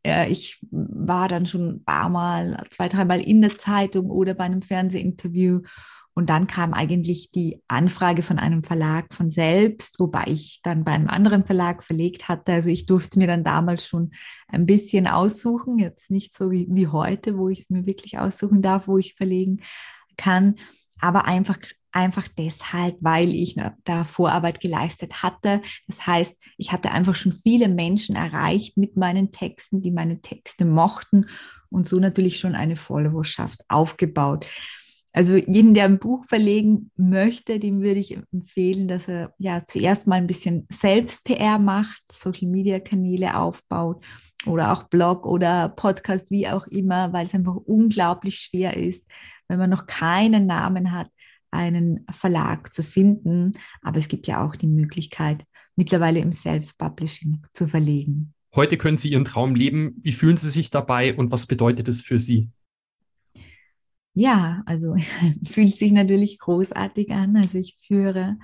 äh, 0.05 0.29
ich 0.29 0.65
war 0.71 1.29
dann 1.29 1.47
schon 1.47 1.69
ein 1.69 1.85
paar 1.85 2.09
Mal, 2.09 2.63
zwei, 2.71 2.89
dreimal 2.89 3.21
in 3.21 3.41
der 3.43 3.57
Zeitung 3.59 4.11
oder 4.11 4.35
bei 4.35 4.45
einem 4.45 4.63
Fernsehinterview. 4.63 5.63
Und 6.17 6.31
dann 6.31 6.47
kam 6.47 6.75
eigentlich 6.75 7.33
die 7.33 7.61
Anfrage 7.67 8.23
von 8.23 8.39
einem 8.39 8.63
Verlag 8.63 9.13
von 9.13 9.33
selbst, 9.33 9.99
wobei 9.99 10.25
ich 10.29 10.61
dann 10.63 10.85
bei 10.85 10.93
einem 10.93 11.09
anderen 11.09 11.45
Verlag 11.45 11.83
verlegt 11.83 12.29
hatte. 12.29 12.53
Also 12.53 12.69
ich 12.69 12.87
durfte 12.87 13.11
es 13.13 13.17
mir 13.17 13.27
dann 13.27 13.43
damals 13.43 13.85
schon 13.85 14.13
ein 14.47 14.65
bisschen 14.65 15.09
aussuchen, 15.09 15.81
jetzt 15.81 16.13
nicht 16.13 16.33
so 16.33 16.53
wie, 16.53 16.69
wie 16.71 16.87
heute, 16.87 17.37
wo 17.37 17.49
ich 17.49 17.63
es 17.63 17.71
mir 17.71 17.85
wirklich 17.87 18.19
aussuchen 18.19 18.63
darf, 18.63 18.87
wo 18.87 18.97
ich 18.99 19.15
verlegen 19.15 19.61
kann. 20.17 20.55
aber 21.01 21.25
einfach 21.27 21.59
einfach 21.95 22.27
deshalb, 22.29 22.97
weil 23.01 23.35
ich 23.35 23.57
da 23.85 24.05
Vorarbeit 24.05 24.61
geleistet 24.61 25.23
hatte. 25.23 25.63
Das 25.87 26.07
heißt, 26.07 26.37
ich 26.59 26.73
hatte 26.73 26.91
einfach 26.91 27.15
schon 27.15 27.33
viele 27.33 27.69
Menschen 27.69 28.17
erreicht 28.17 28.77
mit 28.77 28.97
meinen 28.97 29.31
Texten, 29.31 29.81
die 29.81 29.93
meine 29.93 30.21
Texte 30.21 30.65
mochten 30.65 31.27
und 31.71 31.89
so 31.89 31.99
natürlich 31.99 32.39
schon 32.39 32.55
eine 32.55 32.77
Followerschaft 32.77 33.61
aufgebaut. 33.69 34.47
Also 35.13 35.37
jeden, 35.37 35.75
der 35.75 35.85
ein 35.85 36.01
Buch 36.01 36.25
verlegen 36.27 36.91
möchte, 36.97 37.61
dem 37.61 37.83
würde 37.83 38.01
ich 38.01 38.19
empfehlen, 38.33 38.89
dass 38.89 39.07
er 39.07 39.33
ja 39.39 39.65
zuerst 39.65 40.09
mal 40.09 40.17
ein 40.17 40.27
bisschen 40.27 40.67
Selbst-PR 40.73 41.61
macht, 41.61 42.03
Social-Media-Kanäle 42.11 43.39
aufbaut 43.39 44.05
oder 44.45 44.73
auch 44.73 44.83
Blog 44.85 45.25
oder 45.25 45.69
Podcast, 45.69 46.33
wie 46.33 46.49
auch 46.49 46.67
immer, 46.67 47.13
weil 47.13 47.27
es 47.27 47.35
einfach 47.35 47.55
unglaublich 47.55 48.41
schwer 48.41 48.77
ist, 48.77 49.07
wenn 49.47 49.61
man 49.61 49.71
noch 49.71 49.87
keinen 49.87 50.47
Namen 50.47 50.91
hat, 50.91 51.09
einen 51.55 52.05
Verlag 52.11 52.73
zu 52.73 52.83
finden. 52.83 53.53
Aber 53.83 53.99
es 53.99 54.09
gibt 54.09 54.27
ja 54.27 54.45
auch 54.45 54.57
die 54.57 54.67
Möglichkeit, 54.67 55.45
mittlerweile 55.77 56.21
im 56.21 56.33
Self-Publishing 56.33 57.43
zu 57.53 57.67
verlegen. 57.67 58.35
Heute 58.55 58.77
können 58.77 58.99
Sie 58.99 59.11
Ihren 59.11 59.25
Traum 59.25 59.55
leben. 59.55 60.01
Wie 60.03 60.13
fühlen 60.13 60.37
Sie 60.37 60.51
sich 60.51 60.71
dabei 60.71 61.17
und 61.17 61.33
was 61.33 61.47
bedeutet 61.47 61.89
es 61.89 62.03
für 62.03 62.19
Sie? 62.19 62.51
Ja, 64.15 64.63
also 64.67 64.95
fühlt 65.45 65.77
sich 65.77 65.93
natürlich 65.93 66.39
großartig 66.39 67.11
an. 67.11 67.37
Also 67.37 67.59
ich 67.59 67.79
führe 67.87 68.39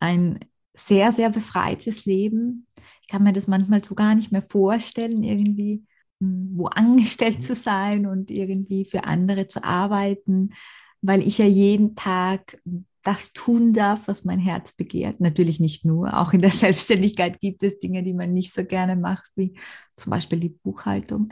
ein 0.00 0.40
sehr, 0.76 1.12
sehr 1.12 1.30
befreites 1.30 2.04
Leben. 2.04 2.66
Ich 3.02 3.08
kann 3.08 3.22
mir 3.22 3.32
das 3.32 3.46
manchmal 3.46 3.84
so 3.84 3.94
gar 3.94 4.14
nicht 4.14 4.32
mehr 4.32 4.42
vorstellen, 4.42 5.22
irgendwie 5.22 5.84
hm, 6.20 6.50
wo 6.54 6.66
angestellt 6.66 7.42
zu 7.42 7.54
sein 7.54 8.06
und 8.06 8.30
irgendwie 8.30 8.84
für 8.84 9.04
andere 9.04 9.46
zu 9.46 9.62
arbeiten 9.62 10.50
weil 11.04 11.20
ich 11.20 11.38
ja 11.38 11.44
jeden 11.44 11.94
Tag 11.96 12.58
das 13.02 13.34
tun 13.34 13.74
darf, 13.74 14.08
was 14.08 14.24
mein 14.24 14.38
Herz 14.38 14.72
begehrt. 14.72 15.20
Natürlich 15.20 15.60
nicht 15.60 15.84
nur. 15.84 16.18
Auch 16.18 16.32
in 16.32 16.40
der 16.40 16.50
Selbstständigkeit 16.64 17.40
gibt 17.40 17.62
es 17.62 17.78
Dinge, 17.78 18.02
die 18.02 18.14
man 18.14 18.32
nicht 18.32 18.52
so 18.52 18.64
gerne 18.64 18.96
macht, 18.96 19.30
wie 19.36 19.56
zum 19.96 20.10
Beispiel 20.10 20.40
die 20.40 20.48
Buchhaltung. 20.48 21.28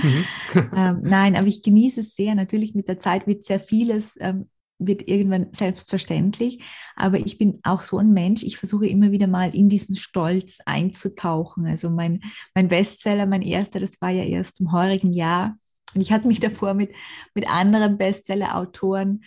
Mhm. 0.00 0.24
ähm, 0.76 1.00
nein, 1.02 1.36
aber 1.36 1.48
ich 1.48 1.62
genieße 1.62 2.00
es 2.00 2.14
sehr. 2.14 2.36
Natürlich 2.36 2.76
mit 2.76 2.88
der 2.88 2.98
Zeit 2.98 3.26
wird 3.26 3.42
sehr 3.42 3.58
vieles, 3.58 4.16
ähm, 4.20 4.48
wird 4.78 5.08
irgendwann 5.08 5.48
selbstverständlich. 5.52 6.62
Aber 6.94 7.18
ich 7.18 7.38
bin 7.38 7.58
auch 7.64 7.82
so 7.82 7.98
ein 7.98 8.12
Mensch, 8.12 8.44
ich 8.44 8.56
versuche 8.56 8.86
immer 8.86 9.10
wieder 9.10 9.26
mal 9.26 9.52
in 9.52 9.68
diesen 9.68 9.96
Stolz 9.96 10.58
einzutauchen. 10.64 11.66
Also 11.66 11.90
mein, 11.90 12.20
mein 12.54 12.68
Bestseller, 12.68 13.26
mein 13.26 13.42
erster, 13.42 13.80
das 13.80 14.00
war 14.00 14.10
ja 14.10 14.22
erst 14.22 14.60
im 14.60 14.70
heurigen 14.70 15.12
Jahr 15.12 15.56
und 15.94 16.00
ich 16.00 16.12
hatte 16.12 16.28
mich 16.28 16.40
davor 16.40 16.74
mit, 16.74 16.92
mit 17.34 17.48
anderen 17.48 17.98
Bestseller-Autoren 17.98 19.24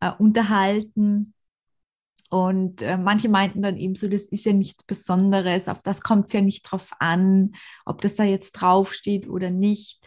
äh, 0.00 0.10
unterhalten. 0.18 1.34
Und 2.30 2.82
äh, 2.82 2.96
manche 2.96 3.28
meinten 3.28 3.60
dann 3.62 3.76
eben 3.76 3.96
so, 3.96 4.08
das 4.08 4.22
ist 4.22 4.44
ja 4.44 4.52
nichts 4.52 4.84
Besonderes, 4.84 5.68
auf 5.68 5.82
das 5.82 6.00
kommt 6.00 6.26
es 6.26 6.32
ja 6.32 6.40
nicht 6.40 6.62
drauf 6.62 6.90
an, 7.00 7.52
ob 7.84 8.00
das 8.02 8.14
da 8.14 8.22
jetzt 8.22 8.52
draufsteht 8.52 9.28
oder 9.28 9.50
nicht. 9.50 10.00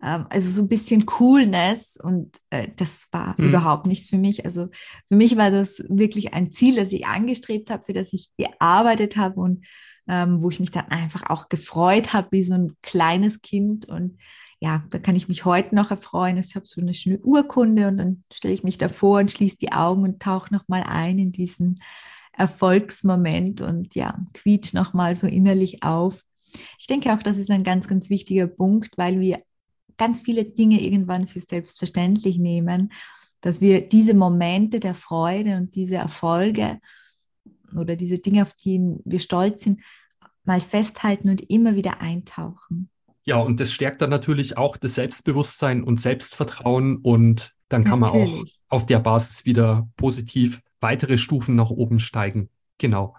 Ähm, 0.00 0.26
also 0.30 0.48
so 0.50 0.62
ein 0.62 0.68
bisschen 0.68 1.04
Coolness 1.04 1.98
und 2.00 2.36
äh, 2.50 2.68
das 2.76 3.08
war 3.10 3.36
hm. 3.36 3.48
überhaupt 3.48 3.86
nichts 3.86 4.08
für 4.08 4.18
mich. 4.18 4.44
Also 4.44 4.68
für 5.08 5.16
mich 5.16 5.36
war 5.36 5.50
das 5.50 5.82
wirklich 5.88 6.32
ein 6.32 6.52
Ziel, 6.52 6.76
das 6.76 6.92
ich 6.92 7.06
angestrebt 7.06 7.70
habe, 7.70 7.84
für 7.84 7.92
das 7.92 8.12
ich 8.12 8.30
gearbeitet 8.36 9.16
habe 9.16 9.40
und 9.40 9.66
ähm, 10.08 10.42
wo 10.42 10.50
ich 10.50 10.60
mich 10.60 10.70
dann 10.70 10.88
einfach 10.88 11.28
auch 11.30 11.48
gefreut 11.48 12.12
habe, 12.12 12.28
wie 12.30 12.44
so 12.44 12.54
ein 12.54 12.76
kleines 12.82 13.40
Kind 13.40 13.86
und 13.86 14.18
ja, 14.60 14.82
da 14.88 14.98
kann 14.98 15.16
ich 15.16 15.28
mich 15.28 15.44
heute 15.44 15.74
noch 15.74 15.90
erfreuen. 15.90 16.38
Ich 16.38 16.56
habe 16.56 16.64
so 16.64 16.80
eine 16.80 16.94
schöne 16.94 17.18
Urkunde 17.18 17.86
und 17.88 17.98
dann 17.98 18.24
stelle 18.32 18.54
ich 18.54 18.64
mich 18.64 18.78
davor 18.78 19.20
und 19.20 19.30
schließe 19.30 19.56
die 19.56 19.72
Augen 19.72 20.04
und 20.04 20.22
tauche 20.22 20.54
nochmal 20.54 20.84
ein 20.86 21.18
in 21.18 21.32
diesen 21.32 21.80
Erfolgsmoment 22.32 23.60
und 23.60 23.94
ja, 23.94 24.18
quietsch 24.32 24.72
nochmal 24.72 25.16
so 25.16 25.26
innerlich 25.26 25.82
auf. 25.82 26.22
Ich 26.78 26.86
denke 26.86 27.12
auch, 27.12 27.22
das 27.22 27.36
ist 27.36 27.50
ein 27.50 27.64
ganz, 27.64 27.88
ganz 27.88 28.10
wichtiger 28.10 28.46
Punkt, 28.46 28.96
weil 28.96 29.20
wir 29.20 29.42
ganz 29.96 30.22
viele 30.22 30.44
Dinge 30.44 30.80
irgendwann 30.80 31.26
für 31.26 31.40
selbstverständlich 31.40 32.38
nehmen, 32.38 32.92
dass 33.40 33.60
wir 33.60 33.86
diese 33.86 34.14
Momente 34.14 34.80
der 34.80 34.94
Freude 34.94 35.56
und 35.56 35.74
diese 35.74 35.96
Erfolge 35.96 36.78
oder 37.78 37.96
diese 37.96 38.18
Dinge, 38.18 38.42
auf 38.42 38.52
die 38.54 38.80
wir 39.04 39.20
stolz 39.20 39.64
sind, 39.64 39.80
mal 40.44 40.60
festhalten 40.60 41.30
und 41.30 41.50
immer 41.50 41.74
wieder 41.76 42.00
eintauchen. 42.00 42.90
Ja, 43.24 43.38
und 43.38 43.58
das 43.60 43.72
stärkt 43.72 44.02
dann 44.02 44.10
natürlich 44.10 44.58
auch 44.58 44.76
das 44.76 44.94
Selbstbewusstsein 44.94 45.82
und 45.82 45.98
Selbstvertrauen 45.98 46.98
und 46.98 47.54
dann 47.70 47.84
kann 47.84 48.00
natürlich. 48.00 48.30
man 48.30 48.40
auch 48.40 48.46
auf 48.68 48.86
der 48.86 48.98
Basis 48.98 49.46
wieder 49.46 49.88
positiv 49.96 50.60
weitere 50.80 51.16
Stufen 51.16 51.56
nach 51.56 51.70
oben 51.70 52.00
steigen. 52.00 52.50
Genau. 52.78 53.16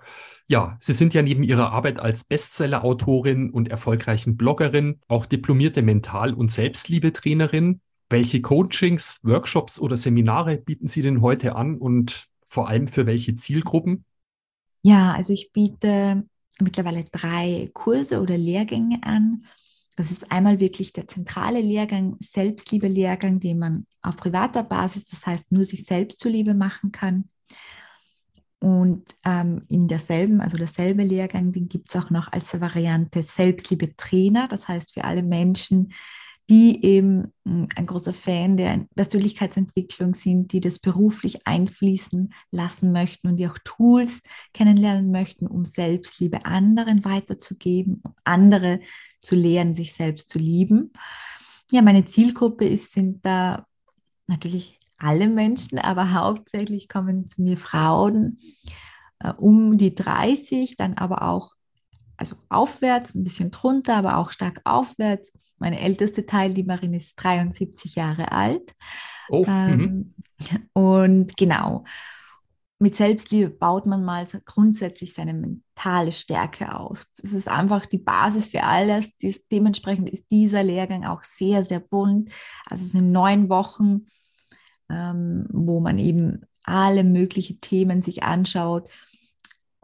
Ja, 0.48 0.78
Sie 0.80 0.94
sind 0.94 1.16
ja 1.16 1.24
neben 1.24 1.42
Ihrer 1.42 1.72
Arbeit 1.72 2.00
als 2.00 2.24
Bestseller-Autorin 2.24 3.50
und 3.50 3.70
erfolgreichen 3.70 4.38
Bloggerin 4.38 5.00
auch 5.08 5.26
diplomierte 5.26 5.82
Mental- 5.82 6.36
und 6.36 6.52
Selbstliebetrainerin. 6.52 7.82
Welche 8.10 8.42
Coachings, 8.42 9.22
Workshops 9.24 9.80
oder 9.80 9.98
Seminare 9.98 10.58
bieten 10.58 10.86
Sie 10.86 11.02
denn 11.02 11.22
heute 11.22 11.56
an 11.56 11.78
und 11.80 12.28
vor 12.48 12.68
allem 12.68 12.88
für 12.88 13.08
welche 13.08 13.36
Zielgruppen? 13.36 14.06
Ja, 14.86 15.14
also 15.14 15.34
ich 15.34 15.52
biete 15.52 16.28
mittlerweile 16.62 17.06
drei 17.06 17.72
Kurse 17.74 18.22
oder 18.22 18.38
Lehrgänge 18.38 19.00
an. 19.02 19.48
Das 19.96 20.12
ist 20.12 20.32
einmal 20.32 20.60
wirklich 20.60 20.94
der 20.94 21.08
zentrale 21.08 21.60
Lehrgang, 21.60 22.18
Selbstliebe-Lehrgang, 22.20 23.40
den 23.40 23.58
man 23.58 23.88
auf 24.04 24.16
privater 24.16 24.62
Basis, 24.62 25.08
das 25.08 25.26
heißt 25.26 25.52
nur 25.52 25.66
sich 25.66 25.86
selbst 25.86 26.20
zuliebe 26.20 26.54
machen 26.54 26.92
kann. 26.92 27.30
Und 28.60 29.16
ähm, 29.26 29.64
in 29.70 29.88
derselben, 29.88 30.40
also 30.40 30.56
derselbe 30.56 31.04
Lehrgang, 31.04 31.52
den 31.52 31.68
gibt 31.68 31.90
es 31.90 31.96
auch 31.96 32.12
noch 32.12 32.32
als 32.32 32.62
Variante 32.62 33.24
Selbstliebe-Trainer, 33.24 34.48
das 34.48 34.68
heißt 34.68 34.94
für 34.94 35.04
alle 35.04 35.24
Menschen, 35.24 35.94
die 36.50 36.84
eben 36.84 37.34
hm, 37.46 37.68
ein 37.76 37.86
großer 37.86 38.14
Fan 38.14 38.58
der 38.58 38.86
Persönlichkeitsentwicklung 38.96 40.14
sind, 40.14 40.52
die 40.52 40.62
das 40.62 40.80
beruflich 40.80 41.48
einfließen 41.48 42.34
lassen 42.52 42.92
möchten 42.92 43.28
und 43.28 43.38
die 43.38 43.48
auch 43.48 43.58
Tools 43.64 44.22
kennenlernen 44.54 45.12
möchten, 45.12 45.48
um 45.48 45.66
Selbstliebe 45.66 46.46
anderen 46.46 47.04
weiterzugeben, 47.04 48.02
um 48.04 48.14
andere 48.24 48.80
zu 49.20 49.36
lehren, 49.36 49.74
sich 49.74 49.94
selbst 49.94 50.30
zu 50.30 50.38
lieben. 50.38 50.94
Ja, 51.72 51.82
meine 51.82 52.06
Zielgruppe 52.06 52.68
ist, 52.68 52.94
sind 52.94 53.26
da 53.26 53.66
natürlich 54.28 54.80
alle 54.98 55.28
Menschen, 55.28 55.80
aber 55.80 56.14
hauptsächlich 56.14 56.88
kommen 56.88 57.28
zu 57.28 57.42
mir 57.42 57.58
Frauen 57.58 58.38
äh, 59.20 59.34
um 59.34 59.78
die 59.78 59.96
30, 59.96 60.76
dann 60.78 60.94
aber 60.94 61.24
auch 61.24 61.56
also 62.18 62.36
aufwärts, 62.50 63.16
ein 63.16 63.24
bisschen 63.24 63.52
drunter, 63.52 63.98
aber 63.98 64.18
auch 64.18 64.32
stark 64.32 64.62
aufwärts. 64.64 65.38
Meine 65.58 65.80
älteste 65.80 66.26
Teil, 66.26 66.54
die 66.54 66.64
Marine, 66.64 66.98
ist 66.98 67.16
73 67.16 67.96
Jahre 67.96 68.32
alt. 68.32 68.74
Oh, 69.30 69.46
ähm, 69.48 70.14
und 70.74 71.38
genau, 71.38 71.84
mit 72.78 72.96
Selbstliebe 72.96 73.50
baut 73.50 73.86
man 73.86 74.04
mal 74.04 74.28
grundsätzlich 74.44 75.14
seine 75.14 75.34
mentale 75.34 76.12
Stärke 76.12 76.78
aus. 76.78 77.06
Das 77.18 77.32
ist 77.32 77.48
einfach 77.48 77.86
die 77.86 77.98
Basis 77.98 78.50
für 78.50 78.64
alles. 78.64 79.18
Dies, 79.18 79.48
dementsprechend 79.48 80.10
ist 80.10 80.30
dieser 80.30 80.62
Lehrgang 80.62 81.06
auch 81.06 81.24
sehr, 81.24 81.64
sehr 81.64 81.80
bunt. 81.80 82.32
Also 82.66 82.84
es 82.84 82.92
sind 82.92 83.12
neun 83.12 83.48
Wochen, 83.50 84.08
ähm, 84.90 85.48
wo 85.52 85.80
man 85.80 86.00
eben 86.00 86.42
alle 86.64 87.04
möglichen 87.04 87.62
Themen 87.62 88.02
sich 88.02 88.24
anschaut. 88.24 88.90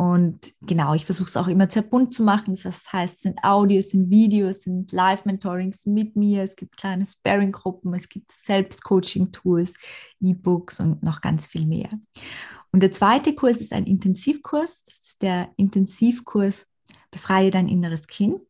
Und 0.02 0.54
genau, 0.62 0.96
ich 0.96 1.06
versuche 1.06 1.28
es 1.28 1.38
auch 1.38 1.48
immer 1.48 1.70
sehr 1.70 1.84
bunt 1.84 2.12
zu 2.12 2.24
machen. 2.24 2.56
Das 2.56 2.92
heißt, 2.92 3.14
es 3.14 3.22
sind 3.22 3.44
Audios, 3.44 3.90
sind 3.90 4.10
Videos, 4.10 4.58
es 4.58 4.64
sind 4.64 4.92
Live-Mentorings 4.92 5.86
mit 5.86 6.16
mir, 6.16 6.42
es 6.42 6.56
gibt 6.56 6.76
kleine 6.76 7.06
Sparing-Gruppen, 7.06 7.94
es 7.94 8.10
gibt 8.10 8.32
Selbst-Coaching-Tools, 8.32 9.76
E-Books 10.20 10.80
und 10.80 11.04
noch 11.04 11.22
ganz 11.22 11.46
viel 11.46 11.68
mehr. 11.68 11.92
Und 12.72 12.82
der 12.82 12.92
zweite 12.92 13.36
Kurs 13.36 13.58
ist 13.58 13.74
ein 13.74 13.86
Intensivkurs. 13.86 14.86
Das 14.86 15.00
ist 15.02 15.22
der 15.22 15.52
Intensivkurs 15.58 16.66
Befreie 17.12 17.52
dein 17.52 17.68
inneres 17.68 18.08
Kind. 18.08 18.44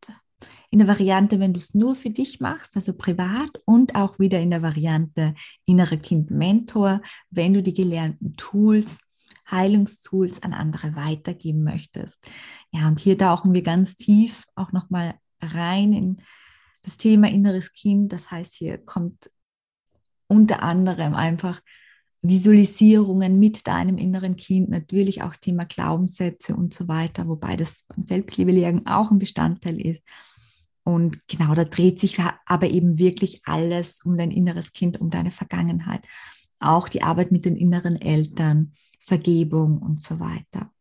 In 0.70 0.80
der 0.80 0.88
Variante, 0.88 1.42
wenn 1.42 1.52
du 1.52 1.60
es 1.60 1.74
nur 1.74 1.98
für 1.98 2.12
dich 2.12 2.40
machst, 2.40 2.78
also 2.78 2.94
privat 2.94 3.62
und 3.66 3.96
auch 3.96 4.20
wieder 4.20 4.40
in 4.40 4.52
der 4.52 4.62
Variante 4.62 5.34
innere 5.66 5.98
Kind 5.98 6.32
Mentor, 6.32 7.02
wenn 7.30 7.54
du 7.54 7.62
die 7.62 7.74
gelernten 7.74 8.38
Tools, 8.38 9.00
Heilungstools 9.52 10.42
an 10.44 10.54
andere 10.54 10.96
weitergeben 10.96 11.64
möchtest. 11.64 12.20
Ja, 12.72 12.88
und 12.88 13.00
hier 13.00 13.18
tauchen 13.18 13.54
wir 13.54 13.62
ganz 13.62 13.96
tief 13.96 14.46
auch 14.56 14.72
nochmal 14.72 15.16
rein 15.42 15.94
in 15.94 16.22
das 16.82 16.98
Thema 16.98 17.30
inneres 17.30 17.74
Kind. 17.74 18.12
Das 18.14 18.32
heißt, 18.32 18.54
hier 18.54 18.78
kommt 18.78 19.30
unter 20.28 20.64
anderem 20.64 21.14
einfach 21.14 21.62
Visualisierungen 22.24 23.40
mit 23.40 23.68
deinem 23.68 23.98
inneren 23.98 24.36
Kind, 24.36 24.70
natürlich 24.70 25.24
auch 25.24 25.30
das 25.30 25.40
Thema 25.40 25.66
Glaubenssätze 25.66 26.56
und 26.56 26.74
so 26.74 26.88
weiter, 26.88 27.28
wobei 27.28 27.56
das 27.56 27.84
beim 27.88 28.06
Selbstliebe-Lehren 28.06 28.86
auch 28.86 29.10
ein 29.12 29.20
Bestandteil 29.20 29.82
ist. 29.82 30.04
Und 30.84 31.20
genau, 31.28 31.54
da 31.56 31.64
dreht 31.66 32.00
sich 32.00 32.18
aber 32.46 32.70
eben 32.70 32.98
wirklich 32.98 33.42
alles 33.46 34.04
um 34.04 34.18
dein 34.18 34.32
inneres 34.32 34.72
Kind, 34.72 35.02
um 35.02 35.10
deine 35.10 35.32
Vergangenheit. 35.32 36.06
auch 36.62 36.88
die 36.88 37.04
Arbeit 37.04 37.32
mit 37.32 37.46
den 37.46 37.56
inneren 37.56 38.00
Eltern, 38.00 38.72
Vergebung 39.02 39.80
und 39.80 40.02
so 40.02 40.20
weiter. 40.20 40.72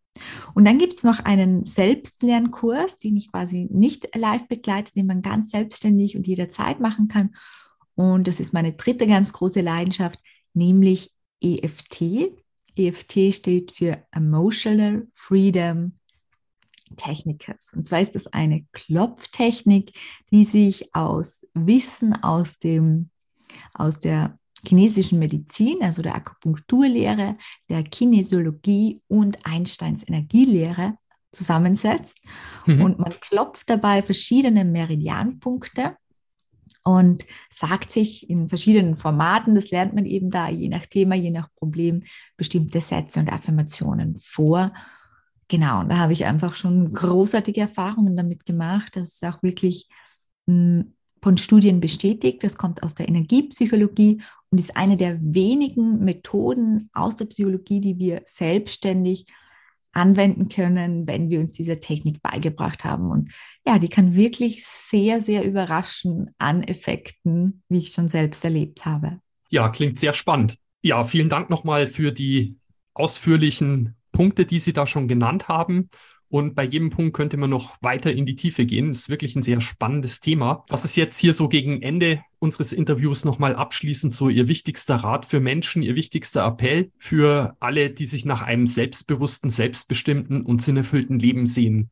Und 0.54 0.66
dann 0.66 0.78
gibt 0.78 0.94
es 0.94 1.02
noch 1.02 1.20
einen 1.20 1.64
Selbstlernkurs, 1.64 2.98
den 2.98 3.16
ich 3.16 3.32
quasi 3.32 3.68
nicht 3.70 4.14
live 4.14 4.46
begleite, 4.46 4.92
den 4.92 5.06
man 5.06 5.22
ganz 5.22 5.50
selbstständig 5.50 6.16
und 6.16 6.26
jederzeit 6.26 6.80
machen 6.80 7.08
kann. 7.08 7.34
Und 7.94 8.28
das 8.28 8.40
ist 8.40 8.52
meine 8.52 8.74
dritte 8.74 9.06
ganz 9.06 9.32
große 9.32 9.60
Leidenschaft, 9.60 10.20
nämlich 10.52 11.12
EFT. 11.40 12.32
EFT 12.76 13.34
steht 13.34 13.72
für 13.72 14.02
Emotional 14.12 15.06
Freedom 15.14 15.92
Technikers. 16.96 17.72
Und 17.74 17.86
zwar 17.86 18.00
ist 18.00 18.14
das 18.14 18.26
eine 18.26 18.66
Klopftechnik, 18.72 19.92
die 20.32 20.44
sich 20.44 20.94
aus 20.94 21.46
Wissen 21.54 22.14
aus 22.22 22.58
dem, 22.58 23.10
aus 23.74 23.98
der 23.98 24.39
chinesischen 24.66 25.18
Medizin, 25.18 25.82
also 25.82 26.02
der 26.02 26.14
Akupunkturlehre, 26.14 27.36
der 27.68 27.82
Kinesiologie 27.82 29.00
und 29.08 29.44
Einsteins 29.44 30.06
Energielehre 30.06 30.94
zusammensetzt. 31.32 32.22
Mhm. 32.66 32.82
Und 32.82 32.98
man 32.98 33.12
klopft 33.20 33.70
dabei 33.70 34.02
verschiedene 34.02 34.64
Meridianpunkte 34.64 35.96
und 36.84 37.24
sagt 37.50 37.92
sich 37.92 38.28
in 38.30 38.48
verschiedenen 38.48 38.96
Formaten, 38.96 39.54
das 39.54 39.70
lernt 39.70 39.94
man 39.94 40.06
eben 40.06 40.30
da, 40.30 40.48
je 40.48 40.68
nach 40.68 40.86
Thema, 40.86 41.14
je 41.14 41.30
nach 41.30 41.48
Problem, 41.54 42.02
bestimmte 42.36 42.80
Sätze 42.80 43.20
und 43.20 43.32
Affirmationen 43.32 44.18
vor. 44.20 44.70
Genau, 45.48 45.80
und 45.80 45.90
da 45.90 45.98
habe 45.98 46.12
ich 46.12 46.24
einfach 46.24 46.54
schon 46.54 46.92
großartige 46.92 47.60
Erfahrungen 47.60 48.16
damit 48.16 48.44
gemacht. 48.44 48.96
Das 48.96 49.14
ist 49.14 49.24
auch 49.24 49.42
wirklich 49.42 49.88
hm, 50.46 50.94
von 51.22 51.36
Studien 51.36 51.80
bestätigt. 51.80 52.42
Das 52.42 52.56
kommt 52.56 52.82
aus 52.82 52.94
der 52.94 53.08
Energiepsychologie 53.08 54.22
und 54.50 54.58
ist 54.58 54.76
eine 54.76 54.96
der 54.96 55.18
wenigen 55.20 56.04
Methoden 56.04 56.90
aus 56.92 57.16
der 57.16 57.26
Psychologie, 57.26 57.80
die 57.80 57.98
wir 57.98 58.22
selbstständig 58.26 59.26
anwenden 59.92 60.48
können, 60.48 61.06
wenn 61.06 61.30
wir 61.30 61.40
uns 61.40 61.52
diese 61.52 61.80
Technik 61.80 62.22
beigebracht 62.22 62.84
haben. 62.84 63.10
Und 63.10 63.32
ja, 63.66 63.78
die 63.78 63.88
kann 63.88 64.14
wirklich 64.14 64.64
sehr, 64.66 65.20
sehr 65.20 65.44
überraschen 65.44 66.30
an 66.38 66.62
Effekten, 66.62 67.62
wie 67.68 67.78
ich 67.78 67.92
schon 67.92 68.08
selbst 68.08 68.44
erlebt 68.44 68.86
habe. 68.86 69.20
Ja, 69.48 69.68
klingt 69.68 69.98
sehr 69.98 70.12
spannend. 70.12 70.56
Ja, 70.82 71.04
vielen 71.04 71.28
Dank 71.28 71.50
nochmal 71.50 71.86
für 71.86 72.12
die 72.12 72.56
ausführlichen 72.94 73.96
Punkte, 74.12 74.46
die 74.46 74.60
Sie 74.60 74.72
da 74.72 74.86
schon 74.86 75.08
genannt 75.08 75.48
haben. 75.48 75.90
Und 76.30 76.54
bei 76.54 76.64
jedem 76.64 76.90
Punkt 76.90 77.12
könnte 77.12 77.36
man 77.36 77.50
noch 77.50 77.76
weiter 77.82 78.12
in 78.12 78.24
die 78.24 78.36
Tiefe 78.36 78.64
gehen. 78.64 78.88
Das 78.88 79.00
ist 79.00 79.08
wirklich 79.08 79.34
ein 79.34 79.42
sehr 79.42 79.60
spannendes 79.60 80.20
Thema. 80.20 80.64
Was 80.68 80.84
ist 80.84 80.94
jetzt 80.94 81.18
hier 81.18 81.34
so 81.34 81.48
gegen 81.48 81.82
Ende 81.82 82.22
unseres 82.38 82.72
Interviews 82.72 83.24
nochmal 83.24 83.56
abschließend 83.56 84.14
so 84.14 84.28
Ihr 84.28 84.46
wichtigster 84.46 84.94
Rat 84.94 85.26
für 85.26 85.40
Menschen, 85.40 85.82
Ihr 85.82 85.96
wichtigster 85.96 86.46
Appell 86.46 86.92
für 86.98 87.56
alle, 87.58 87.90
die 87.90 88.06
sich 88.06 88.24
nach 88.24 88.42
einem 88.42 88.68
selbstbewussten, 88.68 89.50
selbstbestimmten 89.50 90.46
und 90.46 90.62
sinnerfüllten 90.62 91.18
Leben 91.18 91.46
sehen? 91.46 91.90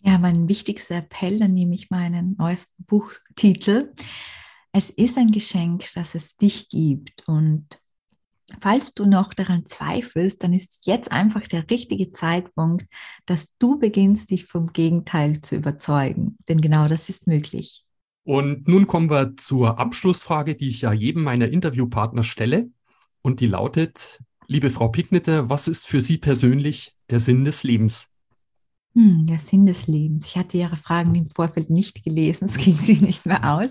Ja, 0.00 0.18
mein 0.18 0.46
wichtigster 0.46 0.96
Appell, 0.96 1.38
dann 1.38 1.54
nehme 1.54 1.74
ich 1.74 1.88
meinen 1.88 2.36
neuesten 2.38 2.84
Buchtitel. 2.84 3.94
Es 4.72 4.90
ist 4.90 5.16
ein 5.16 5.30
Geschenk, 5.30 5.90
dass 5.94 6.14
es 6.14 6.36
dich 6.36 6.68
gibt 6.68 7.26
und 7.26 7.80
Falls 8.60 8.94
du 8.94 9.06
noch 9.06 9.34
daran 9.34 9.66
zweifelst, 9.66 10.42
dann 10.42 10.52
ist 10.52 10.86
jetzt 10.86 11.12
einfach 11.12 11.46
der 11.46 11.70
richtige 11.70 12.12
Zeitpunkt, 12.12 12.86
dass 13.26 13.54
du 13.58 13.78
beginnst, 13.78 14.30
dich 14.30 14.46
vom 14.46 14.72
Gegenteil 14.72 15.40
zu 15.40 15.56
überzeugen. 15.56 16.36
Denn 16.48 16.60
genau 16.60 16.88
das 16.88 17.08
ist 17.08 17.26
möglich. 17.26 17.84
Und 18.24 18.68
nun 18.68 18.86
kommen 18.86 19.10
wir 19.10 19.36
zur 19.36 19.78
Abschlussfrage, 19.78 20.54
die 20.54 20.68
ich 20.68 20.82
ja 20.82 20.92
jedem 20.92 21.22
meiner 21.22 21.48
Interviewpartner 21.48 22.22
stelle. 22.22 22.70
Und 23.22 23.40
die 23.40 23.46
lautet, 23.46 24.22
liebe 24.46 24.70
Frau 24.70 24.88
Picknitter, 24.88 25.48
was 25.48 25.68
ist 25.68 25.86
für 25.86 26.00
Sie 26.00 26.18
persönlich 26.18 26.96
der 27.10 27.20
Sinn 27.20 27.44
des 27.44 27.64
Lebens? 27.64 28.08
Hm, 28.94 29.24
der 29.26 29.38
Sinn 29.38 29.66
des 29.66 29.86
Lebens. 29.86 30.26
Ich 30.26 30.36
hatte 30.36 30.58
Ihre 30.58 30.76
Fragen 30.76 31.14
im 31.14 31.30
Vorfeld 31.30 31.70
nicht 31.70 32.04
gelesen, 32.04 32.46
es 32.46 32.56
ging 32.64 32.74
sie 32.74 33.00
nicht 33.00 33.26
mehr 33.26 33.54
aus. 33.54 33.70